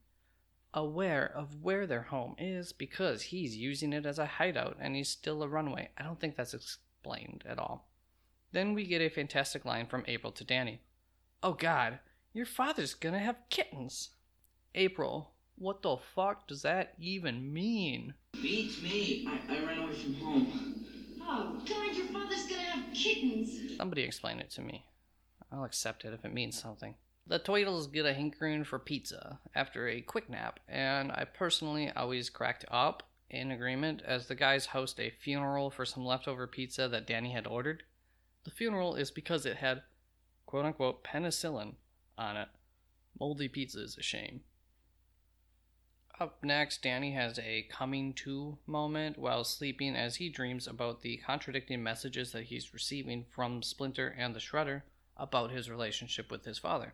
[0.74, 5.08] aware of where their home is because he's using it as a hideout and he's
[5.08, 5.92] still a runway.
[5.98, 7.87] I don't think that's explained at all.
[8.52, 10.82] Then we get a fantastic line from April to Danny.
[11.44, 12.00] Oh god,
[12.34, 14.10] your father's gonna have kittens.
[14.76, 18.14] April, what the fuck does that even mean?
[18.34, 19.28] Beats me.
[19.28, 20.86] I, I ran away from home.
[21.22, 23.76] Oh, God, your father's gonna have kittens.
[23.76, 24.86] Somebody explain it to me.
[25.52, 26.96] I'll accept it if it means something.
[27.26, 32.30] The Tweedles get a hankering for pizza after a quick nap, and I personally always
[32.30, 37.08] cracked up in agreement as the guys host a funeral for some leftover pizza that
[37.08, 37.84] Danny had ordered.
[38.48, 39.82] The funeral is because it had
[40.46, 41.76] quote unquote penicillin
[42.18, 42.48] on it.
[43.20, 44.40] Moldy pizza is a shame.
[46.18, 51.18] Up next, Danny has a coming to moment while sleeping as he dreams about the
[51.18, 54.84] contradicting messages that he's receiving from Splinter and the Shredder
[55.18, 56.94] about his relationship with his father.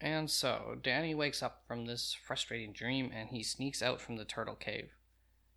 [0.00, 4.24] And so, Danny wakes up from this frustrating dream and he sneaks out from the
[4.24, 4.92] turtle cave.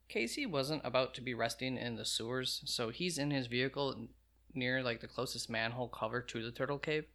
[0.08, 4.08] Casey wasn't about to be resting in the sewers, so he's in his vehicle
[4.54, 7.06] near like the closest manhole cover to the turtle cave.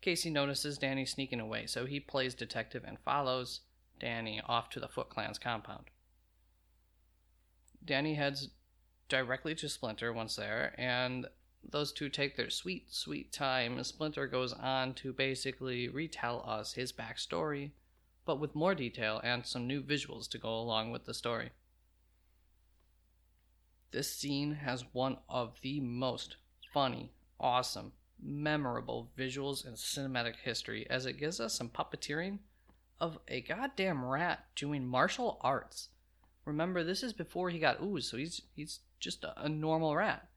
[0.00, 3.60] Casey notices Danny sneaking away, so he plays detective and follows
[3.98, 5.86] Danny off to the Foot Clan's compound.
[7.84, 8.50] Danny heads
[9.08, 11.26] directly to Splinter once there, and
[11.68, 13.82] those two take their sweet, sweet time.
[13.82, 17.70] Splinter goes on to basically retell us his backstory,
[18.24, 21.50] but with more detail and some new visuals to go along with the story.
[23.90, 26.36] This scene has one of the most
[26.72, 27.92] funny, awesome,
[28.22, 32.38] memorable visuals in cinematic history as it gives us some puppeteering
[33.00, 35.88] of a goddamn rat doing martial arts.
[36.44, 40.28] Remember, this is before he got ooze, so he's he's just a, a normal rat.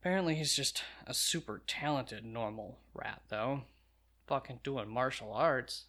[0.00, 3.62] Apparently, he's just a super talented normal rat, though.
[4.26, 5.84] Fucking doing martial arts.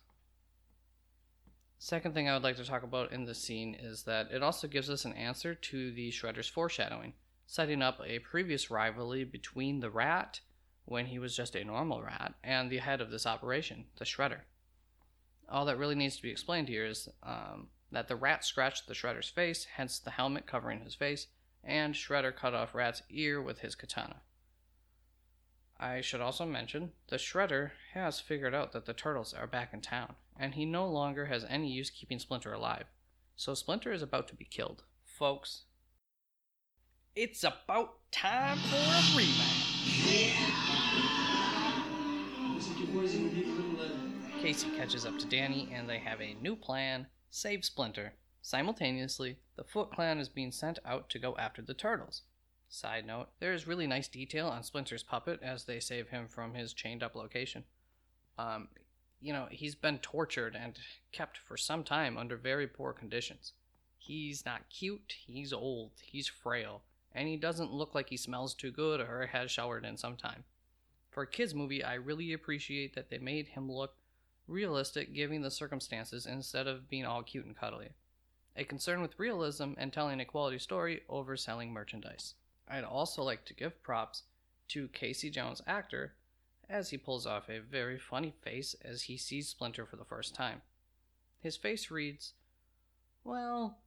[1.77, 4.67] Second thing I would like to talk about in this scene is that it also
[4.67, 7.13] gives us an answer to the Shredder's foreshadowing,
[7.45, 10.39] setting up a previous rivalry between the rat,
[10.85, 14.41] when he was just a normal rat, and the head of this operation, the Shredder.
[15.49, 18.93] All that really needs to be explained here is um, that the rat scratched the
[18.93, 21.27] Shredder's face, hence the helmet covering his face,
[21.63, 24.21] and Shredder cut off Rat's ear with his katana.
[25.79, 29.81] I should also mention the Shredder has figured out that the turtles are back in
[29.81, 32.85] town, and he no longer has any use keeping Splinter alive.
[33.35, 34.83] So Splinter is about to be killed.
[35.03, 35.63] Folks,
[37.15, 39.75] it's about time for a rematch.
[44.41, 48.13] Casey catches up to Danny, and they have a new plan save Splinter.
[48.41, 52.21] Simultaneously, the Foot Clan is being sent out to go after the turtles.
[52.69, 56.53] Side note, there is really nice detail on Splinter's puppet as they save him from
[56.53, 57.63] his chained up location.
[58.37, 58.67] Um,
[59.21, 60.77] you know, he's been tortured and
[61.11, 63.53] kept for some time under very poor conditions.
[63.97, 66.83] He's not cute, he's old, he's frail,
[67.13, 70.43] and he doesn't look like he smells too good or has showered in some time.
[71.09, 73.95] For a kids movie, I really appreciate that they made him look
[74.47, 77.89] realistic given the circumstances instead of being all cute and cuddly.
[78.57, 82.35] A concern with realism and telling a quality story over selling merchandise.
[82.67, 84.23] I'd also like to give props
[84.69, 86.13] to Casey Jones' actor
[86.69, 90.35] as he pulls off a very funny face as he sees Splinter for the first
[90.35, 90.61] time.
[91.39, 92.33] His face reads,
[93.23, 93.77] Well,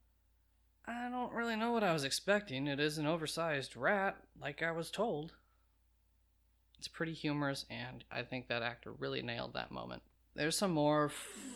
[0.87, 2.67] I don't really know what I was expecting.
[2.67, 5.33] It is an oversized rat, like I was told.
[6.79, 10.03] It's pretty humorous, and I think that actor really nailed that moment.
[10.37, 11.11] There's some more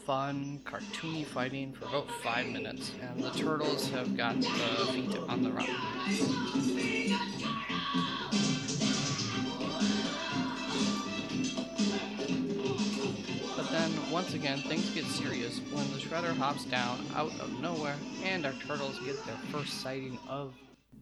[0.05, 4.49] fun, cartoony fighting for about five minutes, and the turtles have got the
[4.93, 5.69] feet on the run.
[14.33, 18.55] Once again, things get serious when the Shredder hops down out of nowhere, and our
[18.67, 20.55] turtles get their first sighting of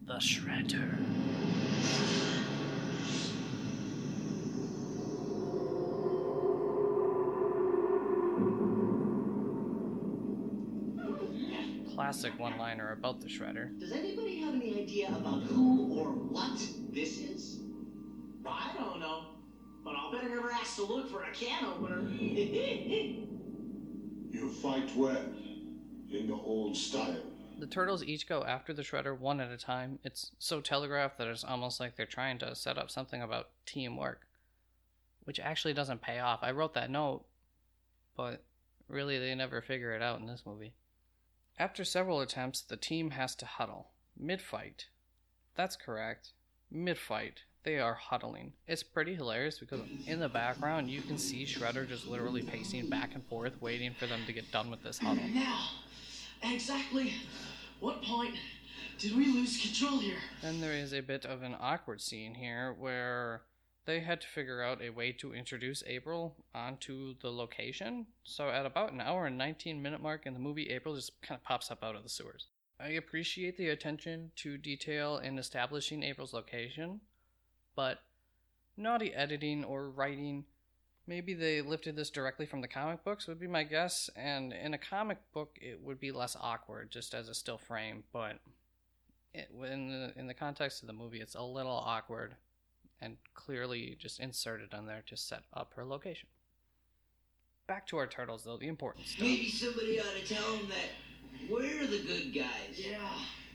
[0.05, 0.97] the Shredder.
[11.95, 13.79] Classic one liner about the Shredder.
[13.79, 16.59] Does anybody have any idea about who or what
[16.91, 17.61] this is?
[18.45, 19.30] I don't know, but I'll
[20.11, 22.01] better never ask to look for a can opener.
[24.31, 25.25] You fight well,
[26.09, 27.17] in the old style.
[27.59, 29.99] The turtles each go after the Shredder one at a time.
[30.03, 34.25] It's so telegraphed that it's almost like they're trying to set up something about teamwork,
[35.25, 36.39] which actually doesn't pay off.
[36.41, 37.25] I wrote that note,
[38.15, 38.43] but
[38.87, 40.73] really they never figure it out in this movie.
[41.59, 43.89] After several attempts, the team has to huddle.
[44.17, 44.87] Mid fight.
[45.55, 46.31] That's correct.
[46.71, 47.43] Mid fight.
[47.63, 48.53] They are huddling.
[48.67, 53.13] It's pretty hilarious because in the background you can see Shredder just literally pacing back
[53.13, 55.23] and forth, waiting for them to get done with this huddle.
[55.31, 55.69] Now,
[56.41, 57.13] exactly
[57.79, 58.35] what point
[58.97, 60.17] did we lose control here?
[60.41, 63.41] Then there is a bit of an awkward scene here where
[63.85, 68.07] they had to figure out a way to introduce April onto the location.
[68.23, 71.39] So at about an hour and 19 minute mark in the movie, April just kind
[71.39, 72.47] of pops up out of the sewers.
[72.79, 77.01] I appreciate the attention to detail in establishing April's location,
[77.75, 77.99] but
[78.77, 80.45] naughty editing or writing,
[81.07, 84.09] maybe they lifted this directly from the comic books, would be my guess.
[84.15, 88.03] And in a comic book, it would be less awkward just as a still frame,
[88.13, 88.39] but
[89.33, 92.35] it, in, the, in the context of the movie, it's a little awkward
[93.01, 96.29] and clearly just inserted on there to set up her location.
[97.67, 99.21] Back to our turtles, though, the important stuff.
[99.21, 102.75] Maybe somebody ought to tell them that we're the good guys.
[102.75, 102.97] Yeah.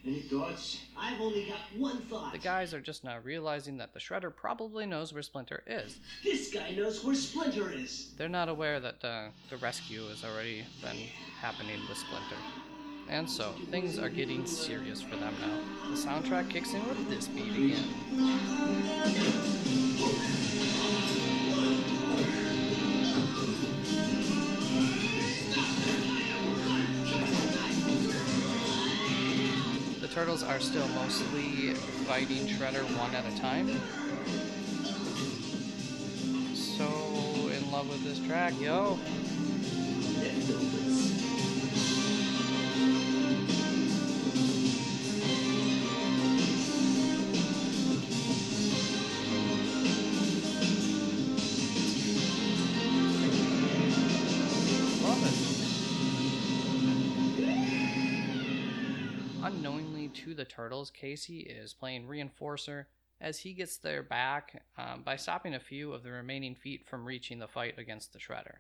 [0.07, 0.83] Any thoughts?
[0.97, 2.33] I've only got one thought.
[2.33, 5.99] The guys are just now realizing that the Shredder probably knows where Splinter is.
[6.23, 8.13] This guy knows where Splinter is.
[8.17, 10.97] They're not aware that uh, the rescue has already been
[11.41, 12.37] happening with Splinter.
[13.09, 15.91] And so, things are getting serious for them now.
[15.91, 17.85] The soundtrack kicks in with this beat again.
[30.17, 31.75] Turtles are still mostly
[32.07, 33.69] fighting Shredder one at a time.
[36.55, 36.87] So
[37.51, 38.99] in love with this track, yo.
[60.17, 62.87] To the turtles, Casey is playing reinforcer
[63.21, 67.05] as he gets their back um, by stopping a few of the remaining feet from
[67.05, 68.57] reaching the fight against the Shredder.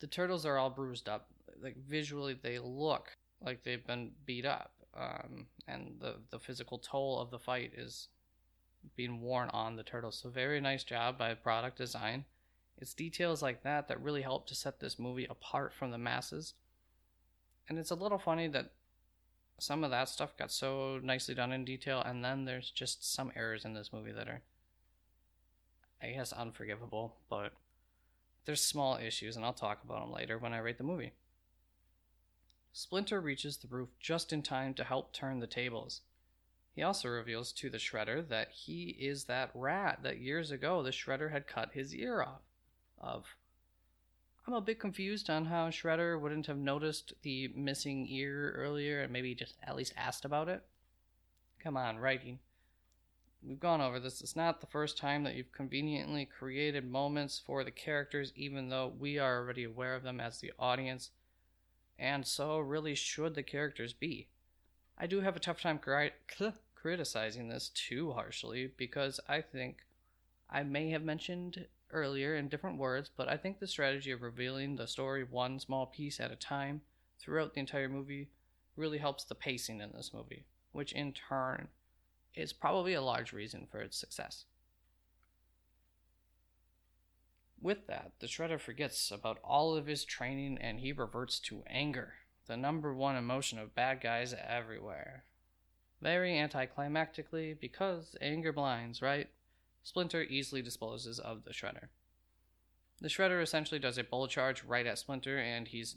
[0.00, 1.28] The turtles are all bruised up.
[1.62, 7.20] Like visually, they look like they've been beat up, um, and the the physical toll
[7.20, 8.08] of the fight is
[8.96, 10.18] being worn on the turtles.
[10.18, 12.24] So very nice job by product design.
[12.78, 16.54] It's details like that that really help to set this movie apart from the masses.
[17.68, 18.72] And it's a little funny that
[19.60, 23.32] some of that stuff got so nicely done in detail, and then there's just some
[23.36, 24.42] errors in this movie that are,
[26.02, 27.52] I guess, unforgivable, but
[28.44, 31.12] there's small issues, and I'll talk about them later when I rate the movie.
[32.72, 36.02] Splinter reaches the roof just in time to help turn the tables.
[36.72, 40.90] He also reveals to the Shredder that he is that rat that years ago the
[40.90, 42.42] Shredder had cut his ear off.
[42.98, 43.36] Of.
[44.46, 49.12] I'm a bit confused on how Shredder wouldn't have noticed the missing ear earlier and
[49.12, 50.62] maybe just at least asked about it.
[51.62, 52.38] Come on, writing.
[53.42, 54.20] We've gone over this.
[54.20, 58.92] It's not the first time that you've conveniently created moments for the characters, even though
[58.98, 61.10] we are already aware of them as the audience,
[61.98, 64.28] and so really should the characters be.
[64.98, 66.12] I do have a tough time cri-
[66.74, 69.78] criticizing this too harshly because I think
[70.50, 74.76] I may have mentioned earlier in different words, but I think the strategy of revealing
[74.76, 76.82] the story one small piece at a time
[77.18, 78.30] throughout the entire movie
[78.76, 81.68] really helps the pacing in this movie, which in turn
[82.34, 84.44] is probably a large reason for its success.
[87.60, 92.14] With that, the Shredder forgets about all of his training and he reverts to anger,
[92.46, 95.24] the number one emotion of bad guys everywhere.
[96.00, 99.28] Very anticlimactically, because anger blinds, right?
[99.82, 101.88] Splinter easily disposes of the Shredder.
[103.00, 105.96] The Shredder essentially does a bullet charge right at Splinter, and he's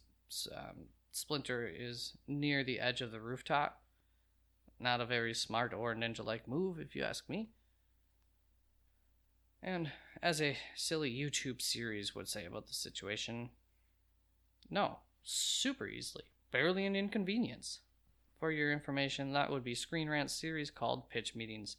[0.56, 3.82] um, Splinter is near the edge of the rooftop.
[4.80, 7.50] Not a very smart or ninja-like move, if you ask me.
[9.62, 9.92] And
[10.22, 13.52] as a silly YouTube series would say about the situation,
[14.70, 17.80] no, super easily, barely an inconvenience.
[18.40, 21.78] For your information, that would be Screen Rant's series called Pitch Meetings.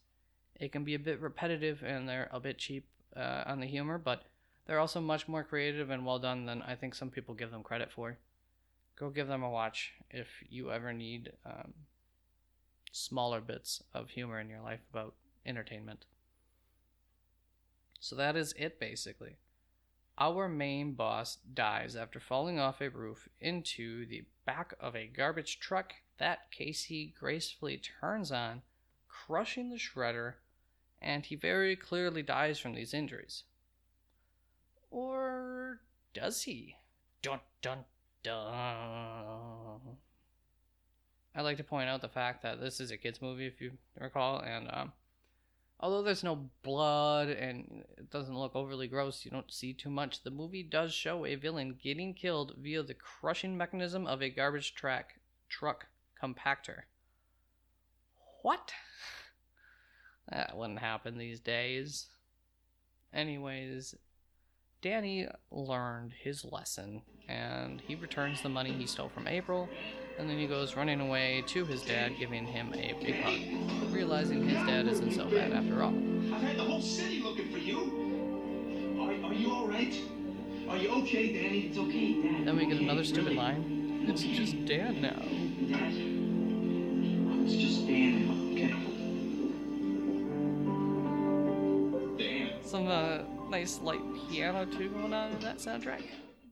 [0.60, 2.86] It can be a bit repetitive and they're a bit cheap
[3.16, 4.22] uh, on the humor, but
[4.66, 7.62] they're also much more creative and well done than I think some people give them
[7.62, 8.18] credit for.
[8.96, 11.74] Go give them a watch if you ever need um,
[12.92, 15.14] smaller bits of humor in your life about
[15.44, 16.06] entertainment.
[18.00, 19.36] So that is it basically.
[20.16, 25.58] Our main boss dies after falling off a roof into the back of a garbage
[25.58, 28.62] truck that Casey gracefully turns on,
[29.08, 30.34] crushing the shredder,
[31.04, 33.44] and he very clearly dies from these injuries.
[34.90, 35.80] Or
[36.14, 36.76] does he?
[37.22, 37.84] Dun dun
[38.22, 39.80] dun.
[41.36, 43.72] I'd like to point out the fact that this is a kids' movie, if you
[44.00, 44.92] recall, and um,
[45.78, 50.22] although there's no blood and it doesn't look overly gross, you don't see too much.
[50.22, 54.74] The movie does show a villain getting killed via the crushing mechanism of a garbage
[54.74, 55.20] track
[55.50, 55.86] truck
[56.22, 56.82] compactor.
[58.42, 58.72] What?
[60.30, 62.06] That wouldn't happen these days.
[63.12, 63.94] Anyways,
[64.82, 69.68] Danny learned his lesson and he returns the money he stole from April
[70.18, 74.46] and then he goes running away to his dad, giving him a big hug, realizing
[74.48, 75.94] his dad isn't so bad after all.
[76.32, 79.00] I've had the whole city looking for you.
[79.00, 79.94] Are, are you all right?
[80.68, 81.60] Are you okay, Danny?
[81.66, 82.46] It's okay, Dad.
[82.46, 84.06] Then we get another stupid line.
[84.08, 85.20] It's just Dad now.
[85.68, 85.94] Dad.
[87.44, 88.43] It's just Dan
[92.74, 93.18] Some uh,
[93.50, 96.02] nice light piano too going on in that soundtrack.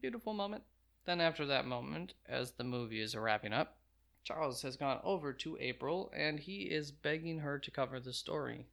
[0.01, 0.63] Beautiful moment.
[1.05, 3.79] Then after that moment, as the movie is wrapping up,
[4.23, 8.69] Charles has gone over to April and he is begging her to cover the story.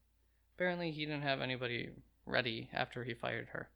[0.53, 1.89] Apparently, he didn't have anybody
[2.27, 3.69] ready after he fired her.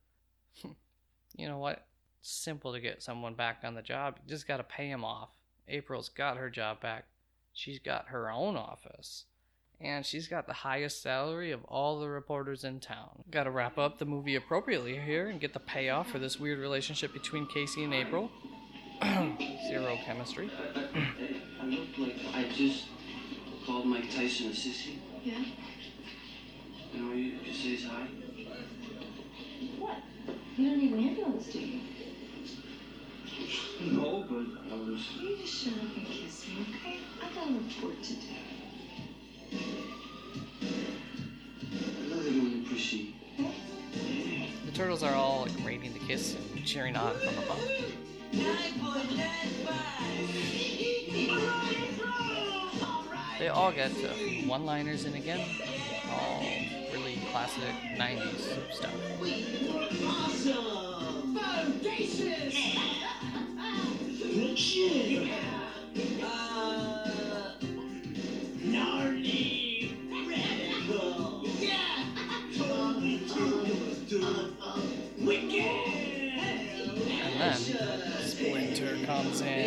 [1.36, 1.88] you know what?
[2.20, 4.20] It's simple to get someone back on the job.
[4.24, 5.30] You just gotta pay him off.
[5.68, 7.06] April's got her job back.
[7.54, 9.26] She's got her own office.
[9.84, 13.24] And she's got the highest salary of all the reporters in town.
[13.30, 17.12] Gotta wrap up the movie appropriately here and get the payoff for this weird relationship
[17.12, 18.32] between Casey and April.
[19.68, 20.50] Zero chemistry.
[20.74, 22.86] I look like I just
[23.66, 25.00] called Mike Tyson a sissy.
[25.22, 25.44] Yeah?
[26.94, 28.08] You know, you just says hi.
[29.80, 29.98] What?
[30.56, 31.82] You don't need an ambulance, do you?
[33.82, 35.10] No, but I was.
[35.20, 37.00] You just shut up and kiss me, okay?
[37.22, 38.28] I got a report to do.
[42.92, 44.66] Love it when you proceed.
[44.66, 47.60] The turtles are all like rating the kiss and cheering on from above.
[53.40, 54.08] They all get uh,
[54.48, 55.42] one-liners in again,
[56.10, 56.46] all
[56.94, 57.64] really classic
[57.98, 58.94] '90s stuff.
[60.06, 61.36] Awesome!
[61.36, 62.54] Bodacious!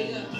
[0.04, 0.35] Comes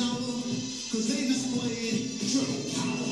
[0.00, 0.42] hour,
[0.90, 3.04] cause they displayed triple power.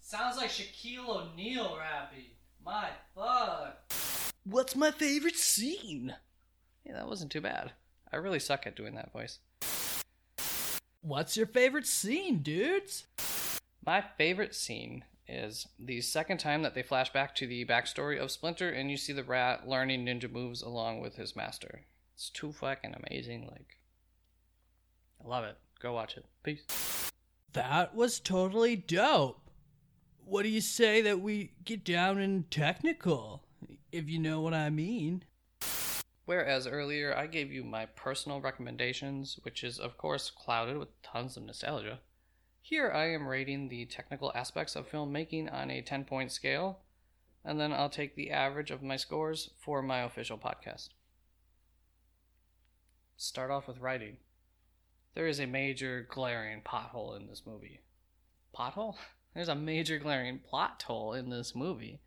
[0.00, 2.30] Sounds like Shaquille O'Neal rapping.
[2.64, 3.92] My fuck.
[4.44, 6.14] What's my favorite scene?
[6.84, 7.72] Yeah, that wasn't too bad.
[8.12, 9.38] I really suck at doing that voice.
[11.00, 13.06] What's your favorite scene, dudes?
[13.84, 18.30] My favorite scene is the second time that they flash back to the backstory of
[18.30, 21.82] Splinter and you see the rat learning ninja moves along with his master.
[22.14, 23.48] It's too fucking amazing.
[23.50, 23.78] Like,
[25.24, 25.56] I love it.
[25.80, 26.24] Go watch it.
[26.42, 26.64] Peace.
[27.52, 29.40] That was totally dope.
[30.24, 33.42] What do you say that we get down and technical,
[33.90, 35.24] if you know what I mean?
[36.24, 41.36] Whereas earlier I gave you my personal recommendations, which is of course clouded with tons
[41.36, 42.00] of nostalgia.
[42.60, 46.78] Here I am rating the technical aspects of filmmaking on a 10 point scale,
[47.44, 50.90] and then I'll take the average of my scores for my official podcast.
[53.16, 54.18] Start off with writing.
[55.14, 57.80] There is a major glaring pothole in this movie.
[58.56, 58.96] Pothole?
[59.34, 62.00] There's a major glaring plot hole in this movie.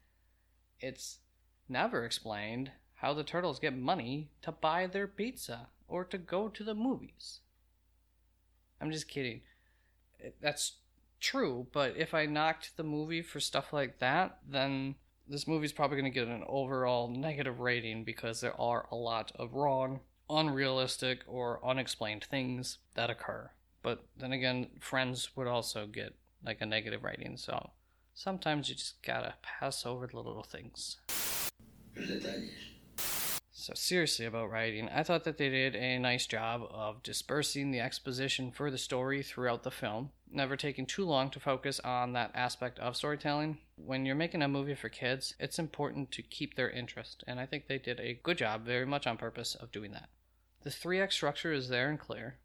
[0.79, 1.19] It's
[1.67, 2.71] never explained
[3.05, 7.41] how the turtles get money to buy their pizza or to go to the movies.
[8.81, 9.41] I'm just kidding.
[10.23, 10.77] Eh, that's
[11.19, 14.95] true, but if I knocked the movie for stuff like that, then
[15.27, 19.31] this movie's probably going to get an overall negative rating because there are a lot
[19.35, 23.51] of wrong, unrealistic, or unexplained things that occur.
[23.83, 27.69] But then again, Friends would also get like a negative rating, so
[28.15, 30.97] sometimes you just gotta pass over the little things.
[33.65, 37.79] So, seriously about writing, I thought that they did a nice job of dispersing the
[37.79, 42.29] exposition for the story throughout the film, never taking too long to focus on that
[42.35, 43.57] aspect of storytelling.
[43.75, 47.47] When you're making a movie for kids, it's important to keep their interest, and I
[47.47, 50.09] think they did a good job, very much on purpose, of doing that.
[50.61, 52.35] The 3-act structure is there and clear.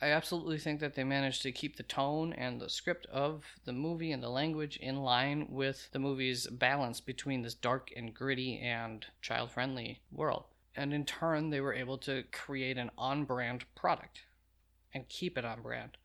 [0.00, 3.72] I absolutely think that they managed to keep the tone and the script of the
[3.72, 8.60] movie and the language in line with the movie's balance between this dark and gritty
[8.60, 10.44] and child friendly world.
[10.78, 14.22] And in turn, they were able to create an on brand product
[14.94, 15.96] and keep it on brand.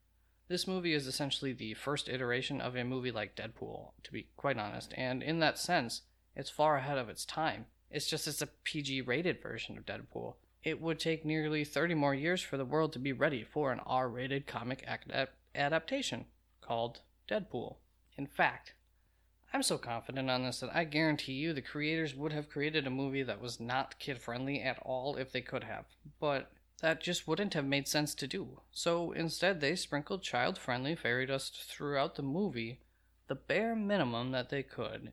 [0.48, 4.58] This movie is essentially the first iteration of a movie like Deadpool, to be quite
[4.58, 6.02] honest, and in that sense,
[6.36, 7.66] it's far ahead of its time.
[7.90, 12.16] It's just it's a PG rated version of Deadpool it would take nearly 30 more
[12.16, 14.88] years for the world to be ready for an R rated comic
[15.54, 16.26] adaptation
[16.62, 17.76] called Deadpool.
[18.18, 18.74] In fact,
[19.56, 22.90] I'm so confident on this that I guarantee you the creators would have created a
[22.90, 25.86] movie that was not kid friendly at all if they could have.
[26.20, 26.52] But
[26.82, 28.62] that just wouldn't have made sense to do.
[28.72, 32.80] So instead, they sprinkled child friendly fairy dust throughout the movie,
[33.28, 35.12] the bare minimum that they could,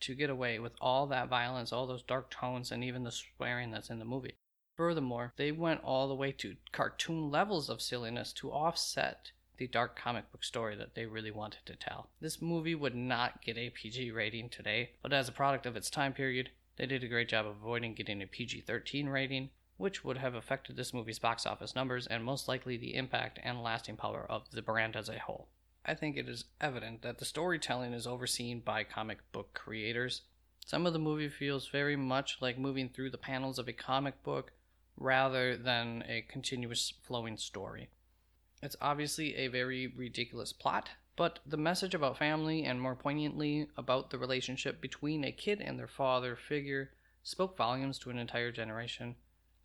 [0.00, 3.70] to get away with all that violence, all those dark tones, and even the swearing
[3.70, 4.34] that's in the movie.
[4.78, 9.96] Furthermore, they went all the way to cartoon levels of silliness to offset the dark
[9.96, 12.08] comic book story that they really wanted to tell.
[12.20, 15.90] This movie would not get a PG rating today, but as a product of its
[15.90, 20.04] time period, they did a great job of avoiding getting a PG 13 rating, which
[20.04, 23.96] would have affected this movie's box office numbers and most likely the impact and lasting
[23.96, 25.48] power of the brand as a whole.
[25.86, 30.22] I think it is evident that the storytelling is overseen by comic book creators.
[30.64, 34.22] Some of the movie feels very much like moving through the panels of a comic
[34.22, 34.52] book
[34.96, 37.90] rather than a continuous flowing story.
[38.64, 44.08] It's obviously a very ridiculous plot, but the message about family and more poignantly about
[44.08, 46.92] the relationship between a kid and their father figure
[47.22, 49.16] spoke volumes to an entire generation.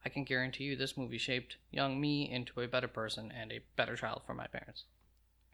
[0.03, 3.61] I can guarantee you this movie shaped young me into a better person and a
[3.77, 4.83] better child for my parents.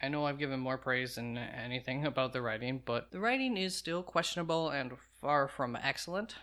[0.02, 3.76] I know I've given more praise than anything about the writing, but the writing is
[3.76, 6.34] still questionable and far from excellent.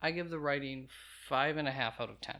[0.00, 0.86] I give the writing
[1.28, 2.36] 5.5 out of 10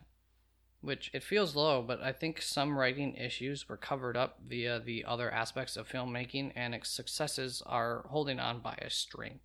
[0.85, 5.05] which it feels low, but I think some writing issues were covered up via the
[5.07, 9.41] other aspects of filmmaking, and its successes are holding on by a string.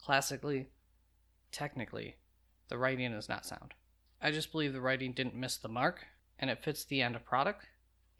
[0.00, 0.68] Classically,
[1.50, 2.16] technically,
[2.68, 3.74] the writing is not sound.
[4.22, 6.06] I just believe the writing didn't miss the mark,
[6.38, 7.66] and it fits the end product,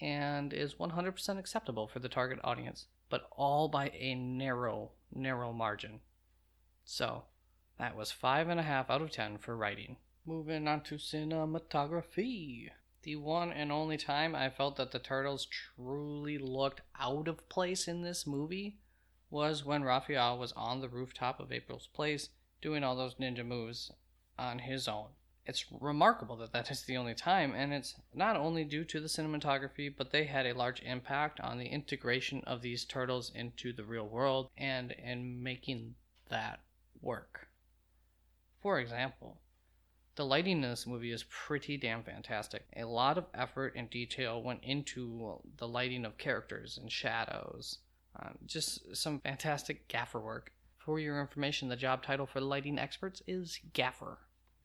[0.00, 6.00] and is 100% acceptable for the target audience, but all by a narrow, narrow margin.
[6.84, 7.26] So,
[7.78, 9.98] that was 5.5 out of 10 for writing.
[10.26, 12.70] Moving on to cinematography.
[13.02, 17.86] The one and only time I felt that the turtles truly looked out of place
[17.86, 18.78] in this movie
[19.28, 22.30] was when Raphael was on the rooftop of April's place
[22.62, 23.92] doing all those ninja moves
[24.38, 25.08] on his own.
[25.44, 29.08] It's remarkable that that is the only time, and it's not only due to the
[29.08, 33.84] cinematography, but they had a large impact on the integration of these turtles into the
[33.84, 35.96] real world and in making
[36.30, 36.60] that
[37.02, 37.48] work.
[38.62, 39.42] For example,
[40.16, 42.64] the lighting in this movie is pretty damn fantastic.
[42.76, 47.78] A lot of effort and detail went into the lighting of characters and shadows.
[48.20, 50.52] Um, just some fantastic gaffer work.
[50.78, 54.18] For your information, the job title for lighting experts is gaffer.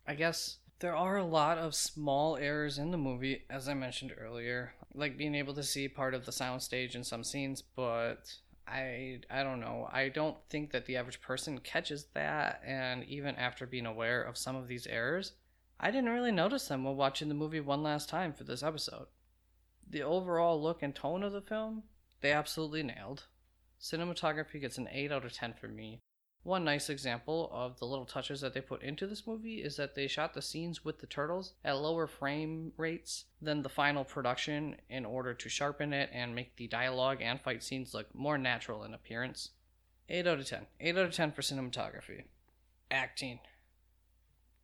[0.05, 4.13] I guess there are a lot of small errors in the movie, as I mentioned
[4.19, 8.34] earlier, like being able to see part of the soundstage in some scenes, but
[8.67, 9.89] I I don't know.
[9.91, 14.38] I don't think that the average person catches that and even after being aware of
[14.38, 15.34] some of these errors,
[15.81, 19.07] I didn't really notice them while watching the movie one last time for this episode.
[19.89, 21.84] The overall look and tone of the film,
[22.19, 23.23] they absolutely nailed.
[23.81, 26.01] Cinematography gets an 8 out of 10 for me.
[26.43, 29.95] One nice example of the little touches that they put into this movie is that
[29.95, 34.76] they shot the scenes with the turtles at lower frame rates than the final production
[34.89, 38.84] in order to sharpen it and make the dialogue and fight scenes look more natural
[38.84, 39.51] in appearance.
[40.10, 40.65] 8 out of 10.
[40.80, 42.23] 8 out of 10 for cinematography.
[42.91, 43.39] Acting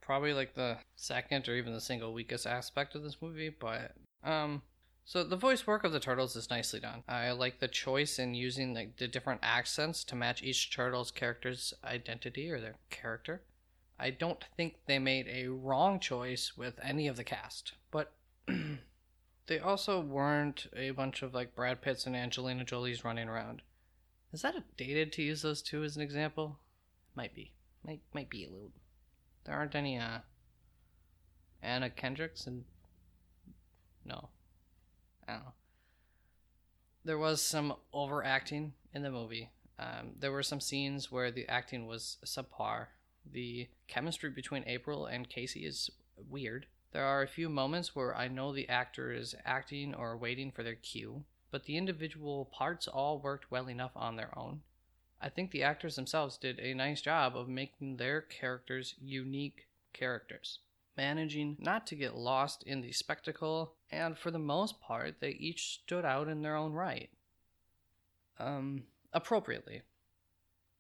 [0.05, 4.61] probably like the second or even the single weakest aspect of this movie, but um
[5.07, 7.03] so the voice work of the turtles is nicely done.
[7.07, 11.75] I like the choice in using like the different accents to match each turtle's character's
[11.83, 13.43] identity or their character.
[13.99, 18.13] I don't think they made a wrong choice with any of the cast, but
[19.47, 23.61] they also weren't a bunch of like Brad Pitts and Angelina Jolie's running around.
[24.33, 26.57] Is that dated to use those two as an example?
[27.15, 27.53] Might be.
[27.85, 28.71] Might might be a little
[29.45, 30.19] there aren't any uh
[31.61, 32.63] Anna Kendricks and
[34.05, 34.29] no.
[35.27, 35.53] I don't know.
[37.03, 39.49] There was some overacting in the movie.
[39.79, 42.87] Um, there were some scenes where the acting was subpar.
[43.31, 45.89] The chemistry between April and Casey is
[46.29, 46.67] weird.
[46.91, 50.63] There are a few moments where I know the actor is acting or waiting for
[50.63, 54.61] their cue, but the individual parts all worked well enough on their own.
[55.21, 60.59] I think the actors themselves did a nice job of making their characters unique characters.
[60.97, 65.81] managing not to get lost in the spectacle, and for the most part, they each
[65.83, 67.09] stood out in their own right.
[68.39, 69.81] Um, appropriately.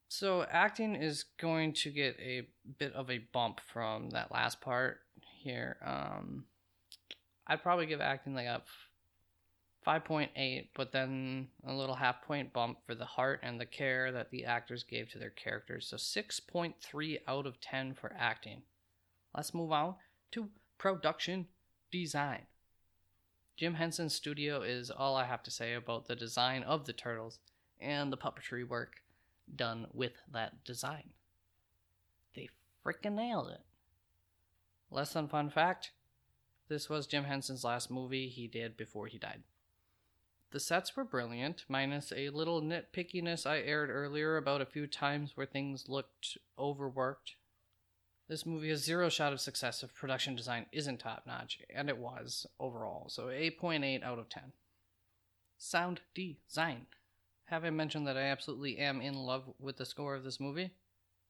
[0.07, 2.47] So, acting is going to get a
[2.77, 5.77] bit of a bump from that last part here.
[5.83, 6.45] Um,
[7.47, 8.61] I'd probably give acting like a
[9.85, 14.31] 5.8, but then a little half point bump for the heart and the care that
[14.31, 15.87] the actors gave to their characters.
[15.87, 18.63] So 6.3 out of 10 for acting.
[19.35, 19.95] Let's move on
[20.31, 21.47] to production
[21.91, 22.47] design.
[23.57, 27.39] Jim Henson's studio is all I have to say about the design of the turtles
[27.79, 29.01] and the puppetry work
[29.55, 31.11] done with that design.
[32.35, 32.49] They
[32.85, 33.61] freaking nailed it.
[34.89, 35.91] Less than fun fact
[36.67, 39.43] this was Jim Henson's last movie he did before he died.
[40.55, 45.35] The sets were brilliant, minus a little nitpickiness I aired earlier about a few times
[45.35, 47.35] where things looked overworked.
[48.29, 51.97] This movie has zero shot of success if production design isn't top notch, and it
[51.97, 54.53] was overall, so 8.8 out of 10.
[55.57, 56.85] Sound design.
[57.47, 60.71] Have I mentioned that I absolutely am in love with the score of this movie?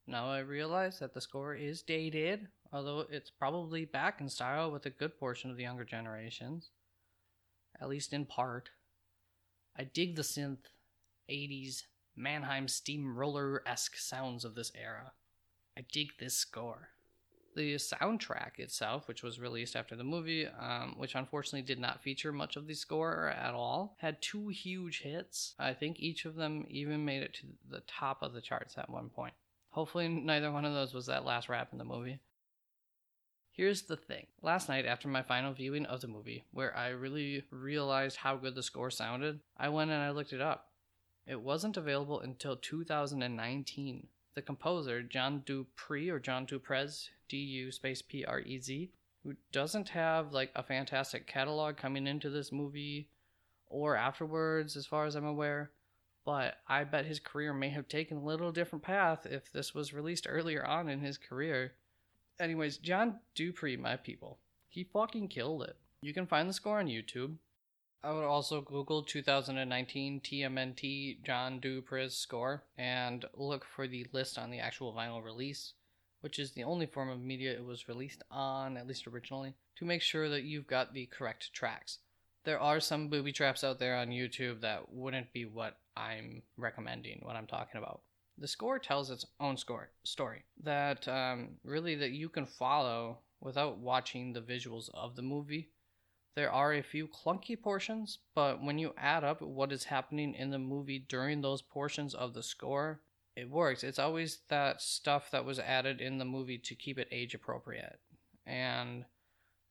[0.05, 4.85] Now I realize that the score is dated, although it's probably back in style with
[4.85, 6.69] a good portion of the younger generations,
[7.81, 8.69] at least in part.
[9.77, 10.69] I dig the synth
[11.29, 11.83] 80s
[12.15, 15.11] Mannheim steamroller esque sounds of this era.
[15.77, 16.89] I dig this score.
[17.55, 22.33] The soundtrack itself, which was released after the movie, um, which unfortunately did not feature
[22.33, 25.55] much of the score at all, had two huge hits.
[25.57, 28.89] I think each of them even made it to the top of the charts at
[28.89, 29.33] one point.
[29.69, 32.19] Hopefully, neither one of those was that last rap in the movie.
[33.55, 34.27] Here's the thing.
[34.41, 38.53] Last night, after my final viewing of the movie, where I really realized how good
[38.53, 40.71] the score sounded, I went and I looked it up.
[41.25, 44.07] It wasn't available until 2019.
[44.33, 48.91] The composer, John Dupree or John Du Prez, D U space P R E Z,
[49.23, 53.07] who doesn't have like a fantastic catalog coming into this movie
[53.67, 55.71] or afterwards, as far as I'm aware,
[56.25, 59.93] but I bet his career may have taken a little different path if this was
[59.93, 61.71] released earlier on in his career.
[62.39, 65.77] Anyways, John Dupree, my people, he fucking killed it.
[66.01, 67.37] You can find the score on YouTube.
[68.03, 74.51] I would also Google 2019 TMNT John Dupree's score and look for the list on
[74.51, 75.73] the actual vinyl release,
[76.19, 79.85] which is the only form of media it was released on, at least originally, to
[79.85, 81.99] make sure that you've got the correct tracks.
[82.43, 87.21] There are some booby traps out there on YouTube that wouldn't be what I'm recommending,
[87.23, 88.01] what I'm talking about
[88.37, 93.77] the score tells its own score story that um, really that you can follow without
[93.77, 95.69] watching the visuals of the movie.
[96.35, 100.49] There are a few clunky portions, but when you add up what is happening in
[100.49, 102.99] the movie during those portions of the score,
[103.37, 103.83] it works.
[103.83, 107.99] It's always that stuff that was added in the movie to keep it age appropriate.
[108.45, 109.05] And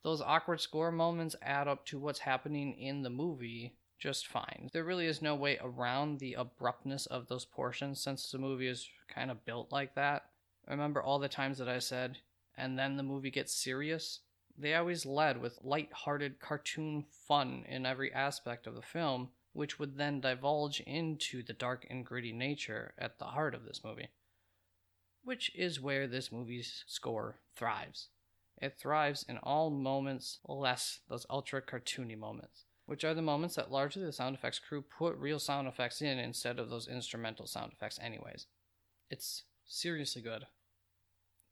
[0.02, 4.68] those awkward score moments add up to what's happening in the movie just fine.
[4.74, 8.86] There really is no way around the abruptness of those portions since the movie is
[9.08, 10.26] kind of built like that.
[10.68, 12.18] Remember all the times that I said,
[12.54, 14.20] and then the movie gets serious?
[14.58, 19.96] They always led with light-hearted cartoon fun in every aspect of the film, which would
[19.96, 24.08] then divulge into the dark and gritty nature at the heart of this movie.
[25.22, 28.08] Which is where this movie's score thrives.
[28.60, 33.72] It thrives in all moments, less those ultra cartoony moments which are the moments that
[33.72, 37.72] largely the sound effects crew put real sound effects in instead of those instrumental sound
[37.72, 38.46] effects, anyways.
[39.10, 40.44] It's seriously good.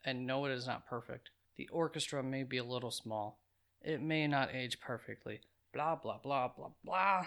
[0.05, 1.31] And no, it is not perfect.
[1.57, 3.39] The orchestra may be a little small.
[3.81, 5.41] It may not age perfectly.
[5.73, 7.27] Blah, blah, blah, blah, blah.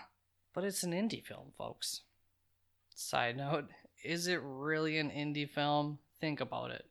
[0.53, 2.01] But it's an indie film, folks.
[2.93, 3.69] Side note
[4.03, 5.99] is it really an indie film?
[6.19, 6.85] Think about it.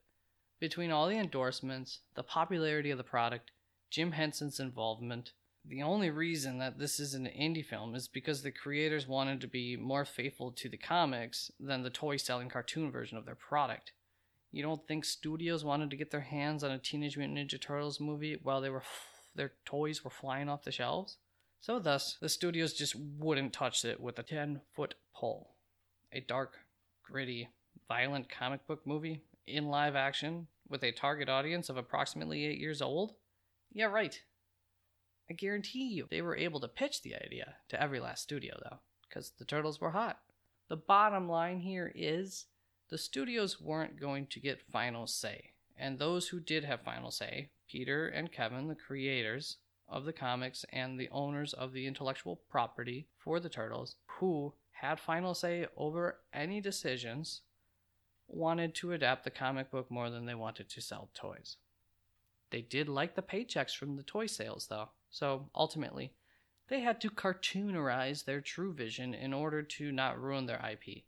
[0.59, 3.51] Between all the endorsements, the popularity of the product,
[3.89, 5.31] Jim Henson's involvement,
[5.67, 9.47] the only reason that this is an indie film is because the creators wanted to
[9.47, 13.91] be more faithful to the comics than the toy selling cartoon version of their product.
[14.51, 17.99] You don't think studios wanted to get their hands on a Teenage Mutant Ninja Turtles
[17.99, 18.83] movie while they were
[19.35, 21.17] their toys were flying off the shelves?
[21.59, 25.49] So thus, the studios just wouldn't touch it with a 10-foot pole.
[26.13, 26.59] A dark,
[27.03, 27.49] gritty,
[27.87, 32.81] violent comic book movie in live action with a target audience of approximately 8 years
[32.81, 33.15] old?
[33.73, 34.21] Yeah, right.
[35.29, 38.77] I guarantee you they were able to pitch the idea to every last studio, though,
[39.07, 40.19] because the turtles were hot.
[40.67, 42.45] The bottom line here is
[42.89, 47.49] the studios weren't going to get final say, and those who did have final say,
[47.67, 49.57] Peter and Kevin, the creators
[49.87, 54.99] of the comics and the owners of the intellectual property for the turtles, who had
[54.99, 57.41] final say over any decisions,
[58.27, 61.57] wanted to adapt the comic book more than they wanted to sell toys.
[62.51, 66.11] They did like the paychecks from the toy sales, though, so ultimately,
[66.67, 71.03] they had to cartoonerize their true vision in order to not ruin their IP.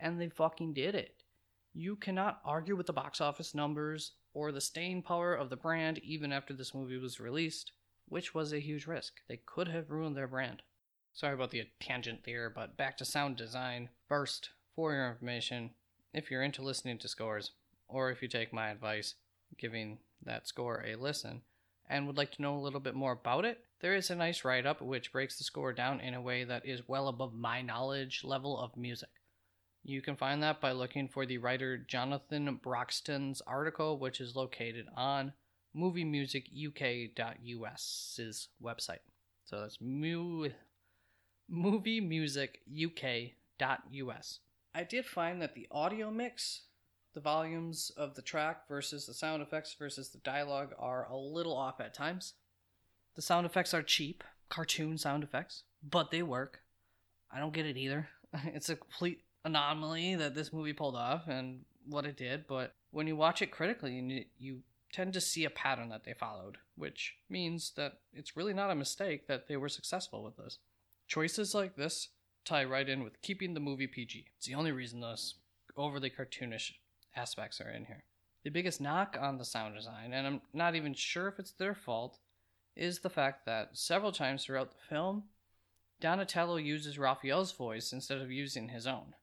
[0.00, 1.22] And they fucking did it.
[1.72, 5.98] You cannot argue with the box office numbers or the staying power of the brand
[5.98, 7.70] even after this movie was released,
[8.08, 9.20] which was a huge risk.
[9.28, 10.62] They could have ruined their brand.
[11.12, 13.90] Sorry about the tangent there, but back to sound design.
[14.08, 15.70] First, for your information,
[16.12, 17.52] if you're into listening to scores,
[17.86, 19.14] or if you take my advice,
[19.56, 21.42] giving that score a listen,
[21.88, 24.44] and would like to know a little bit more about it, there is a nice
[24.44, 27.62] write up which breaks the score down in a way that is well above my
[27.62, 29.08] knowledge level of music.
[29.84, 34.86] You can find that by looking for the writer Jonathan Broxton's article, which is located
[34.96, 35.32] on
[35.76, 38.98] moviemusicuk.us's website.
[39.44, 40.48] So that's mu-
[41.52, 44.38] moviemusicuk.us.
[44.74, 46.62] I did find that the audio mix,
[47.16, 51.56] the volumes of the track versus the sound effects versus the dialogue are a little
[51.56, 52.34] off at times.
[53.14, 56.60] The sound effects are cheap, cartoon sound effects, but they work.
[57.32, 58.08] I don't get it either.
[58.44, 63.06] It's a complete anomaly that this movie pulled off and what it did, but when
[63.06, 64.60] you watch it critically, you,
[64.92, 68.74] tend to see a pattern that they followed, which means that it's really not a
[68.74, 70.58] mistake that they were successful with this.
[71.08, 72.08] Choices like this
[72.44, 74.26] tie right in with keeping the movie PG.
[74.36, 75.34] It's the only reason those
[75.76, 76.72] overly cartoonish
[77.16, 78.04] aspects are in here.
[78.44, 81.74] The biggest knock on the sound design, and I'm not even sure if it's their
[81.74, 82.18] fault,
[82.76, 85.24] is the fact that several times throughout the film,
[86.00, 89.14] Donatello uses Raphael's voice instead of using his own.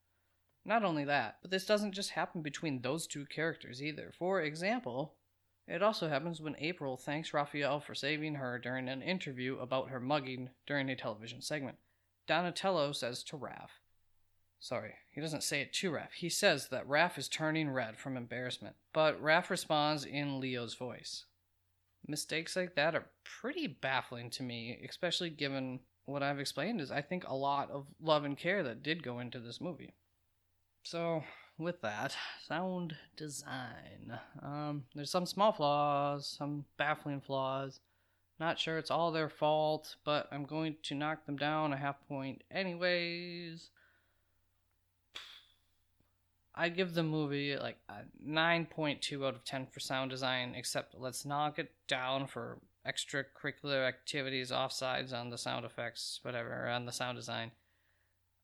[0.66, 4.12] Not only that, but this doesn't just happen between those two characters either.
[4.18, 5.16] For example,
[5.68, 10.00] it also happens when April thanks Raphael for saving her during an interview about her
[10.00, 11.78] mugging during a television segment.
[12.28, 13.70] Donatello says to Raph,
[14.64, 16.14] Sorry, he doesn't say it to Raph.
[16.16, 21.26] He says that Raph is turning red from embarrassment, but Raph responds in Leo's voice.
[22.08, 27.02] Mistakes like that are pretty baffling to me, especially given what I've explained is I
[27.02, 29.96] think a lot of love and care that did go into this movie.
[30.84, 31.26] So,
[31.58, 32.16] with that,
[32.48, 34.18] sound design.
[34.42, 37.82] Um, there's some small flaws, some baffling flaws.
[38.40, 41.98] Not sure it's all their fault, but I'm going to knock them down a half
[42.08, 43.70] point anyways.
[46.56, 51.26] I give the movie like a 9.2 out of 10 for sound design, except let's
[51.26, 57.18] knock it down for extracurricular activities, offsides on the sound effects, whatever, on the sound
[57.18, 57.52] design.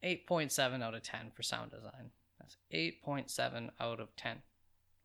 [0.04, 2.12] 8.7 out of 10 for sound design.
[2.40, 4.38] That's 8.7 out of 10.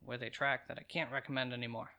[0.06, 1.90] With a track that I can't recommend anymore.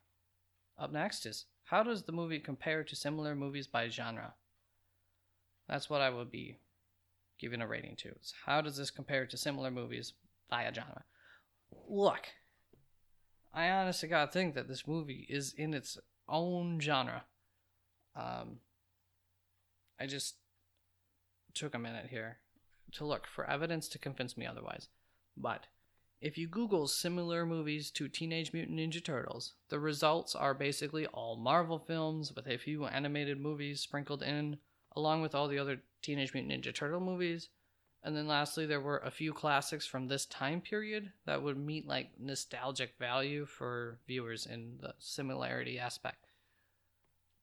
[0.78, 4.34] Up next is how does the movie compare to similar movies by genre?
[5.68, 6.58] That's what I would be
[7.40, 8.10] giving a rating to.
[8.10, 10.14] Is how does this compare to similar movies
[10.50, 11.04] by a genre?
[11.88, 12.28] Look,
[13.54, 15.98] I honestly gotta think that this movie is in its
[16.28, 17.24] own genre.
[18.16, 18.60] Um,
[20.00, 20.36] I just
[21.54, 22.38] took a minute here
[22.94, 24.90] to look for evidence to convince me otherwise.
[25.38, 25.68] But
[26.22, 31.36] if you Google similar movies to Teenage Mutant Ninja Turtles, the results are basically all
[31.36, 34.58] Marvel films with a few animated movies sprinkled in,
[34.96, 37.50] along with all the other Teenage Mutant Ninja Turtle movies.
[38.06, 41.88] And then lastly, there were a few classics from this time period that would meet
[41.88, 46.28] like nostalgic value for viewers in the similarity aspect.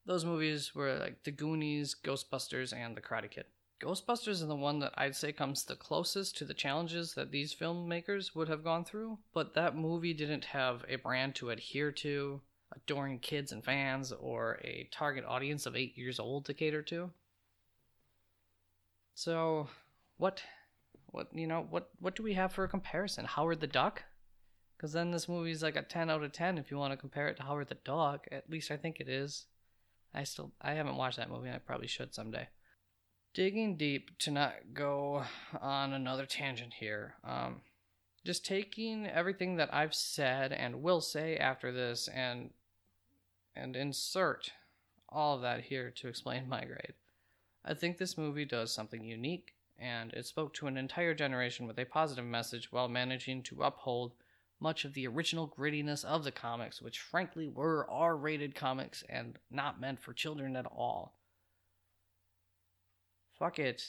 [0.06, 3.47] Those movies were like The Goonies, Ghostbusters, and The Karate Kid.
[3.82, 7.52] Ghostbusters is the one that I'd say comes the closest to the challenges that these
[7.52, 12.40] filmmakers would have gone through, but that movie didn't have a brand to adhere to,
[12.72, 17.10] adoring kids and fans, or a target audience of eight years old to cater to.
[19.16, 19.68] So,
[20.23, 20.40] what,
[21.07, 23.24] what you know, what what do we have for a comparison?
[23.24, 24.05] Howard the Duck,
[24.77, 27.27] because then this movie's like a ten out of ten if you want to compare
[27.27, 28.20] it to Howard the Dog.
[28.31, 29.47] At least I think it is.
[30.15, 31.49] I still I haven't watched that movie.
[31.49, 32.47] and I probably should someday
[33.35, 35.24] digging deep to not go
[35.61, 37.15] on another tangent here.
[37.24, 37.62] Um,
[38.24, 42.51] just taking everything that I've said and will say after this and
[43.57, 44.53] and insert
[45.09, 46.94] all of that here to explain my grade.
[47.65, 51.78] I think this movie does something unique and it spoke to an entire generation with
[51.78, 54.12] a positive message while managing to uphold
[54.60, 59.38] much of the original grittiness of the comics, which frankly were R rated comics and
[59.50, 61.16] not meant for children at all
[63.42, 63.82] fuck it.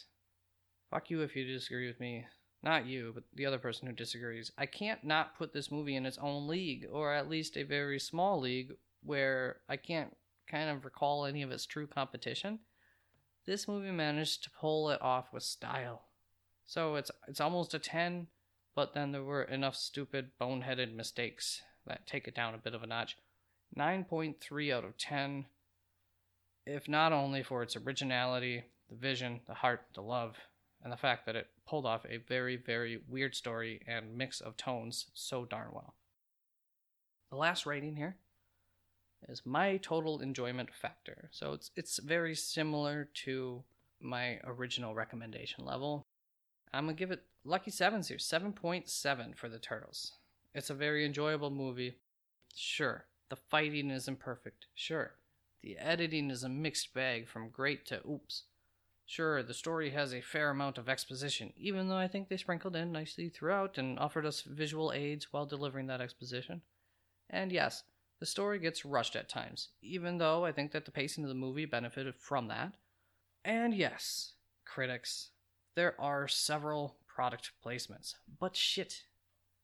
[0.89, 2.25] Fuck you if you disagree with me.
[2.63, 4.51] Not you, but the other person who disagrees.
[4.57, 7.99] I can't not put this movie in its own league, or at least a very
[7.99, 8.71] small league
[9.03, 10.15] where I can't
[10.49, 12.59] kind of recall any of its true competition.
[13.45, 16.03] This movie managed to pull it off with style.
[16.65, 18.27] So it's it's almost a 10,
[18.75, 22.83] but then there were enough stupid boneheaded mistakes that take it down a bit of
[22.83, 23.17] a notch.
[23.77, 25.45] 9.3 out of 10.
[26.65, 30.37] If not only for its originality, the vision, the heart, the love,
[30.81, 34.55] and the fact that it pulled off a very, very weird story and mix of
[34.55, 35.95] tones so darn well.
[37.29, 38.15] The last rating here
[39.29, 41.29] is my total enjoyment factor.
[41.31, 43.63] So it's it's very similar to
[43.99, 46.05] my original recommendation level.
[46.73, 50.13] I'm gonna give it lucky sevens here, seven point seven for the turtles.
[50.53, 51.95] It's a very enjoyable movie.
[52.55, 54.67] Sure, the fighting isn't perfect.
[54.75, 55.13] Sure,
[55.61, 58.43] the editing is a mixed bag from great to oops.
[59.05, 62.75] Sure, the story has a fair amount of exposition, even though I think they sprinkled
[62.75, 66.61] in nicely throughout and offered us visual aids while delivering that exposition.
[67.29, 67.83] And yes,
[68.23, 71.35] the story gets rushed at times, even though I think that the pacing of the
[71.35, 72.71] movie benefited from that.
[73.43, 75.31] And yes, critics,
[75.75, 79.01] there are several product placements, but shit,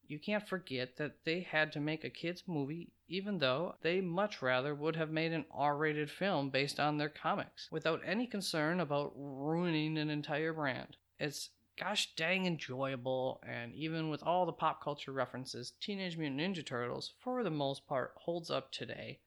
[0.05, 4.41] you can't forget that they had to make a kids' movie, even though they much
[4.41, 8.81] rather would have made an R rated film based on their comics, without any concern
[8.81, 10.97] about ruining an entire brand.
[11.17, 16.65] It's gosh dang enjoyable, and even with all the pop culture references, Teenage Mutant Ninja
[16.65, 19.19] Turtles, for the most part, holds up today.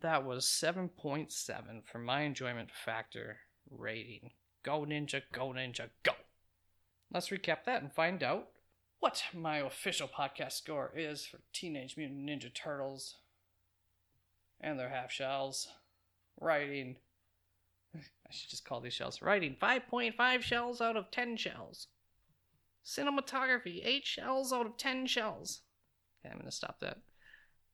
[0.00, 1.30] That was 7.7
[1.84, 3.38] for my enjoyment factor
[3.70, 4.30] rating.
[4.64, 6.12] Go Ninja, go Ninja, go!
[7.12, 8.48] Let's recap that and find out
[8.98, 13.16] what my official podcast score is for Teenage Mutant Ninja Turtles
[14.60, 15.68] and their half shells.
[16.40, 16.96] Writing.
[18.30, 19.20] I should just call these shells.
[19.20, 21.88] Writing 5.5 shells out of 10 shells.
[22.86, 25.62] Cinematography 8 shells out of 10 shells.
[26.20, 26.98] Okay, I'm going to stop that.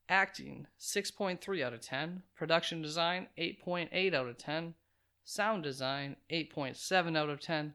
[0.08, 2.22] Acting 6.3 out of 10.
[2.34, 4.74] Production design 8.8 out of 10.
[5.26, 7.74] Sound design 8.7 out of 10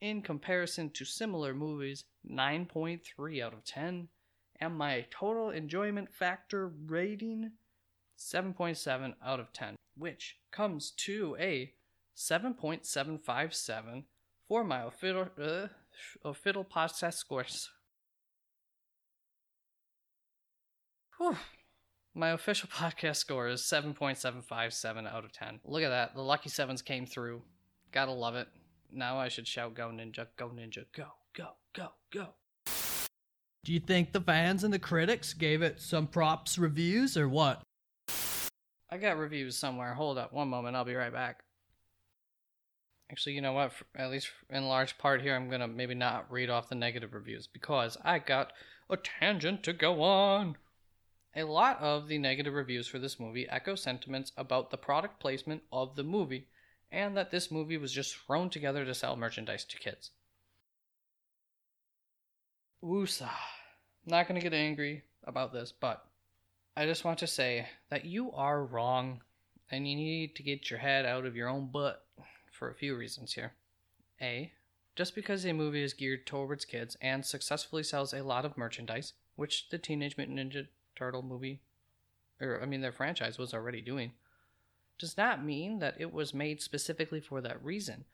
[0.00, 4.08] in comparison to similar movies, 9.3 out of 10,
[4.58, 7.50] and my total enjoyment factor rating,
[8.18, 11.72] 7.7 out of 10, which comes to a
[12.16, 14.04] 7.757
[14.48, 15.68] for my official, uh,
[16.24, 17.70] podcast scores.
[21.18, 21.36] Whew.
[22.14, 25.60] My official podcast score is 7.757 out of 10.
[25.64, 26.14] Look at that.
[26.14, 27.42] The lucky sevens came through.
[27.92, 28.48] Gotta love it.
[28.90, 32.28] Now I should shout, Go Ninja, Go Ninja, go, go, go, go.
[33.64, 37.62] Do you think the fans and the critics gave it some props reviews or what?
[38.88, 39.92] I got reviews somewhere.
[39.92, 40.76] Hold up one moment.
[40.76, 41.42] I'll be right back.
[43.10, 43.72] Actually, you know what?
[43.94, 47.14] At least in large part here, I'm going to maybe not read off the negative
[47.14, 48.52] reviews because I got
[48.90, 50.56] a tangent to go on.
[51.34, 55.62] A lot of the negative reviews for this movie echo sentiments about the product placement
[55.70, 56.48] of the movie
[56.90, 60.10] and that this movie was just thrown together to sell merchandise to kids.
[62.82, 63.30] Woosa.
[64.06, 66.06] Not gonna get angry about this, but
[66.76, 69.20] I just want to say that you are wrong
[69.70, 72.04] and you need to get your head out of your own butt
[72.56, 73.52] for a few reasons here.
[74.20, 74.52] A.
[74.96, 79.12] Just because a movie is geared towards kids and successfully sells a lot of merchandise,
[79.36, 80.66] which the Teenage Mutant Ninja
[80.96, 81.60] Turtle movie,
[82.40, 84.12] or I mean their franchise was already doing,
[84.98, 88.06] does not mean that it was made specifically for that reason,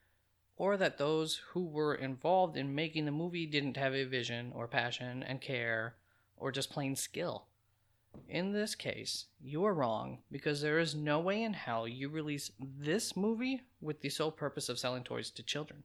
[0.56, 4.66] or that those who were involved in making the movie didn't have a vision or
[4.66, 5.94] passion and care,
[6.36, 7.47] or just plain skill.
[8.28, 12.51] In this case, you are wrong because there is no way in hell you release
[12.59, 15.82] this movie with the sole purpose of selling toys to children.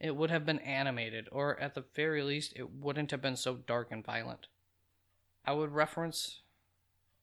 [0.00, 3.54] It would have been animated, or at the very least, it wouldn't have been so
[3.54, 4.46] dark and violent.
[5.44, 6.40] I would reference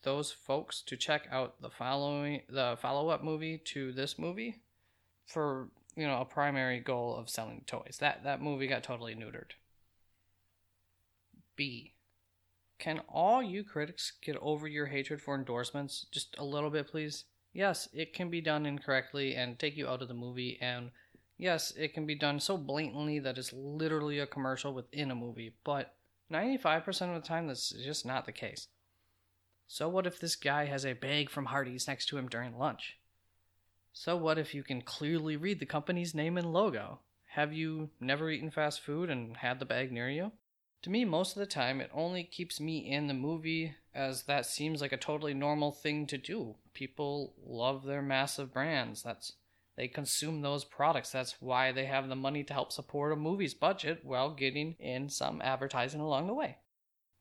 [0.03, 4.61] those folks to check out the following the follow-up movie to this movie
[5.25, 7.97] for you know a primary goal of selling toys.
[7.99, 9.51] That that movie got totally neutered.
[11.55, 11.95] B.
[12.79, 17.25] Can all you critics get over your hatred for endorsements just a little bit, please?
[17.53, 20.91] Yes, it can be done incorrectly and take you out of the movie, and
[21.37, 25.55] yes, it can be done so blatantly that it's literally a commercial within a movie,
[25.63, 25.95] but
[26.31, 28.67] 95% of the time, that's just not the case.
[29.67, 32.97] So what if this guy has a bag from Hardee's next to him during lunch?
[33.91, 36.99] So what if you can clearly read the company's name and logo?
[37.31, 40.31] Have you never eaten fast food and had the bag near you?
[40.83, 44.45] To me, most of the time, it only keeps me in the movie as that
[44.45, 46.55] seems like a totally normal thing to do.
[46.73, 49.01] People love their massive brands.
[49.01, 49.33] That's
[49.75, 51.11] they consume those products.
[51.11, 55.07] That's why they have the money to help support a movie's budget while getting in
[55.09, 56.57] some advertising along the way.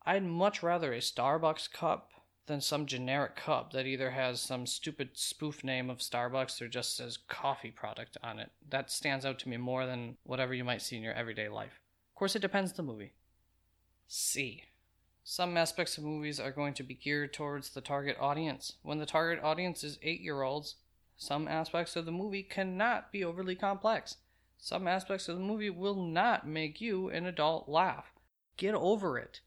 [0.04, 2.12] I'd much rather a Starbucks cup
[2.46, 6.96] than some generic cup that either has some stupid spoof name of Starbucks or just
[6.96, 8.50] says coffee product on it.
[8.68, 11.80] That stands out to me more than whatever you might see in your everyday life.
[12.14, 13.12] Of course, it depends the movie.
[14.08, 14.64] C.
[15.24, 18.74] Some aspects of movies are going to be geared towards the target audience.
[18.82, 20.76] When the target audience is eight year olds,
[21.16, 24.18] some aspects of the movie cannot be overly complex.
[24.58, 28.12] Some aspects of the movie will not make you, an adult, laugh.
[28.56, 29.40] Get over it.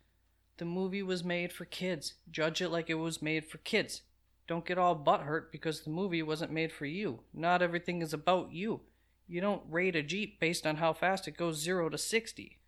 [0.57, 2.15] The movie was made for kids.
[2.29, 4.01] Judge it like it was made for kids.
[4.47, 7.21] Don't get all butthurt because the movie wasn't made for you.
[7.33, 8.81] Not everything is about you.
[9.27, 12.58] You don't rate a Jeep based on how fast it goes 0 to 60.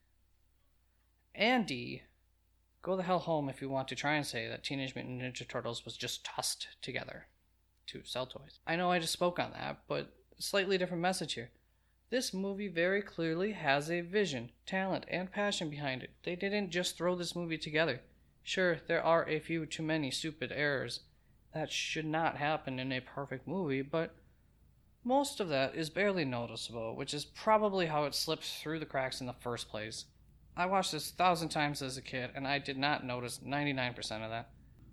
[1.34, 2.04] Andy,
[2.82, 5.48] go the hell home if you want to try and say that Teenage Mutant Ninja
[5.48, 7.28] Turtles was just tossed together
[7.88, 8.60] to sell toys.
[8.68, 11.52] I know I just spoke on that, but slightly different message here.
[12.10, 16.12] This movie very clearly has a vision, talent, and passion behind it.
[16.24, 18.02] They didn't just throw this movie together.
[18.44, 21.02] Sure, there are a few too many stupid errors.
[21.54, 24.16] That should not happen in a perfect movie, but
[25.04, 29.22] most of that is barely noticeable, which is probably how it slipped through the cracks
[29.22, 30.06] in the first place.
[30.56, 33.98] I watched this a thousand times as a kid, and I did not notice 99%
[34.24, 34.50] of that.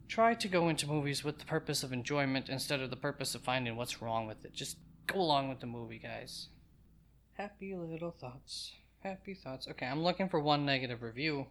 [0.07, 3.43] Try to go into movies with the purpose of enjoyment instead of the purpose of
[3.43, 4.55] finding what's wrong with it.
[4.55, 6.49] Just go along with the movie, guys.
[7.35, 8.73] Happy little thoughts.
[9.01, 9.69] Happy thoughts.
[9.69, 11.47] Okay, I'm looking for one negative review,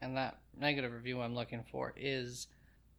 [0.00, 2.46] and that negative review I'm looking for is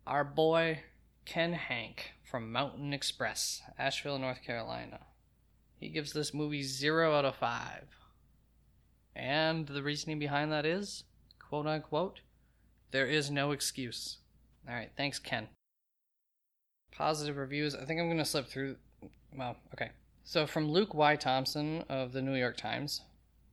[0.05, 0.79] our boy
[1.25, 4.99] Ken Hanke from Mountain Xpress, Asheville, North Carolina.
[5.79, 7.96] He gives this movie 0 out of 5.
[9.17, 11.03] And the reasoning behind that is,
[11.49, 12.19] quote unquote,
[12.91, 14.17] there is no excuse.
[14.69, 15.47] All right, thanks, Ken.
[16.91, 17.73] Positive reviews.
[17.73, 18.75] I think I'm going to slip through.
[19.35, 19.89] Well, okay.
[20.23, 21.15] So from Luke Y.
[21.15, 23.01] Thompson of the New York Times,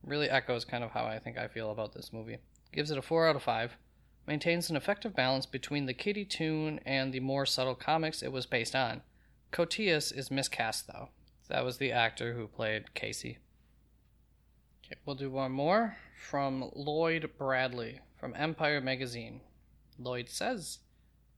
[0.03, 2.37] really echoes kind of how I think I feel about this movie.
[2.71, 3.75] Gives it a 4 out of 5.
[4.27, 8.45] Maintains an effective balance between the kiddie tune and the more subtle comics it was
[8.45, 9.01] based on.
[9.51, 11.09] Koteas is miscast, though.
[11.47, 13.39] That was the actor who played Casey.
[14.85, 19.41] Okay, we'll do one more from Lloyd Bradley from Empire Magazine.
[19.97, 20.77] Lloyd says,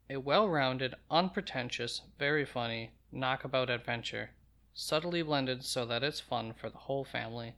[0.09, 4.31] A well rounded, unpretentious, very funny, knockabout adventure,
[4.73, 7.55] subtly blended so that it's fun for the whole family.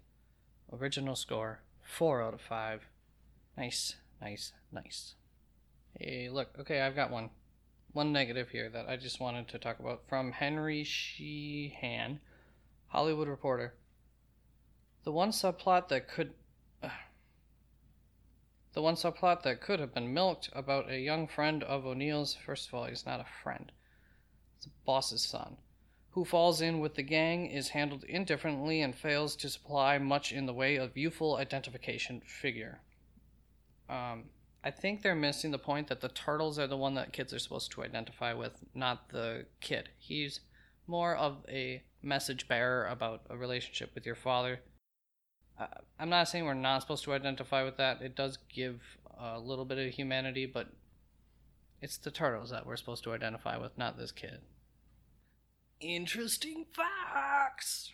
[0.72, 2.88] Original score 4 out of 5.
[3.58, 5.16] Nice, nice, nice.
[6.00, 7.32] Hey, look, okay, I've got one.
[7.94, 12.20] One negative here that I just wanted to talk about from Henry Sheehan,
[12.90, 13.74] Hollywood Reporter.
[15.04, 16.34] The one subplot that could.
[18.74, 22.36] The one subplot that could have been milked about a young friend of O'Neil's.
[22.36, 23.72] First of all, he's not a friend,
[24.56, 25.58] it's a boss's son.
[26.12, 30.46] Who falls in with the gang is handled indifferently and fails to supply much in
[30.46, 32.82] the way of youthful identification figure.
[33.90, 34.26] Um,
[34.64, 37.40] I think they're missing the point that the turtles are the one that kids are
[37.40, 39.90] supposed to identify with, not the kid.
[39.98, 40.42] He's
[40.86, 44.60] more of a message bearer about a relationship with your father.
[46.00, 48.02] I'm not saying we're not supposed to identify with that.
[48.02, 48.82] It does give
[49.20, 50.68] a little bit of humanity, but
[51.82, 54.40] it's the turtles that we're supposed to identify with, not this kid.
[55.82, 57.92] Interesting facts.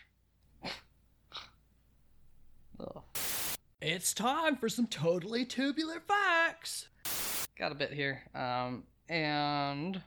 [3.81, 6.87] It's time for some totally tubular facts.
[7.57, 8.23] Got a bit here.
[8.33, 10.01] Um, and I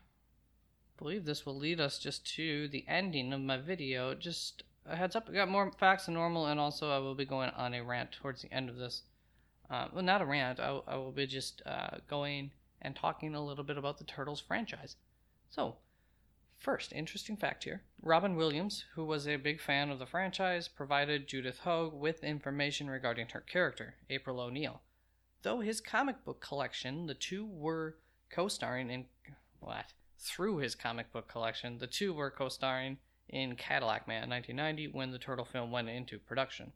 [0.98, 4.14] believe this will lead us just to the ending of my video.
[4.14, 7.24] Just a heads up, I got more facts than normal, and also I will be
[7.24, 9.02] going on a rant towards the end of this.
[9.70, 12.51] Uh, well, not a rant, I, I will be just uh, going
[12.81, 14.97] and talking a little bit about the Turtles franchise.
[15.51, 15.77] So,
[16.59, 21.28] First, interesting fact here Robin Williams, who was a big fan of the franchise, provided
[21.28, 24.82] Judith Hoag with information regarding her character, April O'Neil.
[25.43, 27.98] Though his comic book collection, the two were
[28.28, 29.06] co starring in.
[29.60, 29.93] What?
[30.19, 32.98] Through his comic book collection, the two were co starring
[33.28, 36.72] in Cadillac Man 1990 when the Turtle film went into production.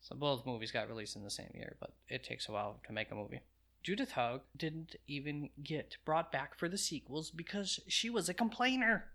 [0.00, 2.92] So both movies got released in the same year, but it takes a while to
[2.92, 3.40] make a movie.
[3.82, 9.06] Judith Hoag didn't even get brought back for the sequels because she was a complainer.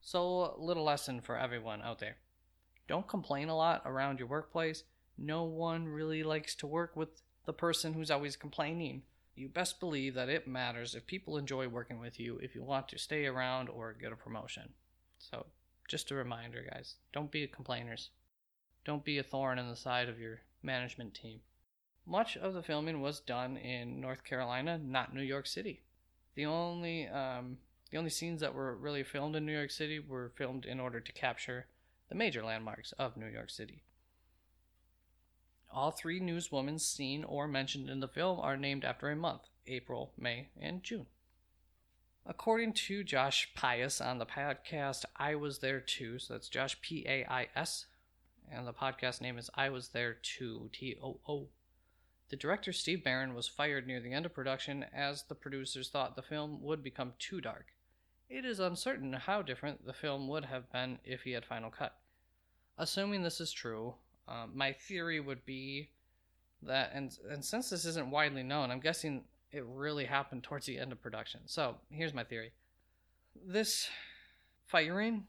[0.00, 2.16] So, a little lesson for everyone out there.
[2.86, 4.84] Don't complain a lot around your workplace.
[5.18, 7.08] No one really likes to work with
[7.46, 9.02] the person who's always complaining.
[9.34, 12.88] You best believe that it matters if people enjoy working with you if you want
[12.88, 14.74] to stay around or get a promotion.
[15.30, 15.46] So,
[15.88, 18.10] just a reminder, guys don't be complainers.
[18.84, 21.40] Don't be a thorn in the side of your management team.
[22.06, 25.82] Much of the filming was done in North Carolina, not New York City.
[26.36, 27.58] The only um,
[27.90, 31.00] the only scenes that were really filmed in New York City were filmed in order
[31.00, 31.66] to capture
[32.08, 33.82] the major landmarks of New York City.
[35.70, 40.12] All three newswomen seen or mentioned in the film are named after a month April,
[40.16, 41.06] May, and June.
[42.28, 47.04] According to Josh Pais on the podcast I Was There Too, so that's Josh P
[47.06, 47.86] A I S,
[48.50, 51.46] and the podcast name is I Was There Too, T O O
[52.30, 56.16] The director Steve Barron was fired near the end of production as the producers thought
[56.16, 57.66] the film would become too dark.
[58.28, 61.94] It is uncertain how different the film would have been if he had final cut.
[62.76, 63.94] Assuming this is true,
[64.26, 65.90] um, my theory would be
[66.60, 70.78] that, and and since this isn't widely known, I'm guessing it really happened towards the
[70.78, 71.40] end of production.
[71.46, 72.52] So here's my theory:
[73.44, 73.88] this
[74.66, 75.26] firing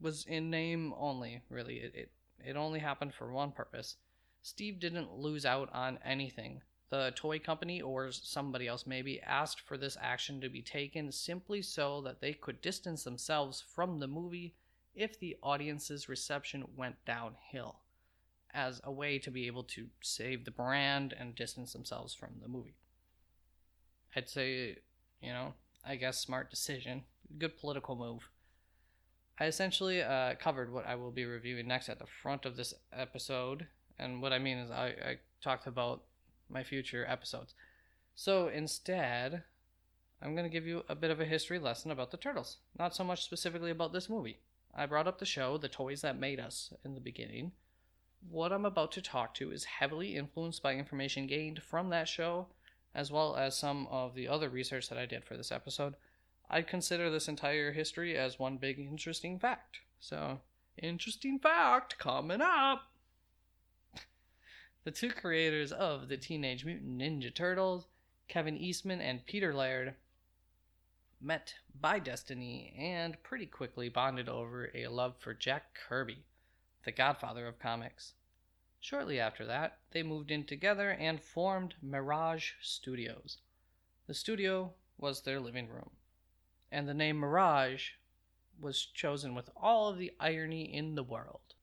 [0.00, 1.42] was in name only.
[1.48, 2.10] Really, it it,
[2.44, 3.96] it only happened for one purpose.
[4.42, 6.62] Steve didn't lose out on anything.
[6.90, 11.62] The toy company or somebody else maybe asked for this action to be taken simply
[11.62, 14.54] so that they could distance themselves from the movie
[14.94, 17.76] if the audience's reception went downhill
[18.52, 22.48] as a way to be able to save the brand and distance themselves from the
[22.48, 22.74] movie.
[24.14, 24.76] I'd say,
[25.20, 27.04] you know, I guess smart decision,
[27.38, 28.28] good political move.
[29.40, 32.74] I essentially uh, covered what I will be reviewing next at the front of this
[32.92, 33.66] episode,
[33.98, 36.02] and what I mean is I, I talked about
[36.48, 37.54] my future episodes.
[38.14, 39.42] So instead,
[40.20, 42.94] I'm going to give you a bit of a history lesson about the Turtles, not
[42.94, 44.38] so much specifically about this movie.
[44.74, 47.52] I brought up the show, The Toys That Made Us, in the beginning.
[48.30, 52.46] What I'm about to talk to is heavily influenced by information gained from that show,
[52.94, 55.94] as well as some of the other research that I did for this episode.
[56.50, 59.78] I'd consider this entire history as one big interesting fact.
[60.00, 60.40] So,
[60.76, 62.90] interesting fact coming up!
[64.84, 67.86] the two creators of the Teenage Mutant Ninja Turtles,
[68.28, 69.94] Kevin Eastman and Peter Laird,
[71.20, 76.24] met by destiny and pretty quickly bonded over a love for Jack Kirby,
[76.84, 78.14] the godfather of comics.
[78.84, 83.38] Shortly after that, they moved in together and formed Mirage Studios.
[84.08, 85.92] The studio was their living room,
[86.70, 87.92] and the name Mirage
[88.58, 91.54] was chosen with all of the irony in the world.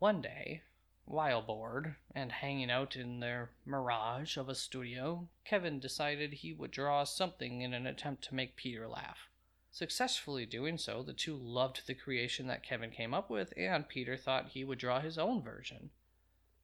[0.00, 0.64] One day,
[1.06, 6.72] while bored and hanging out in their mirage of a studio, Kevin decided he would
[6.72, 9.30] draw something in an attempt to make Peter laugh.
[9.70, 14.18] Successfully doing so, the two loved the creation that Kevin came up with, and Peter
[14.18, 15.88] thought he would draw his own version.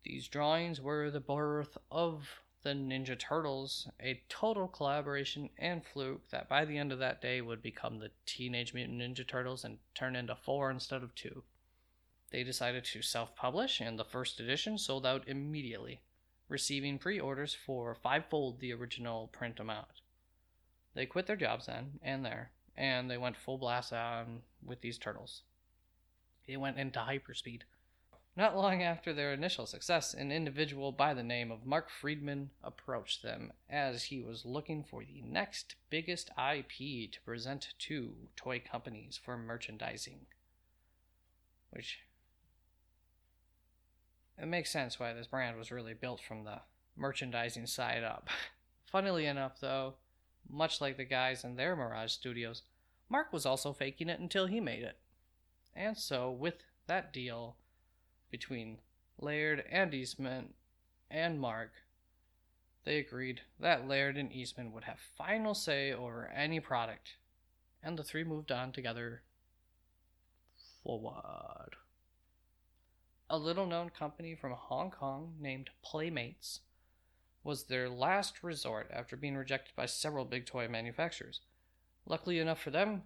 [0.04, 6.48] These drawings were the birth of the Ninja Turtles, a total collaboration and fluke that
[6.48, 10.16] by the end of that day would become the Teenage Mutant Ninja Turtles and turn
[10.16, 11.44] into four instead of two.
[12.30, 16.00] They decided to self publish, and the first edition sold out immediately,
[16.48, 20.00] receiving pre orders for fivefold the original print amount.
[20.94, 24.98] They quit their jobs then and there, and they went full blast on with these
[24.98, 25.42] turtles.
[26.46, 27.62] They went into hyperspeed.
[28.34, 33.22] Not long after their initial success, an individual by the name of Mark Freedman approached
[33.22, 39.20] them as he was looking for the next biggest IP to present to toy companies
[39.22, 40.20] for merchandising.
[41.70, 42.00] Which
[44.38, 46.62] it makes sense why this brand was really built from the
[46.96, 48.30] merchandising side up.
[48.86, 49.94] Funnily enough, though,
[50.48, 52.62] much like the guys in their Mirage Studios,
[53.10, 54.96] Mark was also faking it until he made it.
[55.76, 57.56] And so, with that deal
[58.32, 58.78] between
[59.18, 60.54] Laird and Eastman
[61.08, 61.70] and Mark,
[62.84, 67.16] they agreed that Laird and Eastman would have final say over any product,
[67.80, 69.22] and the three moved on together
[70.82, 71.76] forward.
[73.30, 76.60] A little known company from Hong Kong named Playmates
[77.44, 81.40] was their last resort after being rejected by several big toy manufacturers.
[82.06, 83.02] Luckily enough for them,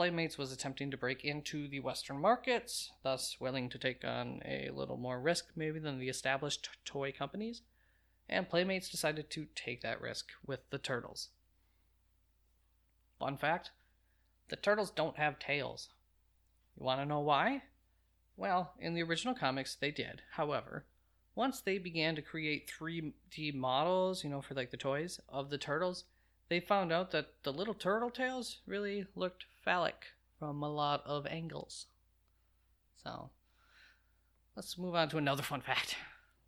[0.00, 4.70] Playmates was attempting to break into the Western markets, thus willing to take on a
[4.70, 7.60] little more risk maybe than the established toy companies,
[8.26, 11.28] and Playmates decided to take that risk with the Turtles.
[13.18, 13.72] Fun fact
[14.48, 15.90] the Turtles don't have tails.
[16.78, 17.64] You want to know why?
[18.38, 20.22] Well, in the original comics, they did.
[20.30, 20.86] However,
[21.34, 25.58] once they began to create 3D models, you know, for like the toys of the
[25.58, 26.04] turtles,
[26.48, 30.06] they found out that the little turtle tails really looked phallic
[30.36, 31.86] from a lot of angles.
[33.04, 33.30] So,
[34.56, 35.94] let's move on to another fun fact.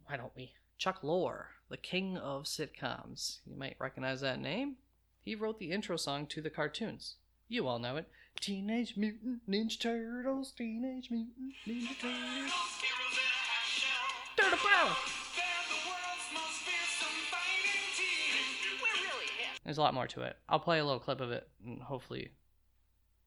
[0.07, 0.55] Why don't we?
[0.77, 3.39] Chuck Lorre, the king of sitcoms.
[3.47, 4.75] You might recognize that name.
[5.25, 7.15] He wrote the intro song to the cartoons.
[7.49, 8.09] You all know it.
[8.41, 12.53] Teenage Mutant Ninja Turtles, Teenage Mutant Ninja Turtles.
[14.37, 14.97] Turtle power!
[19.65, 20.37] There's a lot more to it.
[20.49, 22.33] I'll play a little clip of it and hopefully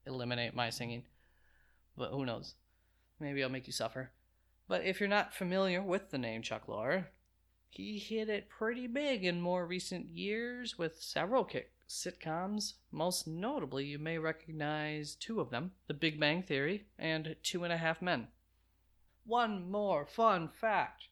[0.06, 1.04] eliminate my singing.
[1.96, 2.54] But who knows?
[3.18, 4.10] Maybe I'll make you suffer.
[4.68, 7.06] But if you're not familiar with the name Chuck Lorre,
[7.68, 12.74] he hit it pretty big in more recent years with several kick sitcoms.
[12.90, 17.72] Most notably, you may recognize two of them The Big Bang Theory and Two and
[17.72, 18.28] a Half Men.
[19.24, 21.08] One more fun fact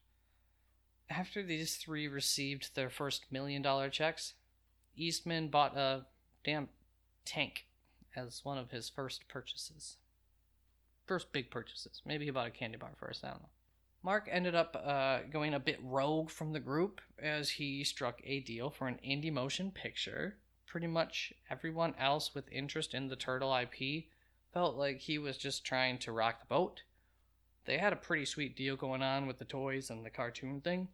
[1.10, 4.34] After these three received their first million dollar checks,
[4.96, 6.06] Eastman bought a
[6.44, 6.68] damn
[7.24, 7.66] tank
[8.16, 9.96] as one of his first purchases.
[11.06, 12.00] First big purchases.
[12.04, 13.48] Maybe he bought a candy bar first, I don't know.
[14.02, 18.40] Mark ended up uh, going a bit rogue from the group as he struck a
[18.40, 20.36] deal for an indie motion picture.
[20.66, 24.04] Pretty much everyone else with interest in the Turtle IP
[24.52, 26.82] felt like he was just trying to rock the boat.
[27.64, 30.88] They had a pretty sweet deal going on with the toys and the cartoon thing.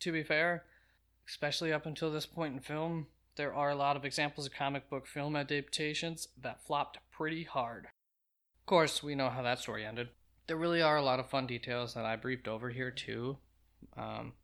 [0.00, 0.64] To be fair,
[1.28, 4.88] especially up until this point in film, there are a lot of examples of comic
[4.88, 7.86] book film adaptations that flopped pretty hard.
[7.86, 10.08] Of course, we know how that story ended.
[10.46, 13.38] There really are a lot of fun details that I briefed over here too.
[13.96, 14.34] Um,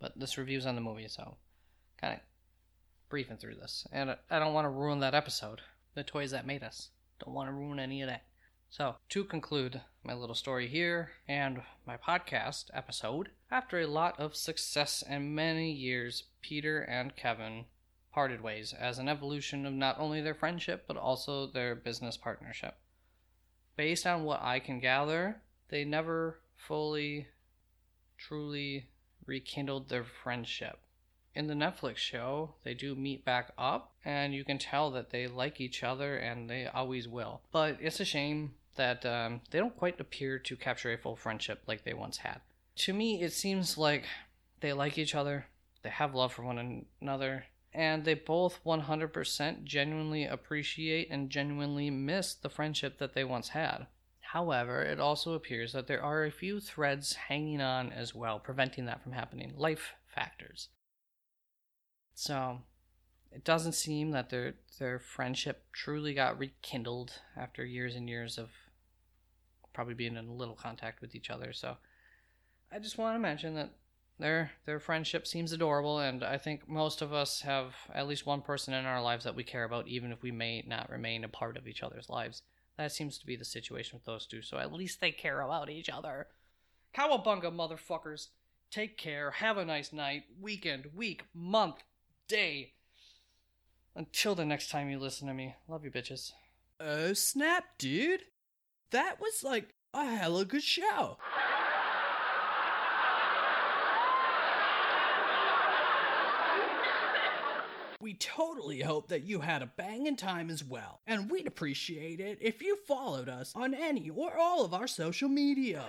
[0.00, 1.36] but this review's on the movie, so
[2.00, 2.20] kind of
[3.08, 3.86] briefing through this.
[3.92, 5.60] And I don't want to ruin that episode.
[5.94, 6.90] The toys that made us.
[7.18, 8.24] Don't want to ruin any of that.
[8.70, 14.36] So, to conclude my little story here and my podcast episode, after a lot of
[14.36, 17.64] success and many years, Peter and Kevin
[18.18, 22.74] parted ways as an evolution of not only their friendship but also their business partnership.
[23.76, 27.28] Based on what I can gather, they never fully,
[28.16, 28.88] truly
[29.24, 30.80] rekindled their friendship.
[31.32, 35.28] In the Netflix show, they do meet back up, and you can tell that they
[35.28, 37.42] like each other and they always will.
[37.52, 41.62] But it's a shame that um, they don't quite appear to capture a full friendship
[41.68, 42.40] like they once had.
[42.78, 44.06] To me, it seems like
[44.58, 45.46] they like each other,
[45.84, 52.34] they have love for one another, and they both 100% genuinely appreciate and genuinely miss
[52.34, 53.86] the friendship that they once had.
[54.32, 58.84] However, it also appears that there are a few threads hanging on as well, preventing
[58.84, 60.68] that from happening life factors.
[62.14, 62.60] So,
[63.30, 68.50] it doesn't seem that their their friendship truly got rekindled after years and years of
[69.72, 71.52] probably being in little contact with each other.
[71.52, 71.76] So,
[72.70, 73.70] I just want to mention that
[74.18, 78.42] their their friendship seems adorable and i think most of us have at least one
[78.42, 81.28] person in our lives that we care about even if we may not remain a
[81.28, 82.42] part of each other's lives.
[82.76, 85.70] That seems to be the situation with those two so at least they care about
[85.70, 86.28] each other.
[86.94, 88.28] Cowabunga motherfuckers
[88.70, 91.82] take care have a nice night weekend week month
[92.28, 92.72] day.
[93.96, 95.56] Until the next time you listen to me.
[95.66, 96.32] Love you bitches.
[96.80, 98.22] Oh snap, dude!
[98.90, 101.18] That was like a hella good show.
[108.18, 112.62] Totally hope that you had a banging time as well, and we'd appreciate it if
[112.62, 115.84] you followed us on any or all of our social media.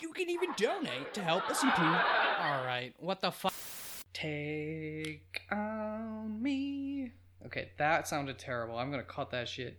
[0.00, 1.86] You can even donate to help us improve.
[2.40, 3.52] all right what the fuck
[4.12, 7.10] take on me
[7.46, 9.76] okay that sounded terrible i'm gonna cut that shit